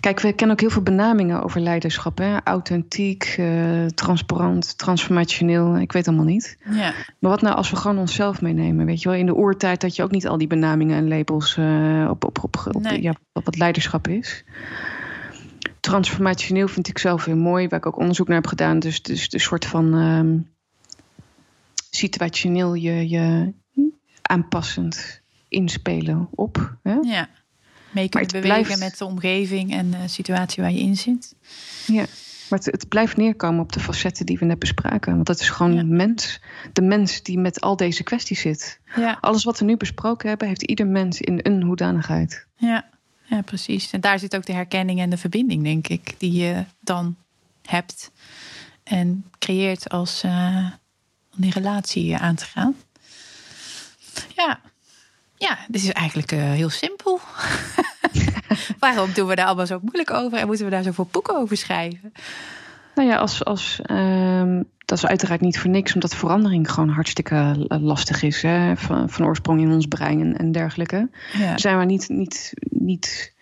Kijk, 0.00 0.20
we 0.20 0.32
kennen 0.32 0.56
ook 0.56 0.60
heel 0.60 0.70
veel 0.70 0.82
benamingen 0.82 1.42
over 1.42 1.60
leiderschap. 1.60 2.18
Hè? 2.18 2.36
Authentiek, 2.44 3.36
uh, 3.38 3.86
transparant, 3.86 4.78
transformationeel. 4.78 5.78
Ik 5.78 5.92
weet 5.92 6.08
allemaal 6.08 6.24
niet. 6.24 6.56
Ja. 6.64 6.94
Maar 7.18 7.30
wat 7.30 7.42
nou 7.42 7.56
als 7.56 7.70
we 7.70 7.76
gewoon 7.76 7.98
onszelf 7.98 8.40
meenemen? 8.40 8.86
Weet 8.86 9.02
je 9.02 9.08
wel, 9.08 9.18
in 9.18 9.26
de 9.26 9.36
oertijd 9.36 9.82
had 9.82 9.96
je 9.96 10.02
ook 10.02 10.10
niet 10.10 10.28
al 10.28 10.38
die 10.38 10.46
benamingen 10.46 10.96
en 10.96 11.08
labels 11.08 11.56
uh, 11.56 12.06
op, 12.10 12.24
op, 12.24 12.42
op, 12.42 12.62
op, 12.72 12.82
nee. 12.82 13.02
ja, 13.02 13.14
op 13.32 13.44
wat 13.44 13.56
leiderschap 13.56 14.08
is. 14.08 14.44
Transformationeel 15.80 16.68
vind 16.68 16.88
ik 16.88 16.98
zelf 16.98 17.24
heel 17.24 17.36
mooi, 17.36 17.68
waar 17.68 17.78
ik 17.78 17.86
ook 17.86 17.98
onderzoek 17.98 18.26
naar 18.26 18.36
heb 18.36 18.46
gedaan. 18.46 18.78
Dus, 18.78 19.02
dus 19.02 19.28
de 19.28 19.38
soort 19.38 19.66
van 19.66 19.94
um, 19.94 20.50
situationeel 21.90 22.74
je, 22.74 23.08
je 23.08 23.52
aanpassend 24.22 25.20
inspelen 25.48 26.28
op. 26.30 26.76
Hè? 26.82 26.94
Ja 27.02 27.28
mee 27.90 28.08
kunnen 28.08 28.30
bewegen 28.30 28.62
blijft... 28.62 28.80
met 28.80 28.98
de 28.98 29.04
omgeving 29.04 29.72
en 29.72 29.90
de 29.90 30.08
situatie 30.08 30.62
waar 30.62 30.72
je 30.72 30.80
in 30.80 30.96
zit. 30.96 31.34
Ja, 31.86 32.04
maar 32.50 32.58
het, 32.58 32.64
het, 32.64 32.88
blijft 32.88 33.16
neerkomen 33.16 33.60
op 33.60 33.72
de 33.72 33.80
facetten 33.80 34.26
die 34.26 34.38
we 34.38 34.44
net 34.44 34.58
bespraken. 34.58 35.14
Want 35.14 35.26
dat 35.26 35.40
is 35.40 35.48
gewoon 35.48 35.74
ja. 35.74 35.82
mens, 35.82 36.40
de 36.72 36.82
mens 36.82 37.22
die 37.22 37.38
met 37.38 37.60
al 37.60 37.76
deze 37.76 38.02
kwesties 38.02 38.40
zit. 38.40 38.80
Ja. 38.96 39.18
Alles 39.20 39.44
wat 39.44 39.58
we 39.58 39.64
nu 39.64 39.76
besproken 39.76 40.28
hebben, 40.28 40.48
heeft 40.48 40.62
ieder 40.62 40.86
mens 40.86 41.20
in 41.20 41.40
een 41.42 41.62
hoedanigheid. 41.62 42.46
Ja. 42.56 42.88
ja, 43.24 43.42
precies. 43.42 43.90
En 43.90 44.00
daar 44.00 44.18
zit 44.18 44.36
ook 44.36 44.46
de 44.46 44.52
herkenning 44.52 45.00
en 45.00 45.10
de 45.10 45.18
verbinding, 45.18 45.62
denk 45.62 45.88
ik, 45.88 46.14
die 46.18 46.32
je 46.32 46.64
dan 46.80 47.16
hebt 47.62 48.10
en 48.82 49.24
creëert 49.38 49.88
als 49.88 50.24
uh, 50.24 50.70
om 51.34 51.40
die 51.40 51.52
relatie 51.52 52.16
aan 52.16 52.34
te 52.34 52.44
gaan. 52.44 52.76
Ja, 54.36 54.60
ja, 55.40 55.58
dit 55.68 55.82
is 55.82 55.92
eigenlijk 55.92 56.32
uh, 56.32 56.42
heel 56.42 56.70
simpel. 56.70 57.20
Waarom 58.78 59.12
doen 59.14 59.26
we 59.26 59.34
daar 59.34 59.46
allemaal 59.46 59.66
zo 59.66 59.78
moeilijk 59.82 60.10
over 60.10 60.38
en 60.38 60.46
moeten 60.46 60.64
we 60.64 60.70
daar 60.70 60.82
zoveel 60.82 61.08
boeken 61.10 61.36
over 61.36 61.56
schrijven? 61.56 62.12
Nou 62.94 63.08
ja, 63.08 63.16
als, 63.16 63.44
als, 63.44 63.80
uh, 63.86 64.58
dat 64.84 64.98
is 64.98 65.06
uiteraard 65.06 65.40
niet 65.40 65.58
voor 65.58 65.70
niks, 65.70 65.94
omdat 65.94 66.14
verandering 66.14 66.70
gewoon 66.70 66.88
hartstikke 66.88 67.66
lastig 67.68 68.22
is. 68.22 68.42
Hè? 68.42 68.76
Van, 68.76 69.10
van 69.10 69.26
oorsprong 69.26 69.60
in 69.60 69.72
ons 69.72 69.86
brein 69.86 70.20
en, 70.20 70.36
en 70.36 70.52
dergelijke. 70.52 71.10
Ja. 71.32 71.58
Zijn 71.58 71.78
we 71.78 71.84
niet, 71.84 72.08
niet, 72.08 72.54
niet 72.70 73.34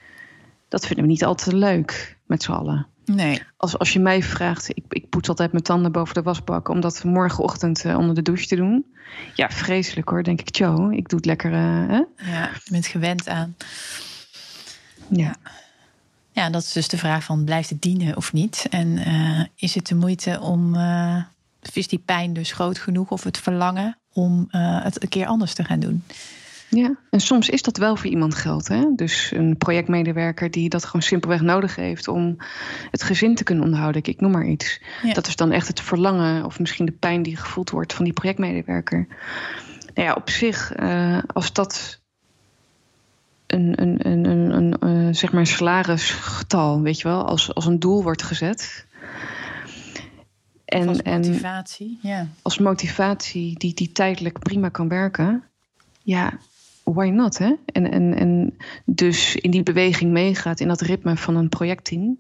dat 0.68 0.86
vinden 0.86 1.04
we 1.04 1.10
niet 1.10 1.24
altijd 1.24 1.56
leuk 1.56 2.18
met 2.26 2.42
z'n 2.42 2.52
allen. 2.52 2.86
Nee. 3.04 3.42
Als, 3.56 3.78
als 3.78 3.92
je 3.92 3.98
mij 3.98 4.22
vraagt, 4.22 4.68
ik, 4.68 4.84
ik 4.88 5.08
poets 5.08 5.28
altijd 5.28 5.52
mijn 5.52 5.64
tanden 5.64 5.92
boven 5.92 6.14
de 6.14 6.22
wasbak 6.22 6.68
om 6.68 6.80
dat 6.80 7.04
morgenochtend 7.04 7.84
uh, 7.84 7.98
onder 7.98 8.14
de 8.14 8.22
douche 8.22 8.46
te 8.46 8.56
doen. 8.56 8.86
Ja, 9.34 9.50
vreselijk 9.50 10.08
hoor, 10.08 10.22
denk 10.22 10.40
ik. 10.40 10.50
Tjo, 10.50 10.90
ik 10.90 11.08
doe 11.08 11.18
het 11.18 11.26
lekker. 11.26 11.52
Uh, 11.52 11.88
hè? 11.88 12.30
Ja, 12.30 12.50
met 12.70 12.86
gewend 12.86 13.28
aan. 13.28 13.56
Ja. 15.08 15.36
Ja, 16.32 16.50
dat 16.50 16.62
is 16.62 16.72
dus 16.72 16.88
de 16.88 16.98
vraag 16.98 17.24
van 17.24 17.44
blijft 17.44 17.70
het 17.70 17.82
dienen 17.82 18.16
of 18.16 18.32
niet? 18.32 18.66
En 18.70 18.86
uh, 18.88 19.44
is 19.54 19.74
het 19.74 19.86
de 19.86 19.94
moeite 19.94 20.40
om, 20.40 20.76
is 21.72 21.88
die 21.88 21.98
pijn 21.98 22.32
dus 22.32 22.52
groot 22.52 22.78
genoeg 22.78 23.10
of 23.10 23.24
het 23.24 23.38
verlangen 23.38 23.98
om 24.12 24.46
het 24.50 25.02
een 25.02 25.08
keer 25.08 25.26
anders 25.26 25.54
te 25.54 25.64
gaan 25.64 25.80
doen? 25.80 26.04
Ja, 26.70 26.96
en 27.10 27.20
soms 27.20 27.48
is 27.48 27.62
dat 27.62 27.76
wel 27.76 27.96
voor 27.96 28.10
iemand 28.10 28.34
geld. 28.34 28.68
Hè? 28.68 28.94
Dus 28.94 29.32
een 29.34 29.56
projectmedewerker 29.56 30.50
die 30.50 30.68
dat 30.68 30.84
gewoon 30.84 31.02
simpelweg 31.02 31.40
nodig 31.40 31.76
heeft 31.76 32.08
om 32.08 32.36
het 32.90 33.02
gezin 33.02 33.34
te 33.34 33.44
kunnen 33.44 33.64
onderhouden. 33.64 34.02
Ik, 34.04 34.20
noem 34.20 34.30
maar 34.30 34.46
iets. 34.46 34.80
Dat 35.12 35.26
is 35.26 35.36
dan 35.36 35.52
echt 35.52 35.68
het 35.68 35.80
verlangen 35.80 36.44
of 36.44 36.58
misschien 36.58 36.86
de 36.86 36.92
pijn 36.92 37.22
die 37.22 37.36
gevoeld 37.36 37.70
wordt 37.70 37.92
van 37.92 38.04
die 38.04 38.14
projectmedewerker. 38.14 39.06
Nou 39.94 40.08
ja, 40.08 40.14
op 40.14 40.30
zich, 40.30 40.78
uh, 40.80 41.18
als 41.26 41.52
dat 41.52 42.00
een, 43.46 43.82
een, 43.82 44.06
een, 44.06 44.24
een, 44.24 44.80
een 44.82 45.06
uh, 45.06 45.14
zeg 45.14 45.32
maar 45.32 45.40
een 45.40 45.46
salarisgetal, 45.46 46.80
weet 46.80 47.00
je 47.00 47.08
wel, 47.08 47.26
als, 47.26 47.54
als 47.54 47.66
een 47.66 47.78
doel 47.78 48.02
wordt 48.02 48.22
gezet. 48.22 48.86
En, 50.64 50.88
als 50.88 51.02
motivatie, 51.02 51.98
en 52.02 52.08
ja. 52.08 52.26
Als 52.42 52.58
motivatie 52.58 53.58
die, 53.58 53.74
die 53.74 53.92
tijdelijk 53.92 54.38
prima 54.38 54.68
kan 54.68 54.88
werken. 54.88 55.44
Ja, 56.02 56.38
why 56.94 57.08
not? 57.08 57.38
Hè? 57.38 57.54
En, 57.64 57.90
en, 57.90 58.14
en 58.14 58.56
dus 58.84 59.36
in 59.36 59.50
die 59.50 59.62
beweging 59.62 60.12
meegaat, 60.12 60.60
in 60.60 60.68
dat 60.68 60.80
ritme 60.80 61.16
van 61.16 61.36
een 61.36 61.48
projectteam. 61.48 62.18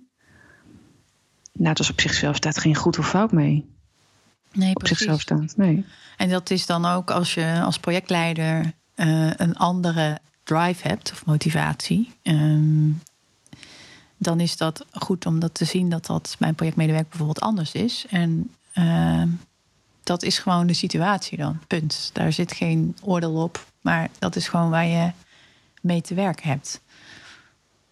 Nou, 1.52 1.74
dat 1.74 1.80
is 1.80 1.90
op 1.90 2.00
zichzelf 2.00 2.36
staat 2.36 2.58
geen 2.58 2.74
goed 2.74 2.98
of 2.98 3.08
fout 3.08 3.32
mee. 3.32 3.66
Nee, 4.52 4.68
op 4.68 4.74
precies. 4.74 4.98
zichzelf 4.98 5.20
staat. 5.20 5.56
Nee. 5.56 5.84
En 6.16 6.28
dat 6.28 6.50
is 6.50 6.66
dan 6.66 6.84
ook 6.84 7.10
als 7.10 7.34
je 7.34 7.60
als 7.64 7.78
projectleider 7.78 8.72
uh, 8.96 9.30
een 9.36 9.56
andere 9.56 10.18
drive 10.42 10.88
hebt 10.88 11.12
of 11.12 11.26
motivatie. 11.26 12.10
Um, 12.22 13.00
dan 14.16 14.40
is 14.40 14.56
dat 14.56 14.84
goed 14.92 15.26
om 15.26 15.38
dat 15.38 15.54
te 15.54 15.64
zien 15.64 15.88
dat 15.88 16.06
dat 16.06 16.36
bij 16.38 16.48
een 16.48 16.54
projectmedewerker 16.54 17.08
bijvoorbeeld 17.08 17.40
anders 17.40 17.72
is. 17.72 18.06
En 18.10 18.50
uh, 18.74 19.22
dat 20.08 20.22
is 20.22 20.38
gewoon 20.38 20.66
de 20.66 20.72
situatie 20.72 21.38
dan. 21.38 21.58
Punt. 21.66 22.10
Daar 22.12 22.32
zit 22.32 22.52
geen 22.52 22.96
oordeel 23.02 23.42
op. 23.42 23.66
Maar 23.80 24.08
dat 24.18 24.36
is 24.36 24.48
gewoon 24.48 24.70
waar 24.70 24.86
je 24.86 25.10
mee 25.80 26.00
te 26.00 26.14
werken 26.14 26.48
hebt. 26.48 26.80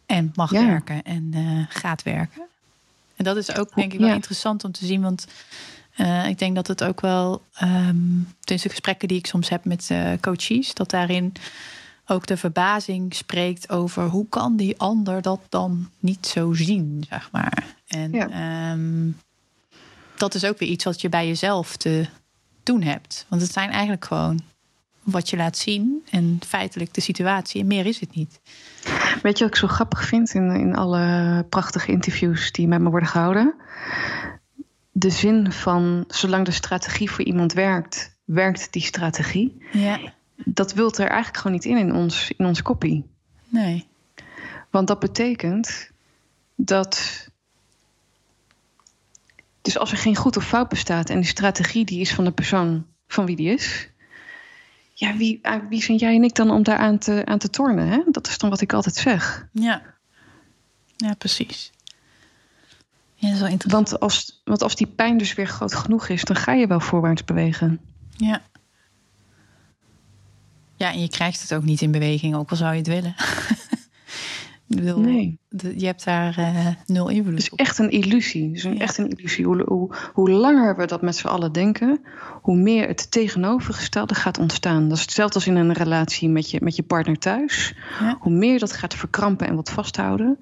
En 0.06 0.32
mag 0.34 0.50
ja. 0.50 0.66
werken 0.66 1.02
en 1.02 1.32
uh, 1.34 1.64
gaat 1.68 2.02
werken. 2.02 2.42
En 3.16 3.24
dat 3.24 3.36
is 3.36 3.56
ook 3.56 3.74
denk 3.74 3.92
ik 3.92 3.98
wel 3.98 4.08
ja. 4.08 4.14
interessant 4.14 4.64
om 4.64 4.72
te 4.72 4.86
zien. 4.86 5.02
Want 5.02 5.26
uh, 5.96 6.28
ik 6.28 6.38
denk 6.38 6.54
dat 6.54 6.66
het 6.66 6.84
ook 6.84 7.00
wel... 7.00 7.42
Um, 7.62 8.28
tijdens 8.40 8.62
de 8.62 8.74
gesprekken 8.74 9.08
die 9.08 9.18
ik 9.18 9.26
soms 9.26 9.48
heb 9.48 9.64
met 9.64 9.88
uh, 9.92 10.12
coaches... 10.20 10.74
dat 10.74 10.90
daarin 10.90 11.32
ook 12.06 12.26
de 12.26 12.36
verbazing 12.36 13.14
spreekt 13.14 13.70
over... 13.70 14.08
hoe 14.08 14.28
kan 14.28 14.56
die 14.56 14.78
ander 14.78 15.22
dat 15.22 15.40
dan 15.48 15.90
niet 15.98 16.26
zo 16.26 16.52
zien, 16.52 17.04
zeg 17.08 17.30
maar. 17.32 17.64
En 17.86 18.12
ja. 18.12 18.72
um, 18.72 19.16
dat 20.18 20.34
is 20.34 20.44
ook 20.44 20.58
weer 20.58 20.68
iets 20.68 20.84
wat 20.84 21.00
je 21.00 21.08
bij 21.08 21.26
jezelf 21.26 21.76
te 21.76 22.06
doen 22.62 22.82
hebt. 22.82 23.26
Want 23.28 23.42
het 23.42 23.52
zijn 23.52 23.70
eigenlijk 23.70 24.04
gewoon 24.04 24.40
wat 25.02 25.30
je 25.30 25.36
laat 25.36 25.58
zien 25.58 26.04
en 26.10 26.38
feitelijk 26.46 26.94
de 26.94 27.00
situatie. 27.00 27.60
En 27.60 27.66
meer 27.66 27.86
is 27.86 28.00
het 28.00 28.14
niet. 28.14 28.40
Weet 29.22 29.38
je 29.38 29.44
wat 29.44 29.54
ik 29.54 29.60
zo 29.60 29.66
grappig 29.66 30.04
vind 30.04 30.34
in, 30.34 30.50
in 30.50 30.76
alle 30.76 31.44
prachtige 31.48 31.92
interviews 31.92 32.52
die 32.52 32.68
met 32.68 32.80
me 32.80 32.90
worden 32.90 33.08
gehouden? 33.08 33.54
De 34.92 35.10
zin 35.10 35.52
van 35.52 36.04
zolang 36.08 36.44
de 36.44 36.50
strategie 36.50 37.10
voor 37.10 37.24
iemand 37.24 37.52
werkt, 37.52 38.16
werkt 38.24 38.72
die 38.72 38.82
strategie. 38.82 39.62
Ja. 39.72 39.98
Dat 40.44 40.72
wilt 40.72 40.98
er 40.98 41.06
eigenlijk 41.06 41.36
gewoon 41.36 41.52
niet 41.52 41.64
in 41.64 41.76
in 41.76 41.94
ons, 41.94 42.32
in 42.36 42.46
ons 42.46 42.62
kopie. 42.62 43.04
Nee. 43.48 43.86
Want 44.70 44.88
dat 44.88 44.98
betekent 44.98 45.90
dat. 46.54 47.25
Dus 49.66 49.78
als 49.78 49.92
er 49.92 49.98
geen 49.98 50.16
goed 50.16 50.36
of 50.36 50.46
fout 50.46 50.68
bestaat 50.68 51.10
en 51.10 51.20
die 51.20 51.28
strategie 51.28 51.84
die 51.84 52.00
is 52.00 52.14
van 52.14 52.24
de 52.24 52.30
persoon 52.30 52.86
van 53.06 53.26
wie 53.26 53.36
die 53.36 53.48
is, 53.48 53.88
ja, 54.94 55.16
wie, 55.16 55.40
wie 55.68 55.82
zijn 55.82 55.96
jij 55.98 56.14
en 56.14 56.24
ik 56.24 56.34
dan 56.34 56.50
om 56.50 56.62
daar 56.62 56.78
aan 56.78 56.98
te, 56.98 57.22
aan 57.24 57.38
te 57.38 57.50
tornen? 57.50 57.88
Hè? 57.88 58.02
Dat 58.10 58.26
is 58.26 58.38
dan 58.38 58.50
wat 58.50 58.60
ik 58.60 58.72
altijd 58.72 58.94
zeg. 58.94 59.48
Ja, 59.52 59.82
ja 60.96 61.14
precies. 61.14 61.72
Ja, 63.14 63.26
dat 63.26 63.32
is 63.32 63.40
wel 63.40 63.48
interessant. 63.48 63.88
Want 63.88 64.00
als, 64.00 64.42
want 64.44 64.62
als 64.62 64.76
die 64.76 64.86
pijn 64.86 65.18
dus 65.18 65.34
weer 65.34 65.48
groot 65.48 65.74
genoeg 65.74 66.08
is, 66.08 66.24
dan 66.24 66.36
ga 66.36 66.52
je 66.52 66.66
wel 66.66 66.80
voorwaarts 66.80 67.24
bewegen. 67.24 67.80
Ja. 68.10 68.42
Ja, 70.76 70.92
en 70.92 71.00
je 71.00 71.08
krijgt 71.08 71.40
het 71.40 71.54
ook 71.54 71.64
niet 71.64 71.80
in 71.80 71.90
beweging, 71.90 72.34
ook 72.34 72.50
al 72.50 72.56
zou 72.56 72.72
je 72.72 72.78
het 72.78 72.86
willen. 72.86 73.14
Bedoel, 74.68 75.00
nee. 75.00 75.38
Je 75.76 75.86
hebt 75.86 76.04
daar 76.04 76.38
uh, 76.38 76.66
nul 76.86 77.08
invloed 77.08 77.34
op. 77.34 77.58
Het 77.58 77.66
is 77.66 77.66
echt 77.66 77.78
een 77.78 77.90
illusie. 77.90 78.46
Het 78.46 78.56
is 78.56 78.64
een, 78.64 78.74
ja. 78.74 78.80
echt 78.80 78.98
een 78.98 79.08
illusie. 79.08 79.44
Hoe, 79.44 79.62
hoe, 79.66 79.94
hoe, 80.12 80.30
langer 80.30 80.76
we 80.76 80.86
dat 80.86 81.02
met 81.02 81.16
z'n 81.16 81.26
allen 81.26 81.52
denken, 81.52 82.04
hoe 82.42 82.56
meer 82.56 82.86
het 82.88 83.10
tegenovergestelde 83.10 84.14
gaat 84.14 84.38
ontstaan. 84.38 84.88
Dat 84.88 84.96
is 84.96 85.02
hetzelfde 85.02 85.34
als 85.34 85.46
in 85.46 85.56
een 85.56 85.72
relatie 85.72 86.28
met 86.28 86.50
je, 86.50 86.60
met 86.62 86.76
je 86.76 86.82
partner 86.82 87.18
thuis. 87.18 87.74
Ja. 88.00 88.16
Hoe 88.20 88.32
meer 88.32 88.58
dat 88.58 88.72
gaat 88.72 88.94
verkrampen 88.94 89.46
en 89.46 89.54
wat 89.54 89.70
vasthouden. 89.70 90.38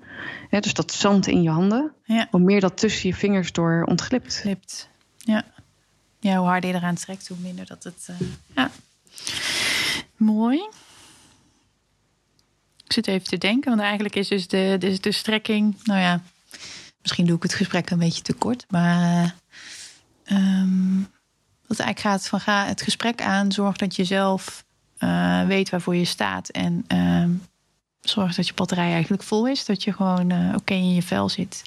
Hè, 0.48 0.60
dus 0.60 0.74
dat 0.74 0.92
zand 0.92 1.26
in 1.26 1.42
je 1.42 1.50
handen. 1.50 1.92
Ja. 2.04 2.28
Hoe 2.30 2.40
meer 2.40 2.60
dat 2.60 2.78
tussen 2.78 3.08
je 3.08 3.14
vingers 3.14 3.52
door 3.52 3.84
ontglipt. 3.84 4.36
Glipt. 4.36 4.88
Ja. 5.18 5.44
ja, 6.20 6.36
hoe 6.36 6.48
harder 6.48 6.70
je 6.70 6.76
eraan 6.76 6.94
trekt, 6.94 7.28
hoe 7.28 7.36
minder 7.42 7.66
dat 7.66 7.84
het... 7.84 8.08
Uh, 8.10 8.28
ja. 8.54 8.70
Mooi. 10.16 10.68
Zit 12.94 13.06
even 13.06 13.28
te 13.28 13.38
denken, 13.38 13.70
want 13.70 13.82
eigenlijk 13.82 14.14
is 14.14 14.28
dus 14.28 14.48
de, 14.48 14.76
de, 14.78 15.00
de 15.00 15.12
strekking. 15.12 15.76
Nou 15.84 16.00
ja, 16.00 16.22
misschien 17.02 17.26
doe 17.26 17.36
ik 17.36 17.42
het 17.42 17.54
gesprek 17.54 17.90
een 17.90 17.98
beetje 17.98 18.22
te 18.22 18.32
kort. 18.32 18.64
Maar 18.68 19.34
um, 20.32 21.08
wat 21.66 21.78
eigenlijk 21.78 22.00
gaat 22.00 22.28
van 22.28 22.40
ga 22.40 22.66
het 22.66 22.82
gesprek 22.82 23.22
aan, 23.22 23.52
zorg 23.52 23.76
dat 23.76 23.96
je 23.96 24.04
zelf 24.04 24.64
uh, 24.98 25.46
weet 25.46 25.70
waarvoor 25.70 25.96
je 25.96 26.04
staat. 26.04 26.48
En 26.48 26.84
uh, 26.88 27.28
zorg 28.00 28.34
dat 28.34 28.46
je 28.46 28.54
batterij 28.54 28.92
eigenlijk 28.92 29.22
vol 29.22 29.48
is. 29.48 29.64
Dat 29.64 29.84
je 29.84 29.92
gewoon 29.92 30.32
uh, 30.32 30.54
oké 30.54 30.74
in 30.74 30.94
je 30.94 31.02
vel 31.02 31.28
zit. 31.28 31.62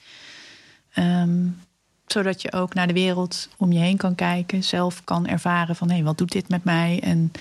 Um, 0.95 1.59
zodat 2.05 2.41
je 2.41 2.53
ook 2.53 2.73
naar 2.73 2.87
de 2.87 2.93
wereld 2.93 3.49
om 3.57 3.71
je 3.71 3.79
heen 3.79 3.97
kan 3.97 4.15
kijken. 4.15 4.63
Zelf 4.63 5.03
kan 5.03 5.27
ervaren 5.27 5.75
van 5.75 5.87
hé, 5.87 5.95
hey, 5.95 6.03
wat 6.03 6.17
doet 6.17 6.31
dit 6.31 6.49
met 6.49 6.63
mij? 6.63 6.99
En 7.03 7.31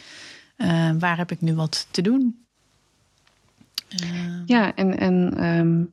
uh, 0.57 0.91
waar 0.99 1.17
heb 1.17 1.31
ik 1.31 1.41
nu 1.41 1.55
wat 1.55 1.87
te 1.91 2.03
doen? 2.03 2.46
Ja, 4.47 4.75
en, 4.75 4.99
en 4.99 5.45
um, 5.45 5.93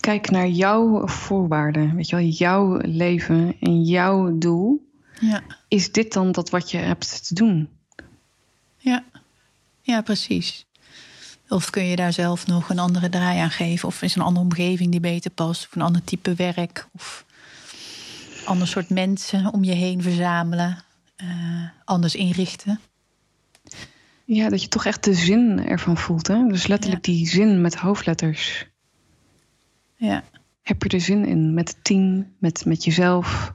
kijk 0.00 0.30
naar 0.30 0.48
jouw 0.48 1.06
voorwaarden. 1.06 1.94
Weet 1.94 2.08
je 2.08 2.16
wel, 2.16 2.24
jouw 2.24 2.76
leven 2.76 3.56
en 3.60 3.82
jouw 3.82 4.38
doel. 4.38 4.86
Ja. 5.20 5.42
Is 5.68 5.92
dit 5.92 6.12
dan 6.12 6.32
dat 6.32 6.50
wat 6.50 6.70
je 6.70 6.78
hebt 6.78 7.26
te 7.26 7.34
doen? 7.34 7.68
Ja, 8.76 9.04
ja 9.82 10.02
precies. 10.02 10.66
Of 11.48 11.70
kun 11.70 11.84
je 11.84 11.96
daar 11.96 12.12
zelf 12.12 12.46
nog 12.46 12.70
een 12.70 12.78
andere 12.78 13.08
draai 13.08 13.38
aan 13.38 13.50
geven? 13.50 13.88
Of 13.88 14.02
is 14.02 14.14
een 14.14 14.22
andere 14.22 14.44
omgeving 14.44 14.90
die 14.90 15.00
beter 15.00 15.30
past? 15.30 15.66
Of 15.66 15.76
een 15.76 15.82
ander 15.82 16.04
type 16.04 16.34
werk? 16.34 16.88
Of 16.92 17.24
ander 18.44 18.66
soort 18.66 18.90
mensen 18.90 19.52
om 19.52 19.64
je 19.64 19.72
heen 19.72 20.02
verzamelen? 20.02 20.84
Uh, 21.22 21.68
anders 21.84 22.14
inrichten? 22.14 22.80
Ja, 24.30 24.48
dat 24.48 24.62
je 24.62 24.68
toch 24.68 24.84
echt 24.84 25.04
de 25.04 25.14
zin 25.14 25.66
ervan 25.66 25.96
voelt. 25.96 26.26
Hè? 26.26 26.46
Dus 26.46 26.66
letterlijk 26.66 27.06
ja. 27.06 27.12
die 27.12 27.28
zin 27.28 27.60
met 27.60 27.74
hoofdletters. 27.74 28.66
Ja. 29.96 30.24
Heb 30.62 30.82
je 30.82 30.88
er 30.88 31.00
zin 31.00 31.24
in? 31.24 31.54
Met 31.54 31.68
het 31.68 31.84
team, 31.84 32.34
met, 32.38 32.64
met 32.64 32.84
jezelf. 32.84 33.54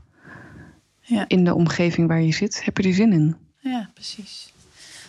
Ja. 1.01 1.25
In 1.27 1.43
de 1.43 1.53
omgeving 1.53 2.07
waar 2.07 2.21
je 2.21 2.33
zit. 2.33 2.65
Heb 2.65 2.77
je 2.77 2.83
er 2.83 2.93
zin 2.93 3.13
in? 3.13 3.35
Ja, 3.57 3.89
precies. 3.93 4.53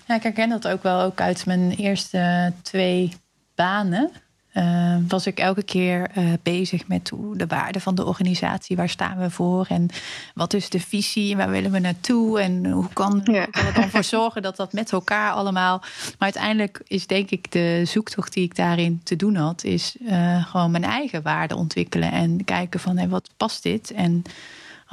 Ja, 0.06 0.14
ik 0.14 0.22
herken 0.22 0.48
dat 0.48 0.68
ook 0.68 0.82
wel 0.82 1.00
ook 1.00 1.20
uit 1.20 1.46
mijn 1.46 1.70
eerste 1.70 2.52
twee 2.62 3.12
banen. 3.54 4.10
Uh, 4.54 4.96
was 5.08 5.26
ik 5.26 5.38
elke 5.38 5.62
keer 5.62 6.10
uh, 6.18 6.32
bezig 6.42 6.88
met 6.88 7.08
hoe 7.08 7.36
de 7.36 7.46
waarde 7.46 7.80
van 7.80 7.94
de 7.94 8.04
organisatie, 8.04 8.76
waar 8.76 8.88
staan 8.88 9.18
we 9.18 9.30
voor 9.30 9.66
en 9.68 9.88
wat 10.34 10.54
is 10.54 10.68
de 10.68 10.80
visie, 10.80 11.36
waar 11.36 11.50
willen 11.50 11.70
we 11.70 11.78
naartoe 11.78 12.40
en 12.40 12.70
hoe 12.70 12.88
kan, 12.92 13.20
ja. 13.24 13.44
kan 13.44 13.64
het 13.64 13.74
dan 13.74 13.90
voor 13.90 14.04
zorgen 14.04 14.42
dat 14.42 14.56
dat 14.56 14.72
met 14.72 14.92
elkaar 14.92 15.32
allemaal. 15.32 15.78
Maar 15.78 16.14
uiteindelijk 16.18 16.80
is 16.86 17.06
denk 17.06 17.30
ik 17.30 17.52
de 17.52 17.82
zoektocht 17.84 18.32
die 18.32 18.44
ik 18.44 18.56
daarin 18.56 19.00
te 19.02 19.16
doen 19.16 19.34
had, 19.34 19.64
is 19.64 19.96
uh, 20.00 20.46
gewoon 20.46 20.70
mijn 20.70 20.84
eigen 20.84 21.22
waarde 21.22 21.56
ontwikkelen 21.56 22.12
en 22.12 22.44
kijken 22.44 22.80
van 22.80 22.96
hey, 22.96 23.08
wat 23.08 23.30
past 23.36 23.62
dit 23.62 23.90
en 23.90 24.22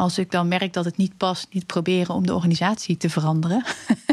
als 0.02 0.18
ik 0.18 0.32
dan 0.32 0.48
merk 0.48 0.74
dat 0.74 0.86
het 0.86 0.98
niet 0.98 1.18
past, 1.18 1.48
niet 1.52 1.66
proberen 1.66 2.16
om 2.16 2.26
de 2.26 2.34
organisatie 2.34 2.98
te 2.98 3.10
veranderen. 3.10 3.64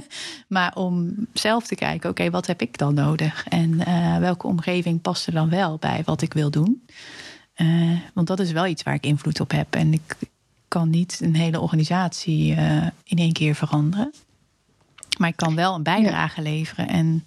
maar 0.48 0.74
om 0.74 1.14
zelf 1.32 1.66
te 1.66 1.74
kijken, 1.74 2.10
oké, 2.10 2.30
wat 2.30 2.46
heb 2.46 2.62
ik 2.62 2.78
dan 2.78 2.94
nodig? 2.94 3.46
En 3.48 3.80
eh, 3.80 4.18
welke 4.18 4.46
omgeving 4.46 5.00
past 5.00 5.26
er 5.26 5.32
dan 5.32 5.48
wel 5.48 5.76
bij 5.78 6.02
wat 6.04 6.22
ik 6.22 6.32
wil 6.32 6.50
doen? 6.50 6.86
Uh, 7.56 7.98
want 8.14 8.26
dat 8.26 8.40
is 8.40 8.52
wel 8.52 8.66
iets 8.66 8.82
waar 8.82 8.94
ik 8.94 9.06
invloed 9.06 9.40
op 9.40 9.50
heb. 9.50 9.74
En 9.74 9.92
ik 9.92 10.16
kan 10.68 10.90
niet 10.90 11.20
een 11.22 11.34
hele 11.34 11.60
organisatie 11.60 12.54
uh, 12.54 12.86
in 13.04 13.18
één 13.18 13.32
keer 13.32 13.54
veranderen. 13.54 14.12
Maar 15.18 15.28
ik 15.28 15.36
kan 15.36 15.54
wel 15.54 15.74
een 15.74 15.82
bijdrage 15.82 16.42
ja. 16.42 16.50
leveren. 16.50 16.88
En 16.88 17.24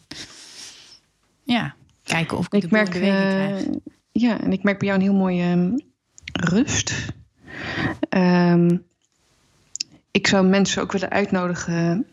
ja, 1.43 1.75
kijken 2.03 2.37
of 2.37 2.45
ik, 2.45 2.53
ik 2.53 2.61
de 2.61 2.67
merk, 2.71 2.89
krijg. 2.89 3.65
Ja, 4.11 4.41
en 4.41 4.51
ik 4.51 4.63
merk 4.63 4.79
bij 4.79 4.87
jou 4.87 4.99
een 4.99 5.07
heel 5.07 5.17
mooie 5.19 5.43
um, 5.43 5.75
rust. 6.33 7.13
Um, 8.09 8.83
ik 10.11 10.27
zou 10.27 10.47
mensen 10.47 10.81
ook 10.81 10.91
willen 10.91 11.09
uitnodigen 11.09 12.07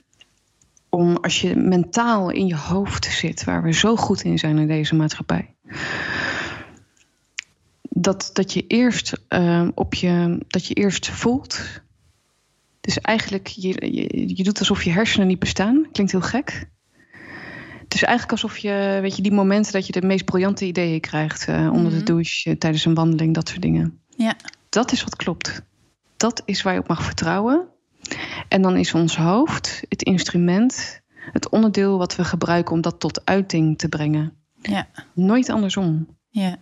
om 0.89 1.17
als 1.17 1.41
je 1.41 1.57
mentaal 1.57 2.31
in 2.31 2.47
je 2.47 2.57
hoofd 2.57 3.05
zit, 3.05 3.45
waar 3.45 3.63
we 3.63 3.73
zo 3.73 3.97
goed 3.97 4.23
in 4.23 4.39
zijn 4.39 4.59
in 4.59 4.67
deze 4.67 4.95
maatschappij, 4.95 5.55
dat, 7.83 8.31
dat 8.33 8.53
je 8.53 8.67
eerst 8.67 9.13
uh, 9.29 9.69
op 9.75 9.95
je 9.95 10.45
dat 10.49 10.67
je 10.67 10.75
eerst 10.75 11.09
voelt. 11.09 11.81
Dus 12.81 13.01
eigenlijk, 13.01 13.47
je, 13.47 13.69
je, 13.69 14.37
je 14.37 14.43
doet 14.43 14.59
alsof 14.59 14.83
je 14.83 14.91
hersenen 14.91 15.27
niet 15.27 15.39
bestaan. 15.39 15.87
Klinkt 15.93 16.13
heel 16.13 16.21
gek. 16.21 16.69
Het 17.83 17.95
is 17.95 18.03
eigenlijk 18.03 18.43
alsof 18.43 18.59
je, 18.59 18.99
weet 19.03 19.17
je, 19.17 19.23
die 19.23 19.33
momenten 19.33 19.73
dat 19.73 19.87
je 19.87 19.93
de 19.93 20.07
meest 20.07 20.25
briljante 20.25 20.65
ideeën 20.65 21.01
krijgt. 21.01 21.49
Uh, 21.49 21.57
onder 21.57 21.71
mm 21.71 21.75
-hmm. 21.75 21.89
de 21.89 21.97
mhm. 21.97 22.05
douche, 22.05 22.59
tijdens 22.59 22.85
een 22.85 22.95
wandeling, 22.95 23.35
dat 23.35 23.49
soort 23.49 23.63
dingen. 23.63 24.01
Ja. 24.17 24.37
Dat 24.69 24.93
is 24.93 25.05
wat 25.05 25.17
klopt. 25.17 25.63
Dat 26.17 26.43
is 26.45 26.63
waar 26.63 26.73
je 26.75 26.81
op 26.81 26.89
mag 26.89 27.03
vertrouwen. 27.03 27.69
En 28.49 28.63
dan 28.63 28.77
is 28.77 28.95
ons 28.95 29.17
hoofd 29.17 29.83
het 29.89 30.03
instrument, 30.03 31.01
het 31.33 31.49
onderdeel 31.49 31.99
wat 31.99 32.17
we 32.17 32.25
gebruiken 32.25 32.75
om 32.75 32.81
dat 32.81 33.01
tot 33.01 33.25
uiting 33.25 33.79
te 33.79 33.89
brengen. 33.89 34.33
Ja. 34.63 34.87
Nooit 35.15 35.49
andersom. 35.49 36.17
Ja. 36.29 36.57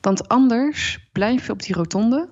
Want 0.00 0.28
anders 0.28 1.08
blijf 1.12 1.46
je 1.46 1.52
op 1.52 1.62
die 1.62 1.74
rotonde. 1.74 2.28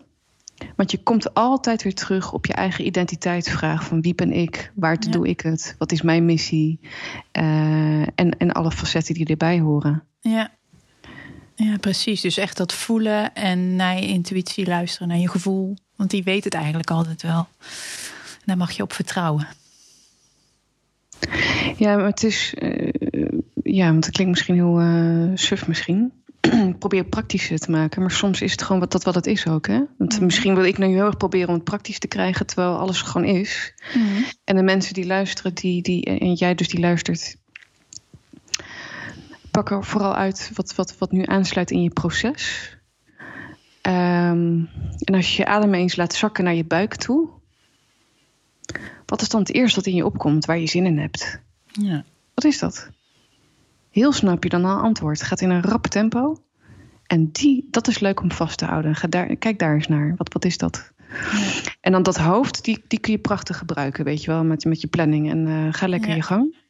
Want 0.77 0.91
je 0.91 1.03
komt 1.03 1.35
altijd 1.35 1.83
weer 1.83 1.95
terug 1.95 2.33
op 2.33 2.47
je 2.47 2.53
eigen 2.53 2.87
identiteitsvraag: 2.87 3.85
van 3.85 4.01
wie 4.01 4.15
ben 4.15 4.33
ik? 4.33 4.73
Waar 4.75 4.97
ja. 5.01 5.11
doe 5.11 5.29
ik 5.29 5.41
het? 5.41 5.75
Wat 5.79 5.93
is 5.93 6.03
mijn 6.03 6.25
missie? 6.25 6.81
Uh, 7.39 8.03
en, 8.03 8.39
en 8.39 8.53
alle 8.53 8.71
facetten 8.71 9.15
die 9.15 9.27
erbij 9.27 9.61
horen. 9.61 10.05
Ja. 10.21 10.51
Ja, 11.55 11.77
precies. 11.81 12.21
Dus 12.21 12.37
echt 12.37 12.57
dat 12.57 12.73
voelen 12.73 13.35
en 13.35 13.77
naar 13.77 13.95
je 13.95 14.07
intuïtie 14.07 14.67
luisteren, 14.67 15.09
naar 15.09 15.19
je 15.19 15.29
gevoel. 15.29 15.77
Want 15.97 16.11
die 16.11 16.23
weet 16.23 16.45
het 16.45 16.55
eigenlijk 16.55 16.91
altijd 16.91 17.23
wel. 17.23 17.49
Daar 18.45 18.57
mag 18.57 18.71
je 18.71 18.83
op 18.83 18.93
vertrouwen. 18.93 19.47
Ja, 21.77 21.97
maar 21.97 22.07
het 22.07 22.23
is. 22.23 22.55
Uh, 22.59 22.93
ja, 23.63 23.91
want 23.91 24.05
het 24.05 24.15
klinkt 24.15 24.33
misschien 24.33 24.55
heel 24.55 24.83
uh, 24.83 25.31
suf 25.35 25.67
misschien. 25.67 26.13
ik 26.71 26.79
probeer 26.79 27.05
praktischer 27.05 27.59
te 27.59 27.71
maken, 27.71 28.01
maar 28.01 28.11
soms 28.11 28.41
is 28.41 28.51
het 28.51 28.63
gewoon 28.63 28.81
wat, 28.81 28.93
dat 28.93 29.05
wat 29.05 29.15
het 29.15 29.27
is 29.27 29.47
ook. 29.47 29.67
Hè? 29.67 29.81
Want 29.99 30.19
mm. 30.19 30.25
misschien 30.25 30.55
wil 30.55 30.65
ik 30.65 30.79
nu 30.79 30.87
heel 30.87 31.07
erg 31.07 31.17
proberen 31.17 31.49
om 31.49 31.55
het 31.55 31.65
praktisch 31.65 31.99
te 31.99 32.09
krijgen, 32.09 32.47
terwijl 32.47 32.79
alles 32.79 33.03
gewoon 33.03 33.27
is. 33.27 33.75
Mm. 33.95 34.25
En 34.45 34.57
de 34.57 34.63
mensen 34.63 34.95
die 34.95 35.07
luisteren, 35.07 35.55
die, 35.55 35.83
die, 35.83 36.05
en 36.05 36.33
jij 36.33 36.55
dus 36.55 36.69
die 36.69 36.81
luistert, 36.81 37.37
pak 39.55 39.71
er 39.71 39.85
vooral 39.85 40.15
uit 40.15 40.51
wat, 40.55 40.75
wat, 40.75 40.99
wat 40.99 41.13
nu 41.13 41.25
aansluit 41.25 41.71
in 41.71 41.83
je 41.83 41.91
proces. 41.91 42.77
Um, 43.83 44.69
en 44.99 45.15
als 45.15 45.37
je 45.37 45.43
je 45.43 45.49
adem 45.49 45.75
eens 45.75 45.97
laat 45.97 46.15
zakken 46.15 46.45
naar 46.45 46.55
je 46.55 46.65
buik 46.65 46.97
toe, 46.97 47.29
wat 49.07 49.21
is 49.21 49.29
dan 49.29 49.41
het 49.41 49.53
eerste 49.53 49.77
wat 49.77 49.87
in 49.87 49.95
je 49.95 50.05
opkomt 50.05 50.45
waar 50.45 50.59
je 50.59 50.67
zin 50.67 50.87
in 50.87 50.99
hebt? 50.99 51.41
Ja. 51.67 52.05
Wat 52.35 52.45
is 52.45 52.59
dat? 52.59 52.91
Heel 53.91 54.13
heb 54.13 54.43
je 54.43 54.49
dan 54.49 54.65
al 54.65 54.81
antwoord. 54.81 55.19
Het 55.19 55.29
gaat 55.29 55.41
in 55.41 55.51
een 55.51 55.63
rap 55.63 55.87
tempo. 55.87 56.43
En 57.07 57.33
die, 57.33 57.69
dat 57.71 57.89
is 57.89 57.99
leuk 57.99 58.21
om 58.21 58.33
vast 58.33 58.59
te 58.59 58.65
houden. 58.65 58.95
Ga 58.95 59.09
daar, 59.09 59.37
kijk 59.37 59.59
daar 59.59 59.75
eens 59.75 59.89
naar. 59.89 60.15
Wat, 60.17 60.33
wat 60.33 60.45
is 60.45 60.59
dat? 60.59 60.93
Ja. 61.09 61.73
En 61.81 61.93
dan 61.93 62.03
dat 62.03 62.17
hoofd, 62.17 62.65
die, 62.65 62.85
die 62.89 62.99
kun 62.99 63.13
je 63.13 63.19
prachtig 63.19 63.59
gebruiken, 63.59 64.05
weet 64.05 64.25
je 64.25 64.31
wel, 64.31 64.45
met, 64.45 64.65
met 64.65 64.81
je 64.81 64.89
planning. 64.89 65.31
En 65.31 65.47
uh, 65.47 65.73
ga 65.73 65.89
lekker 65.89 66.11
ja. 66.11 66.15
je 66.17 66.23
gang. 66.23 66.64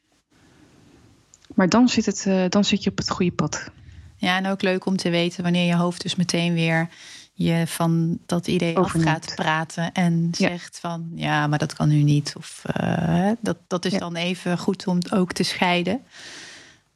Maar 1.55 1.69
dan 1.69 1.89
zit, 1.89 2.05
het, 2.05 2.25
uh, 2.27 2.45
dan 2.49 2.63
zit 2.63 2.83
je 2.83 2.89
op 2.89 2.97
het 2.97 3.09
goede 3.09 3.31
pad. 3.31 3.71
Ja, 4.15 4.37
en 4.37 4.47
ook 4.47 4.61
leuk 4.61 4.85
om 4.85 4.97
te 4.97 5.09
weten 5.09 5.43
wanneer 5.43 5.67
je 5.67 5.75
hoofd 5.75 6.01
dus 6.01 6.15
meteen 6.15 6.53
weer 6.53 6.89
je 7.33 7.63
van 7.67 8.19
dat 8.25 8.47
idee 8.47 8.77
af 8.77 8.91
gaat 8.91 9.31
praten 9.35 9.91
en 9.91 10.27
ja. 10.31 10.47
zegt 10.47 10.79
van 10.79 11.11
ja, 11.15 11.47
maar 11.47 11.59
dat 11.59 11.73
kan 11.73 11.89
nu 11.89 12.03
niet. 12.03 12.33
Of 12.37 12.63
uh, 12.81 13.31
dat, 13.41 13.57
dat 13.67 13.85
is 13.85 13.91
ja. 13.91 13.97
dan 13.97 14.15
even 14.15 14.57
goed 14.57 14.87
om 14.87 14.97
ook 15.09 15.31
te 15.31 15.43
scheiden. 15.43 16.01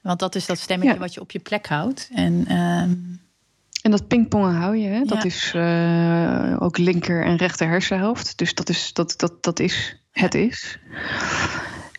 Want 0.01 0.19
dat 0.19 0.35
is 0.35 0.45
dat 0.45 0.59
stemmetje 0.59 0.93
ja. 0.93 0.99
wat 0.99 1.13
je 1.13 1.21
op 1.21 1.31
je 1.31 1.39
plek 1.39 1.67
houdt. 1.67 2.09
En, 2.13 2.33
um... 2.33 3.21
en 3.81 3.91
dat 3.91 4.07
pingpongen 4.07 4.55
hou 4.55 4.77
je, 4.77 4.87
hè? 4.87 5.03
dat 5.03 5.25
is 5.25 5.53
uh, 5.55 6.55
ook 6.59 6.77
linker 6.77 7.25
en 7.25 7.35
rechter 7.35 7.67
hersenhelft. 7.67 8.37
Dus 8.37 8.53
dat 8.53 8.69
is, 8.69 8.93
dat, 8.93 9.13
dat, 9.17 9.43
dat 9.43 9.59
is 9.59 9.95
het 10.11 10.33
is. 10.33 10.79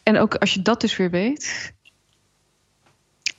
En 0.03 0.19
ook 0.19 0.35
als 0.35 0.55
je 0.55 0.63
dat 0.63 0.81
dus 0.81 0.97
weer 0.97 1.11
weet, 1.11 1.73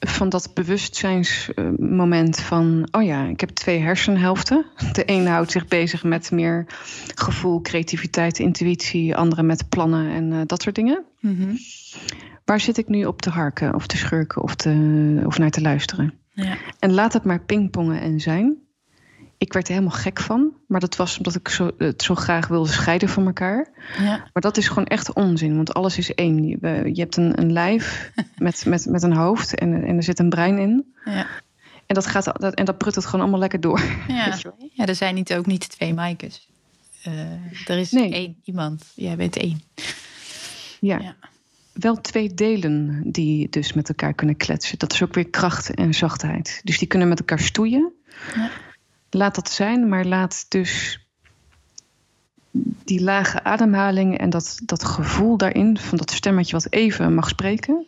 van 0.07 0.29
dat 0.29 0.51
bewustzijnsmoment 0.53 2.39
van, 2.39 2.87
oh 2.91 3.03
ja, 3.03 3.25
ik 3.25 3.39
heb 3.39 3.49
twee 3.49 3.79
hersenhelften. 3.79 4.65
De 4.93 5.03
ene 5.03 5.29
houdt 5.29 5.51
zich 5.51 5.67
bezig 5.67 6.03
met 6.03 6.31
meer 6.31 6.65
gevoel, 7.15 7.61
creativiteit, 7.61 8.39
intuïtie, 8.39 9.15
andere 9.15 9.43
met 9.43 9.69
plannen 9.69 10.11
en 10.11 10.31
uh, 10.31 10.41
dat 10.45 10.61
soort 10.61 10.75
dingen. 10.75 11.03
Mm 11.19 11.35
-hmm. 11.35 11.57
Waar 12.45 12.59
zit 12.59 12.77
ik 12.77 12.87
nu 12.87 13.05
op 13.05 13.21
te 13.21 13.29
harken 13.29 13.75
of 13.75 13.87
te 13.87 13.97
schurken 13.97 14.41
of, 14.41 14.55
te, 14.55 15.21
of 15.25 15.37
naar 15.37 15.51
te 15.51 15.61
luisteren? 15.61 16.13
Ja. 16.33 16.57
En 16.79 16.93
laat 16.93 17.13
het 17.13 17.23
maar 17.23 17.45
pingpongen 17.45 18.01
en 18.01 18.19
zijn. 18.19 18.57
Ik 19.51 19.57
werd 19.57 19.69
er 19.69 19.75
helemaal 19.75 19.99
gek 19.99 20.19
van. 20.19 20.53
Maar 20.67 20.79
dat 20.79 20.95
was 20.95 21.17
omdat 21.17 21.35
ik 21.35 21.47
zo, 21.47 21.71
het 21.77 22.03
zo 22.03 22.15
graag 22.15 22.47
wilde 22.47 22.69
scheiden 22.69 23.09
van 23.09 23.25
elkaar. 23.25 23.67
Ja. 23.97 24.29
Maar 24.33 24.41
dat 24.41 24.57
is 24.57 24.67
gewoon 24.67 24.85
echt 24.85 25.13
onzin. 25.13 25.55
Want 25.55 25.73
alles 25.73 25.97
is 25.97 26.13
één. 26.13 26.47
Je, 26.47 26.57
je 26.93 27.01
hebt 27.01 27.17
een, 27.17 27.39
een 27.39 27.51
lijf 27.51 28.11
met, 28.37 28.65
met, 28.65 28.85
met 28.85 29.03
een 29.03 29.13
hoofd. 29.13 29.55
En, 29.55 29.83
en 29.83 29.97
er 29.97 30.03
zit 30.03 30.19
een 30.19 30.29
brein 30.29 30.57
in. 30.57 30.93
Ja. 31.05 31.27
En 31.85 31.95
dat, 31.95 32.05
gaat, 32.05 32.23
dat, 32.23 32.53
en 32.53 32.65
dat 32.65 32.77
prut 32.77 32.95
het 32.95 33.05
gewoon 33.05 33.21
allemaal 33.21 33.39
lekker 33.39 33.59
door. 33.59 33.81
Ja, 34.07 34.37
ja 34.73 34.85
er 34.85 34.95
zijn 34.95 35.15
niet, 35.15 35.33
ook 35.33 35.45
niet 35.45 35.69
twee 35.69 35.93
Maaikes. 35.93 36.49
Uh, 37.07 37.69
er 37.69 37.77
is 37.77 37.91
nee. 37.91 38.13
één 38.13 38.35
iemand. 38.43 38.83
Jij 38.95 39.15
bent 39.15 39.37
één. 39.37 39.61
Ja. 40.79 40.99
ja. 40.99 41.15
Wel 41.73 42.01
twee 42.01 42.33
delen 42.33 43.01
die 43.11 43.49
dus 43.49 43.73
met 43.73 43.89
elkaar 43.89 44.13
kunnen 44.13 44.37
kletsen. 44.37 44.77
Dat 44.77 44.93
is 44.93 45.03
ook 45.03 45.13
weer 45.13 45.29
kracht 45.29 45.73
en 45.73 45.93
zachtheid. 45.93 46.61
Dus 46.63 46.77
die 46.77 46.87
kunnen 46.87 47.07
met 47.07 47.19
elkaar 47.19 47.39
stoeien. 47.39 47.93
Ja 48.35 48.49
laat 49.13 49.35
dat 49.35 49.51
zijn, 49.51 49.89
maar 49.89 50.05
laat 50.05 50.45
dus 50.49 50.99
die 52.83 53.01
lage 53.01 53.43
ademhaling 53.43 54.17
en 54.17 54.29
dat, 54.29 54.61
dat 54.65 54.83
gevoel 54.83 55.37
daarin, 55.37 55.77
van 55.77 55.97
dat 55.97 56.11
stemmetje 56.11 56.51
wat 56.51 56.71
even 56.71 57.13
mag 57.13 57.29
spreken, 57.29 57.85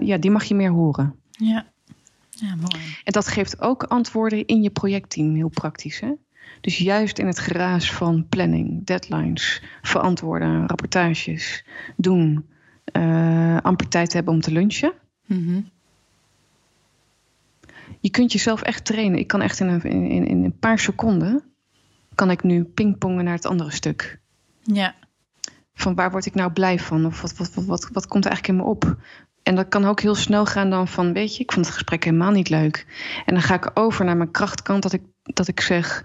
ja, 0.00 0.18
die 0.18 0.30
mag 0.30 0.44
je 0.44 0.54
meer 0.54 0.70
horen. 0.70 1.14
Ja. 1.30 1.66
ja, 2.30 2.54
mooi. 2.54 2.96
En 3.04 3.12
dat 3.12 3.28
geeft 3.28 3.60
ook 3.60 3.82
antwoorden 3.82 4.46
in 4.46 4.62
je 4.62 4.70
projectteam, 4.70 5.34
heel 5.34 5.48
praktisch. 5.48 6.00
Hè? 6.00 6.12
Dus 6.60 6.78
juist 6.78 7.18
in 7.18 7.26
het 7.26 7.38
geraas 7.38 7.92
van 7.92 8.26
planning, 8.28 8.86
deadlines, 8.86 9.62
verantwoorden, 9.82 10.66
rapportages, 10.66 11.64
doen, 11.96 12.46
uh, 12.92 13.56
amper 13.56 13.88
tijd 13.88 14.12
hebben 14.12 14.34
om 14.34 14.40
te 14.40 14.52
lunchen. 14.52 14.92
Mm 15.26 15.46
-hmm 15.46 15.76
je 18.00 18.10
kunt 18.10 18.32
jezelf 18.32 18.62
echt 18.62 18.84
trainen. 18.84 19.18
Ik 19.18 19.26
kan 19.26 19.40
echt 19.40 19.60
in 19.60 19.68
een, 19.68 19.82
in, 19.82 20.26
in 20.26 20.44
een 20.44 20.58
paar 20.58 20.78
seconden 20.78 21.42
kan 22.14 22.30
ik 22.30 22.42
nu 22.42 22.64
pingpongen 22.64 23.24
naar 23.24 23.34
het 23.34 23.46
andere 23.46 23.70
stuk. 23.70 24.20
Ja. 24.62 24.94
Van 25.74 25.94
waar 25.94 26.10
word 26.10 26.26
ik 26.26 26.34
nou 26.34 26.52
blij 26.52 26.78
van? 26.78 27.06
Of 27.06 27.20
wat, 27.20 27.36
wat, 27.36 27.54
wat, 27.54 27.64
wat, 27.64 27.88
wat 27.92 28.06
komt 28.06 28.24
er 28.24 28.30
eigenlijk 28.30 28.60
in 28.60 28.64
me 28.66 28.70
op? 28.70 28.96
En 29.42 29.54
dat 29.54 29.68
kan 29.68 29.84
ook 29.84 30.00
heel 30.00 30.14
snel 30.14 30.46
gaan 30.46 30.70
dan 30.70 30.88
van, 30.88 31.12
weet 31.12 31.36
je, 31.36 31.42
ik 31.42 31.52
vond 31.52 31.66
het 31.66 31.74
gesprek 31.74 32.04
helemaal 32.04 32.30
niet 32.30 32.48
leuk. 32.48 32.86
En 33.26 33.34
dan 33.34 33.42
ga 33.42 33.54
ik 33.54 33.70
over 33.74 34.04
naar 34.04 34.16
mijn 34.16 34.30
krachtkant 34.30 34.82
dat 34.82 34.92
ik, 34.92 35.02
dat 35.22 35.48
ik 35.48 35.60
zeg, 35.60 36.04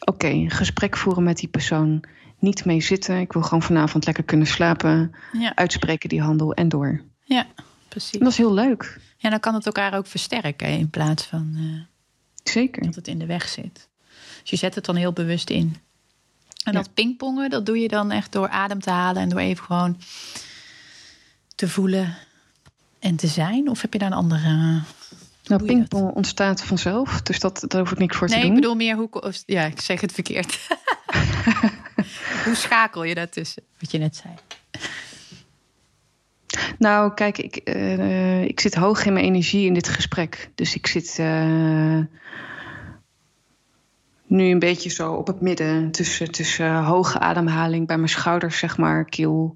oké, 0.00 0.12
okay, 0.12 0.48
gesprek 0.48 0.96
voeren 0.96 1.22
met 1.22 1.36
die 1.36 1.48
persoon. 1.48 2.04
Niet 2.38 2.64
mee 2.64 2.80
zitten, 2.80 3.20
ik 3.20 3.32
wil 3.32 3.42
gewoon 3.42 3.62
vanavond 3.62 4.06
lekker 4.06 4.24
kunnen 4.24 4.46
slapen. 4.46 5.14
Ja. 5.32 5.54
Uitspreken 5.54 6.08
die 6.08 6.20
handel 6.22 6.52
en 6.54 6.68
door. 6.68 7.00
Ja, 7.24 7.46
precies. 7.92 8.18
Dat 8.18 8.28
is 8.28 8.36
heel 8.36 8.54
leuk. 8.54 9.00
Ja, 9.16 9.30
dan 9.30 9.40
kan 9.40 9.54
het 9.54 9.66
elkaar 9.66 9.94
ook 9.94 10.06
versterken 10.06 10.68
in 10.68 10.90
plaats 10.90 11.24
van 11.24 11.54
uh, 11.56 11.80
Zeker. 12.42 12.82
dat 12.82 12.94
het 12.94 13.08
in 13.08 13.18
de 13.18 13.26
weg 13.26 13.48
zit. 13.48 13.88
Dus 14.40 14.50
je 14.50 14.56
zet 14.56 14.74
het 14.74 14.84
dan 14.84 14.96
heel 14.96 15.12
bewust 15.12 15.50
in. 15.50 15.76
En 16.64 16.72
dat 16.72 16.94
pingpongen, 16.94 17.50
dat 17.50 17.66
doe 17.66 17.78
je 17.78 17.88
dan 17.88 18.10
echt 18.10 18.32
door 18.32 18.48
adem 18.48 18.80
te 18.80 18.90
halen 18.90 19.22
en 19.22 19.28
door 19.28 19.38
even 19.38 19.64
gewoon 19.64 20.00
te 21.54 21.68
voelen 21.68 22.16
en 22.98 23.16
te 23.16 23.26
zijn? 23.26 23.68
Of 23.68 23.82
heb 23.82 23.92
je 23.92 23.98
daar 23.98 24.10
een 24.10 24.16
andere. 24.16 24.80
Nou, 25.44 25.64
pingpong 25.64 26.14
ontstaat 26.14 26.62
vanzelf, 26.62 27.22
dus 27.22 27.40
dat, 27.40 27.64
daar 27.68 27.80
hoef 27.80 27.92
ik 27.92 27.98
niks 27.98 28.16
voor 28.16 28.28
nee, 28.28 28.36
te 28.36 28.42
doen. 28.42 28.52
Nee, 28.52 28.58
ik 28.58 28.62
bedoel 28.62 28.76
meer 28.76 28.96
hoe. 28.96 29.34
Ja, 29.46 29.64
ik 29.64 29.80
zeg 29.80 30.00
het 30.00 30.12
verkeerd. 30.12 30.68
hoe 32.44 32.54
schakel 32.54 33.04
je 33.04 33.14
daartussen? 33.14 33.62
Wat 33.78 33.90
je 33.90 33.98
net 33.98 34.16
zei. 34.16 34.34
Nou, 36.78 37.14
kijk, 37.14 37.38
ik, 37.38 37.60
uh, 37.64 38.42
ik 38.44 38.60
zit 38.60 38.74
hoog 38.74 39.04
in 39.04 39.12
mijn 39.12 39.24
energie 39.24 39.66
in 39.66 39.74
dit 39.74 39.88
gesprek. 39.88 40.50
Dus 40.54 40.74
ik 40.74 40.86
zit 40.86 41.16
uh, 41.20 41.98
nu 44.26 44.44
een 44.44 44.58
beetje 44.58 44.90
zo 44.90 45.12
op 45.12 45.26
het 45.26 45.40
midden 45.40 45.90
tussen, 45.90 46.30
tussen 46.30 46.82
hoge 46.82 47.18
ademhaling 47.18 47.86
bij 47.86 47.96
mijn 47.96 48.08
schouders, 48.08 48.58
zeg 48.58 48.76
maar, 48.76 49.04
keel 49.04 49.54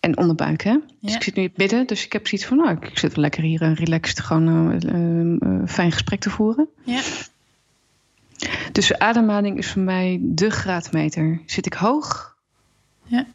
en 0.00 0.18
onderbuik. 0.18 0.62
Hè? 0.62 0.76
Dus 1.00 1.14
ik 1.14 1.22
zit 1.22 1.34
nu 1.34 1.42
in 1.42 1.48
het 1.48 1.58
midden, 1.58 1.86
dus 1.86 2.04
ik 2.04 2.12
heb 2.12 2.26
zoiets 2.26 2.46
van, 2.46 2.56
nou, 2.56 2.76
ik 2.80 2.98
zit 2.98 3.14
wel 3.14 3.22
lekker 3.22 3.42
hier 3.42 3.62
uh, 3.62 3.74
relaxed 3.74 4.20
gewoon 4.20 4.46
een 4.46 5.68
fijn 5.68 5.92
gesprek 5.92 6.20
te 6.20 6.30
voeren. 6.30 6.68
Ja. 6.82 7.00
Dus 8.72 8.98
ademhaling 8.98 9.58
is 9.58 9.70
voor 9.70 9.82
mij 9.82 10.18
de 10.22 10.50
graadmeter. 10.50 11.40
Zit 11.46 11.66
ik 11.66 11.74
hoog? 11.74 12.36
Ja. 13.04 13.26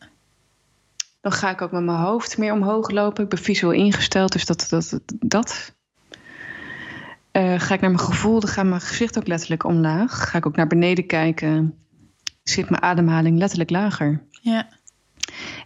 Dan 1.22 1.32
ga 1.32 1.50
ik 1.50 1.62
ook 1.62 1.72
met 1.72 1.84
mijn 1.84 1.98
hoofd 1.98 2.38
meer 2.38 2.54
omhoog 2.54 2.90
lopen. 2.90 3.24
Ik 3.24 3.30
ben 3.30 3.40
visueel 3.40 3.72
ingesteld, 3.72 4.32
dus 4.32 4.46
dat. 4.46 4.68
dat, 4.70 5.00
dat. 5.20 5.76
Uh, 7.32 7.60
ga 7.60 7.74
ik 7.74 7.82
naar 7.82 7.92
mijn 7.92 8.04
gevoel, 8.04 8.40
dan 8.40 8.50
gaat 8.50 8.66
mijn 8.66 8.82
gezicht 8.82 9.18
ook 9.18 9.28
letterlijk 9.28 9.64
omlaag. 9.64 10.30
Ga 10.30 10.38
ik 10.38 10.46
ook 10.46 10.56
naar 10.56 10.68
beneden 10.68 11.06
kijken, 11.06 11.76
zit 12.44 12.70
mijn 12.70 12.82
ademhaling 12.82 13.38
letterlijk 13.38 13.70
lager. 13.70 14.24
Ja. 14.42 14.68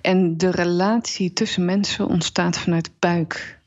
En 0.02 0.38
de 0.38 0.52
relatie 0.52 1.34
tussen 1.34 1.66
mensen 1.66 2.08
ontstaat 2.08 2.58
vanuit 2.58 2.92
buik. 3.00 3.60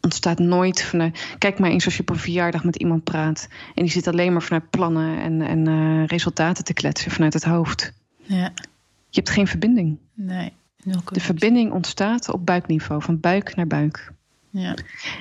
Ontstaat 0.00 0.38
nooit 0.38 0.82
vanuit. 0.82 1.34
Kijk 1.38 1.58
maar 1.58 1.70
eens 1.70 1.84
als 1.84 1.96
je 1.96 2.00
op 2.00 2.10
een 2.10 2.16
verjaardag 2.16 2.64
met 2.64 2.76
iemand 2.76 3.04
praat. 3.04 3.48
En 3.74 3.82
die 3.82 3.92
zit 3.92 4.06
alleen 4.06 4.32
maar 4.32 4.42
vanuit 4.42 4.70
plannen 4.70 5.20
en, 5.20 5.42
en 5.42 5.68
uh, 5.68 6.06
resultaten 6.06 6.64
te 6.64 6.72
kletsen 6.72 7.10
vanuit 7.10 7.32
het 7.32 7.44
hoofd. 7.44 7.92
Ja. 8.16 8.52
Je 9.08 9.20
hebt 9.20 9.30
geen 9.30 9.46
verbinding. 9.46 9.98
Nee. 10.14 10.52
De 11.12 11.20
verbinding 11.20 11.72
ontstaat 11.72 12.30
op 12.30 12.46
buikniveau, 12.46 13.02
van 13.02 13.20
buik 13.20 13.56
naar 13.56 13.66
buik. 13.66 14.12
Ja. 14.50 14.74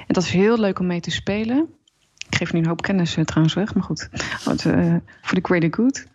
En 0.07 0.13
dat 0.13 0.23
is 0.23 0.29
heel 0.29 0.59
leuk 0.59 0.79
om 0.79 0.87
mee 0.87 0.99
te 0.99 1.11
spelen. 1.11 1.69
Ik 2.27 2.35
geef 2.35 2.53
nu 2.53 2.59
een 2.59 2.67
hoop 2.67 2.81
kennis 2.81 3.17
uh, 3.17 3.25
trouwens 3.25 3.55
weg, 3.55 3.73
maar 3.73 3.83
goed. 3.83 4.09
Uh, 4.67 4.95
voor 5.21 5.35
de 5.35 5.41
greater 5.41 5.73
good. 5.73 6.05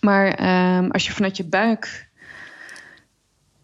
Maar 0.00 0.40
uh, 0.40 0.90
als 0.90 1.06
je 1.06 1.12
vanuit 1.12 1.36
je 1.36 1.44
buik 1.44 2.08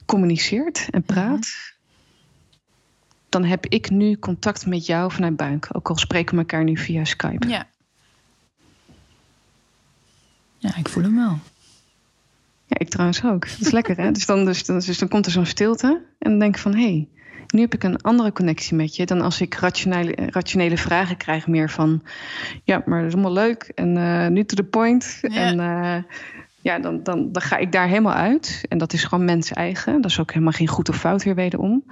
communiceert 0.07 0.89
en 0.91 1.03
praat, 1.03 1.75
dan 3.29 3.45
heb 3.45 3.67
ik 3.67 3.91
nu 3.91 4.19
contact 4.19 4.67
met 4.67 4.87
jou 4.87 5.13
vanuit 5.13 5.37
buik. 5.37 5.69
Ook 5.73 5.89
al 5.89 5.99
spreken 5.99 6.35
we 6.35 6.41
elkaar 6.41 6.65
nu 6.65 6.77
via 6.77 7.05
Skype. 7.05 7.49
Ja. 7.49 7.67
Ja, 10.59 10.77
ik 10.77 10.89
voel 10.89 11.03
hem 11.03 11.17
wel. 11.17 11.39
Ja, 12.73 12.79
ik 12.79 12.89
trouwens 12.89 13.25
ook. 13.25 13.49
Dat 13.49 13.61
is 13.61 13.71
lekker, 13.71 13.97
hè? 13.97 14.11
Dus 14.11 14.27
dan, 14.27 14.45
dus, 14.45 14.65
dus 14.65 14.99
dan 14.99 15.09
komt 15.09 15.27
er 15.27 15.33
zo'n 15.33 15.47
stilte. 15.47 15.87
En 16.19 16.31
dan 16.31 16.39
denk 16.39 16.55
ik 16.55 16.61
van, 16.61 16.75
hé, 16.75 16.83
hey, 16.83 17.09
nu 17.47 17.61
heb 17.61 17.75
ik 17.75 17.83
een 17.83 18.03
andere 18.03 18.33
connectie 18.33 18.77
met 18.77 18.97
je... 18.97 19.07
dan 19.07 19.21
als 19.21 19.41
ik 19.41 19.55
rationele, 19.55 20.13
rationele 20.17 20.77
vragen 20.77 21.17
krijg 21.17 21.47
meer 21.47 21.71
van... 21.71 22.03
ja, 22.65 22.83
maar 22.87 22.99
dat 22.99 23.09
is 23.09 23.15
allemaal 23.15 23.33
leuk 23.33 23.63
en 23.75 23.97
uh, 23.97 24.27
nu 24.27 24.45
to 24.45 24.55
the 24.55 24.65
point. 24.65 25.19
Ja. 25.23 25.29
En 25.29 25.59
uh, 25.59 26.13
ja, 26.61 26.79
dan, 26.79 27.03
dan, 27.03 27.33
dan 27.33 27.43
ga 27.43 27.57
ik 27.57 27.73
daar 27.73 27.89
helemaal 27.89 28.15
uit. 28.15 28.65
En 28.69 28.79
dat 28.79 28.93
is 28.93 29.05
gewoon 29.05 29.25
mens 29.25 29.53
eigen. 29.53 30.01
Dat 30.01 30.11
is 30.11 30.21
ook 30.21 30.31
helemaal 30.31 30.53
geen 30.53 30.69
goed 30.69 30.89
of 30.89 30.97
fout 30.97 31.25
weer 31.25 31.35
wederom. 31.35 31.85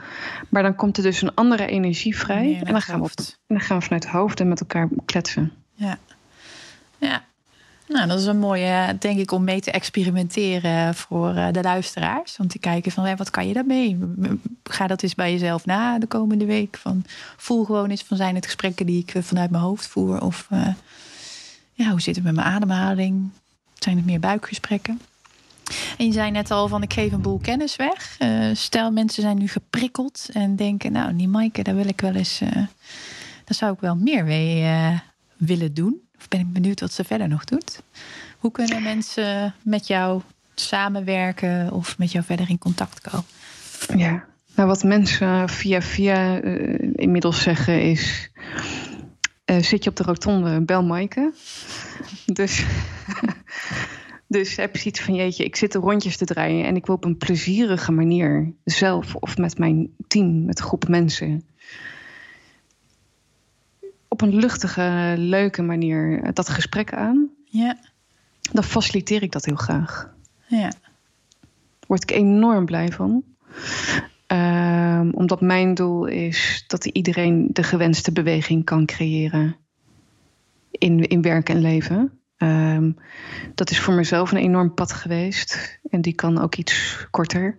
Maar 0.48 0.62
dan 0.62 0.74
komt 0.74 0.96
er 0.96 1.02
dus 1.02 1.22
een 1.22 1.34
andere 1.34 1.66
energie 1.66 2.16
vrij. 2.16 2.60
en, 2.64 2.72
dan 2.72 2.82
gaan 2.82 2.98
we 2.98 3.04
op, 3.04 3.12
en 3.18 3.24
dan 3.46 3.60
gaan 3.60 3.78
we 3.78 3.84
vanuit 3.84 4.04
het 4.04 4.12
hoofd 4.12 4.40
en 4.40 4.48
met 4.48 4.60
elkaar 4.60 4.88
kletsen. 5.04 5.52
Ja. 5.74 5.98
Ja, 6.98 7.24
nou, 7.92 8.08
dat 8.08 8.20
is 8.20 8.26
een 8.26 8.38
mooie, 8.38 8.96
denk 8.98 9.18
ik, 9.18 9.30
om 9.30 9.44
mee 9.44 9.60
te 9.60 9.70
experimenteren 9.70 10.94
voor 10.94 11.34
de 11.34 11.62
luisteraars. 11.62 12.36
Om 12.38 12.48
te 12.48 12.58
kijken 12.58 12.92
van, 12.92 13.16
wat 13.16 13.30
kan 13.30 13.48
je 13.48 13.54
daarmee? 13.54 13.98
Ga 14.64 14.86
dat 14.86 15.02
eens 15.02 15.14
bij 15.14 15.32
jezelf 15.32 15.66
na 15.66 15.98
de 15.98 16.06
komende 16.06 16.44
week. 16.44 16.76
Van, 16.76 17.04
voel 17.36 17.64
gewoon 17.64 17.90
eens 17.90 18.02
van, 18.02 18.16
zijn 18.16 18.34
het 18.34 18.44
gesprekken 18.44 18.86
die 18.86 19.04
ik 19.06 19.24
vanuit 19.24 19.50
mijn 19.50 19.62
hoofd 19.62 19.86
voer? 19.86 20.22
Of 20.22 20.48
uh, 20.52 20.66
ja, 21.72 21.90
hoe 21.90 22.00
zit 22.00 22.14
het 22.14 22.24
met 22.24 22.34
mijn 22.34 22.46
ademhaling? 22.46 23.30
Zijn 23.74 23.96
het 23.96 24.06
meer 24.06 24.20
buikgesprekken? 24.20 25.00
En 25.98 26.06
je 26.06 26.12
zei 26.12 26.30
net 26.30 26.50
al 26.50 26.68
van, 26.68 26.82
ik 26.82 26.92
geef 26.92 27.12
een 27.12 27.22
boel 27.22 27.38
kennis 27.38 27.76
weg. 27.76 28.18
Stel, 28.52 28.90
mensen 28.90 29.22
zijn 29.22 29.38
nu 29.38 29.48
geprikkeld 29.48 30.28
en 30.32 30.56
denken, 30.56 30.92
nou, 30.92 31.16
die 31.16 31.28
Maaike, 31.28 31.62
daar 31.62 31.74
wil 31.74 31.88
ik 31.88 32.00
wel 32.00 32.14
eens... 32.14 32.38
Daar 33.44 33.58
zou 33.58 33.72
ik 33.72 33.80
wel 33.80 33.96
meer 33.96 34.24
mee 34.24 34.80
willen 35.36 35.74
doen. 35.74 36.09
Of 36.20 36.28
ben 36.28 36.40
ik 36.40 36.52
benieuwd 36.52 36.80
wat 36.80 36.92
ze 36.92 37.04
verder 37.04 37.28
nog 37.28 37.44
doet. 37.44 37.82
Hoe 38.38 38.50
kunnen 38.50 38.82
mensen 38.82 39.54
met 39.62 39.86
jou 39.86 40.22
samenwerken 40.54 41.72
of 41.72 41.98
met 41.98 42.12
jou 42.12 42.24
verder 42.24 42.50
in 42.50 42.58
contact 42.58 43.00
komen? 43.00 43.24
Ja, 43.96 44.24
nou 44.54 44.68
wat 44.68 44.82
mensen 44.82 45.48
via 45.48 45.82
via 45.82 46.42
uh, 46.42 46.92
inmiddels 46.94 47.42
zeggen 47.42 47.82
is... 47.82 48.30
Uh, 49.50 49.58
zit 49.58 49.84
je 49.84 49.90
op 49.90 49.96
de 49.96 50.02
rotonde, 50.02 50.60
bel 50.60 50.82
Maaike. 50.82 51.32
Dus, 52.26 52.64
dus 54.28 54.56
heb 54.56 54.76
je 54.76 54.88
iets 54.88 55.00
van, 55.00 55.14
jeetje, 55.14 55.44
ik 55.44 55.56
zit 55.56 55.74
er 55.74 55.80
rondjes 55.80 56.16
te 56.16 56.24
draaien... 56.24 56.64
en 56.64 56.76
ik 56.76 56.86
wil 56.86 56.94
op 56.94 57.04
een 57.04 57.16
plezierige 57.16 57.92
manier 57.92 58.52
zelf 58.64 59.14
of 59.14 59.36
met 59.36 59.58
mijn 59.58 59.90
team, 60.08 60.44
met 60.44 60.58
een 60.58 60.64
groep 60.64 60.88
mensen 60.88 61.44
op 64.10 64.20
een 64.20 64.34
luchtige, 64.34 65.14
leuke 65.16 65.62
manier 65.62 66.34
dat 66.34 66.48
gesprek 66.48 66.92
aan. 66.92 67.28
Ja. 67.44 67.76
Dan 68.52 68.64
faciliteer 68.64 69.22
ik 69.22 69.32
dat 69.32 69.44
heel 69.44 69.56
graag. 69.56 70.14
Ja. 70.46 70.72
Word 71.86 72.02
ik 72.02 72.10
enorm 72.10 72.64
blij 72.64 72.88
van. 72.88 73.24
Um, 74.26 75.14
omdat 75.14 75.40
mijn 75.40 75.74
doel 75.74 76.06
is 76.06 76.64
dat 76.66 76.84
iedereen 76.84 77.48
de 77.52 77.62
gewenste 77.62 78.12
beweging 78.12 78.64
kan 78.64 78.86
creëren 78.86 79.56
in, 80.70 81.08
in 81.08 81.22
werk 81.22 81.48
en 81.48 81.60
leven. 81.60 82.20
Um, 82.36 82.96
dat 83.54 83.70
is 83.70 83.80
voor 83.80 83.94
mezelf 83.94 84.30
een 84.30 84.38
enorm 84.38 84.74
pad 84.74 84.92
geweest. 84.92 85.80
En 85.90 86.00
die 86.00 86.12
kan 86.12 86.40
ook 86.40 86.54
iets 86.54 87.06
korter. 87.10 87.58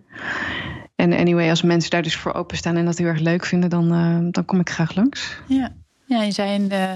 En 0.94 1.12
anyway, 1.12 1.50
als 1.50 1.62
mensen 1.62 1.90
daar 1.90 2.02
dus 2.02 2.16
voor 2.16 2.32
openstaan 2.32 2.76
en 2.76 2.84
dat 2.84 2.98
heel 2.98 3.06
erg 3.06 3.20
leuk 3.20 3.44
vinden, 3.44 3.70
dan, 3.70 3.92
uh, 3.92 4.32
dan 4.32 4.44
kom 4.44 4.60
ik 4.60 4.70
graag 4.70 4.94
langs. 4.94 5.36
Ja. 5.46 5.74
Ja, 6.04 6.22
je 6.22 6.32
zei 6.32 6.66
uh, 6.68 6.92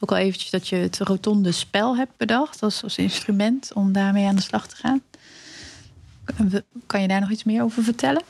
ook 0.00 0.10
al 0.10 0.16
eventjes 0.16 0.50
dat 0.50 0.68
je 0.68 0.76
het 0.76 0.98
rotonde 0.98 1.52
spel 1.52 1.96
hebt 1.96 2.16
bedacht 2.16 2.62
als, 2.62 2.82
als 2.82 2.98
instrument 2.98 3.72
om 3.74 3.92
daarmee 3.92 4.26
aan 4.26 4.36
de 4.36 4.42
slag 4.42 4.68
te 4.68 4.76
gaan. 4.76 5.02
Kan 6.86 7.02
je 7.02 7.08
daar 7.08 7.20
nog 7.20 7.30
iets 7.30 7.44
meer 7.44 7.62
over 7.62 7.82
vertellen? 7.82 8.22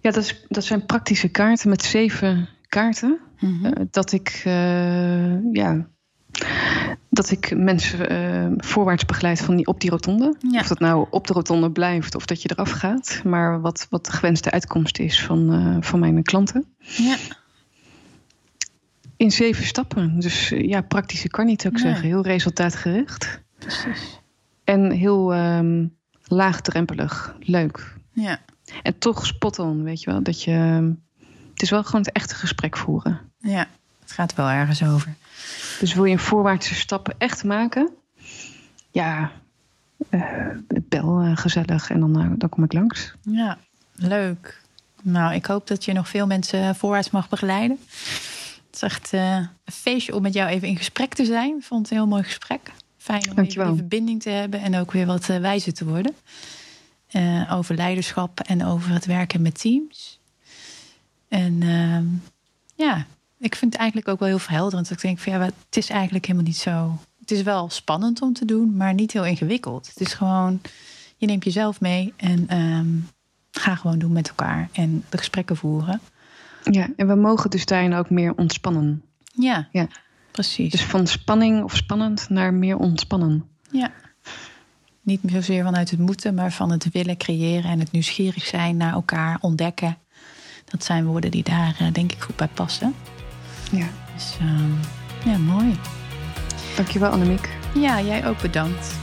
Ja, 0.00 0.10
dat, 0.10 0.16
is, 0.16 0.44
dat 0.48 0.64
zijn 0.64 0.86
praktische 0.86 1.28
kaarten 1.28 1.68
met 1.68 1.82
zeven 1.82 2.48
kaarten. 2.68 3.18
Mhm. 3.40 3.66
Uh, 3.66 3.72
dat 3.90 4.12
ik, 4.12 4.42
uh, 4.46 5.52
ja, 5.52 5.86
dat 7.10 7.30
ik 7.30 7.56
mensen 7.56 8.54
voorwaarts 8.56 9.04
begeleid 9.04 9.40
van 9.40 9.56
die, 9.56 9.66
op 9.66 9.80
die 9.80 9.90
rotonde. 9.90 10.36
Ja. 10.50 10.60
Of 10.60 10.66
dat 10.66 10.78
nou 10.78 11.06
op 11.10 11.26
de 11.26 11.32
rotonde 11.32 11.70
blijft 11.70 12.14
of 12.14 12.26
dat 12.26 12.42
je 12.42 12.50
eraf 12.52 12.70
gaat. 12.70 13.20
Maar 13.24 13.60
wat, 13.60 13.86
wat 13.90 14.04
de 14.04 14.12
gewenste 14.12 14.50
uitkomst 14.50 14.98
is 14.98 15.22
van, 15.22 15.76
van 15.80 15.98
mijn 15.98 16.22
klanten. 16.22 16.74
Ja. 16.78 17.16
In 19.22 19.30
zeven 19.30 19.64
stappen. 19.64 20.20
Dus 20.20 20.48
ja, 20.48 20.80
praktische 20.80 21.28
kan 21.28 21.46
niet 21.46 21.66
ook 21.66 21.72
nee. 21.72 21.82
zeggen. 21.82 22.04
Heel 22.04 22.22
resultaatgericht. 22.22 23.40
Precies. 23.58 24.20
En 24.64 24.90
heel 24.90 25.34
um, 25.34 25.96
laagdrempelig. 26.26 27.36
Leuk. 27.40 27.94
Ja. 28.12 28.38
En 28.82 28.98
toch 28.98 29.26
spot 29.26 29.58
on, 29.58 29.82
weet 29.82 30.02
je 30.02 30.10
wel. 30.10 30.22
Dat 30.22 30.42
je, 30.42 30.50
het 31.52 31.62
is 31.62 31.70
wel 31.70 31.84
gewoon 31.84 32.00
het 32.00 32.12
echte 32.12 32.34
gesprek 32.34 32.76
voeren. 32.76 33.20
Ja, 33.38 33.68
het 34.00 34.12
gaat 34.12 34.34
wel 34.34 34.48
ergens 34.48 34.82
over. 34.84 35.14
Dus 35.80 35.94
wil 35.94 36.04
je 36.04 36.12
een 36.12 36.18
voorwaartse 36.18 36.74
stap 36.74 37.14
echt 37.18 37.44
maken? 37.44 37.90
Ja, 38.90 39.30
uh, 40.10 40.24
bel 40.88 41.22
uh, 41.22 41.36
gezellig 41.36 41.90
en 41.90 42.00
dan, 42.00 42.20
uh, 42.20 42.30
dan 42.36 42.48
kom 42.48 42.64
ik 42.64 42.72
langs. 42.72 43.14
Ja, 43.20 43.58
leuk. 43.94 44.60
Nou, 45.02 45.34
ik 45.34 45.46
hoop 45.46 45.66
dat 45.66 45.84
je 45.84 45.92
nog 45.92 46.08
veel 46.08 46.26
mensen 46.26 46.74
voorwaarts 46.74 47.10
mag 47.10 47.28
begeleiden. 47.28 47.78
Het 48.72 48.82
is 48.82 48.88
echt 48.88 49.12
uh, 49.12 49.36
een 49.36 49.72
feestje 49.72 50.14
om 50.14 50.22
met 50.22 50.32
jou 50.32 50.50
even 50.50 50.68
in 50.68 50.76
gesprek 50.76 51.14
te 51.14 51.24
zijn. 51.24 51.56
Ik 51.56 51.64
vond 51.64 51.82
het 51.82 51.90
een 51.90 51.96
heel 51.96 52.06
mooi 52.06 52.22
gesprek. 52.22 52.72
Fijn 52.96 53.30
om 53.30 53.38
even 53.38 53.66
die 53.66 53.76
verbinding 53.76 54.22
te 54.22 54.30
hebben 54.30 54.60
en 54.60 54.76
ook 54.76 54.92
weer 54.92 55.06
wat 55.06 55.28
uh, 55.28 55.38
wijzer 55.38 55.74
te 55.74 55.84
worden. 55.84 56.14
Uh, 57.12 57.52
over 57.52 57.74
leiderschap 57.74 58.40
en 58.40 58.64
over 58.64 58.90
het 58.90 59.06
werken 59.06 59.42
met 59.42 59.60
teams. 59.60 60.20
En 61.28 61.62
ehm, 61.62 62.04
ja, 62.74 63.06
ik 63.38 63.54
vind 63.54 63.72
het 63.72 63.80
eigenlijk 63.80 64.10
ook 64.10 64.18
wel 64.18 64.28
heel 64.28 64.38
verhelderend. 64.38 64.90
Ik 64.90 65.00
denk 65.00 65.18
van 65.18 65.32
ja, 65.32 65.40
het 65.40 65.76
is 65.76 65.88
eigenlijk 65.88 66.26
helemaal 66.26 66.46
niet 66.46 66.56
zo. 66.56 66.98
Het 67.20 67.30
is 67.30 67.42
wel 67.42 67.70
spannend 67.70 68.22
om 68.22 68.32
te 68.32 68.44
doen, 68.44 68.76
maar 68.76 68.94
niet 68.94 69.12
heel 69.12 69.24
ingewikkeld. 69.24 69.88
Het 69.88 70.00
is 70.00 70.14
gewoon, 70.14 70.60
je 71.16 71.26
neemt 71.26 71.44
jezelf 71.44 71.80
mee 71.80 72.12
en 72.16 72.58
um, 72.58 73.08
ga 73.50 73.74
gewoon 73.74 73.98
doen 73.98 74.12
met 74.12 74.28
elkaar 74.28 74.68
en 74.72 75.04
de 75.08 75.18
gesprekken 75.18 75.56
voeren. 75.56 76.00
Ja, 76.62 76.88
en 76.96 77.06
we 77.06 77.14
mogen 77.14 77.50
dus 77.50 77.66
daarin 77.66 77.94
ook 77.94 78.10
meer 78.10 78.34
ontspannen. 78.34 79.02
Ja, 79.34 79.68
ja. 79.70 79.86
precies. 80.30 80.70
Dus 80.70 80.84
van 80.84 81.06
spanning 81.06 81.62
of 81.62 81.76
spannend 81.76 82.28
naar 82.28 82.54
meer 82.54 82.76
ontspannen. 82.76 83.44
Ja. 83.70 83.90
Niet 85.02 85.20
zozeer 85.26 85.64
vanuit 85.64 85.90
het 85.90 86.00
moeten, 86.00 86.34
maar 86.34 86.52
van 86.52 86.70
het 86.70 86.90
willen 86.92 87.16
creëren 87.16 87.70
en 87.70 87.78
het 87.78 87.92
nieuwsgierig 87.92 88.46
zijn 88.46 88.76
naar 88.76 88.92
elkaar, 88.92 89.38
ontdekken. 89.40 89.98
Dat 90.64 90.84
zijn 90.84 91.04
woorden 91.04 91.30
die 91.30 91.42
daar 91.42 91.76
eh, 91.78 91.92
denk 91.92 92.12
ik 92.12 92.22
goed 92.22 92.36
bij 92.36 92.48
passen. 92.54 92.94
Ja. 93.72 93.86
Dus 94.14 94.36
ehm, 94.40 95.30
ja, 95.30 95.38
mooi. 95.38 95.78
Dankjewel 96.76 97.10
Annemiek. 97.10 97.48
Ja, 97.74 98.00
jij 98.00 98.26
ook 98.26 98.40
bedankt. 98.40 99.01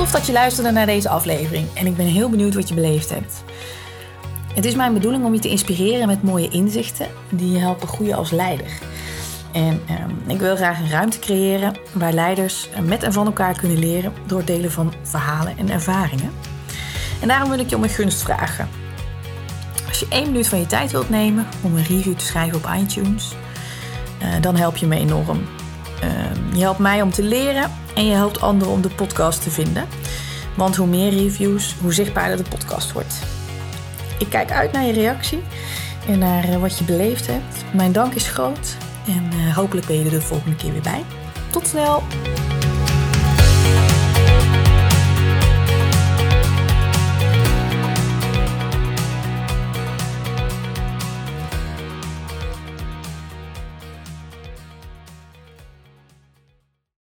Tof 0.00 0.10
dat 0.10 0.26
je 0.26 0.32
luisterde 0.32 0.70
naar 0.70 0.86
deze 0.86 1.08
aflevering 1.08 1.66
en 1.74 1.86
ik 1.86 1.96
ben 1.96 2.06
heel 2.06 2.30
benieuwd 2.30 2.54
wat 2.54 2.68
je 2.68 2.74
beleefd 2.74 3.10
hebt. 3.10 3.44
Het 4.54 4.64
is 4.64 4.74
mijn 4.74 4.92
bedoeling 4.92 5.24
om 5.24 5.34
je 5.34 5.40
te 5.40 5.48
inspireren 5.48 6.06
met 6.06 6.22
mooie 6.22 6.48
inzichten 6.48 7.06
die 7.30 7.52
je 7.52 7.58
helpen 7.58 7.88
groeien 7.88 8.16
als 8.16 8.30
leider. 8.30 8.66
En 9.52 9.80
ehm, 9.88 10.30
ik 10.30 10.38
wil 10.38 10.56
graag 10.56 10.78
een 10.78 10.90
ruimte 10.90 11.18
creëren 11.18 11.76
waar 11.92 12.12
leiders 12.12 12.68
met 12.82 13.02
en 13.02 13.12
van 13.12 13.26
elkaar 13.26 13.58
kunnen 13.58 13.78
leren 13.78 14.12
door 14.26 14.38
het 14.38 14.46
delen 14.46 14.72
van 14.72 14.92
verhalen 15.02 15.58
en 15.58 15.70
ervaringen. 15.70 16.32
En 17.20 17.28
daarom 17.28 17.50
wil 17.50 17.58
ik 17.58 17.70
je 17.70 17.76
om 17.76 17.82
een 17.82 17.88
gunst 17.88 18.22
vragen. 18.22 18.68
Als 19.88 19.98
je 20.00 20.06
één 20.08 20.26
minuut 20.26 20.48
van 20.48 20.58
je 20.58 20.66
tijd 20.66 20.90
wilt 20.90 21.10
nemen 21.10 21.46
om 21.62 21.76
een 21.76 21.84
review 21.84 22.14
te 22.14 22.24
schrijven 22.24 22.56
op 22.56 22.70
iTunes, 22.78 23.34
eh, 24.18 24.28
dan 24.40 24.56
help 24.56 24.76
je 24.76 24.86
me 24.86 24.96
enorm. 24.96 25.59
Ehm, 26.00 26.54
je 26.54 26.60
helpt 26.60 26.78
mij 26.78 27.02
om 27.02 27.10
te 27.10 27.22
leren 27.22 27.70
en 27.94 28.06
je 28.06 28.14
helpt 28.14 28.40
anderen 28.40 28.72
om 28.72 28.80
de 28.80 28.88
podcast 28.88 29.42
te 29.42 29.50
vinden. 29.50 29.86
Want 30.56 30.76
hoe 30.76 30.86
meer 30.86 31.10
reviews, 31.10 31.74
hoe 31.80 31.92
zichtbaarder 31.92 32.36
de 32.36 32.50
podcast 32.50 32.92
wordt. 32.92 33.14
Ik 34.18 34.28
kijk 34.28 34.50
uit 34.50 34.72
naar 34.72 34.84
je 34.84 34.92
reactie 34.92 35.42
en 36.08 36.18
naar 36.18 36.44
eh, 36.44 36.56
wat 36.56 36.78
je 36.78 36.84
beleefd 36.84 37.26
hebt. 37.26 37.64
Mijn 37.72 37.92
dank 37.92 38.14
is 38.14 38.28
groot 38.28 38.76
en 39.06 39.30
eh, 39.32 39.56
hopelijk 39.56 39.86
ben 39.86 39.98
je 39.98 40.04
er 40.04 40.10
de 40.10 40.20
volgende 40.20 40.56
keer 40.56 40.72
weer 40.72 40.82
bij. 40.82 41.04
Tot 41.50 41.66
snel! 41.66 42.02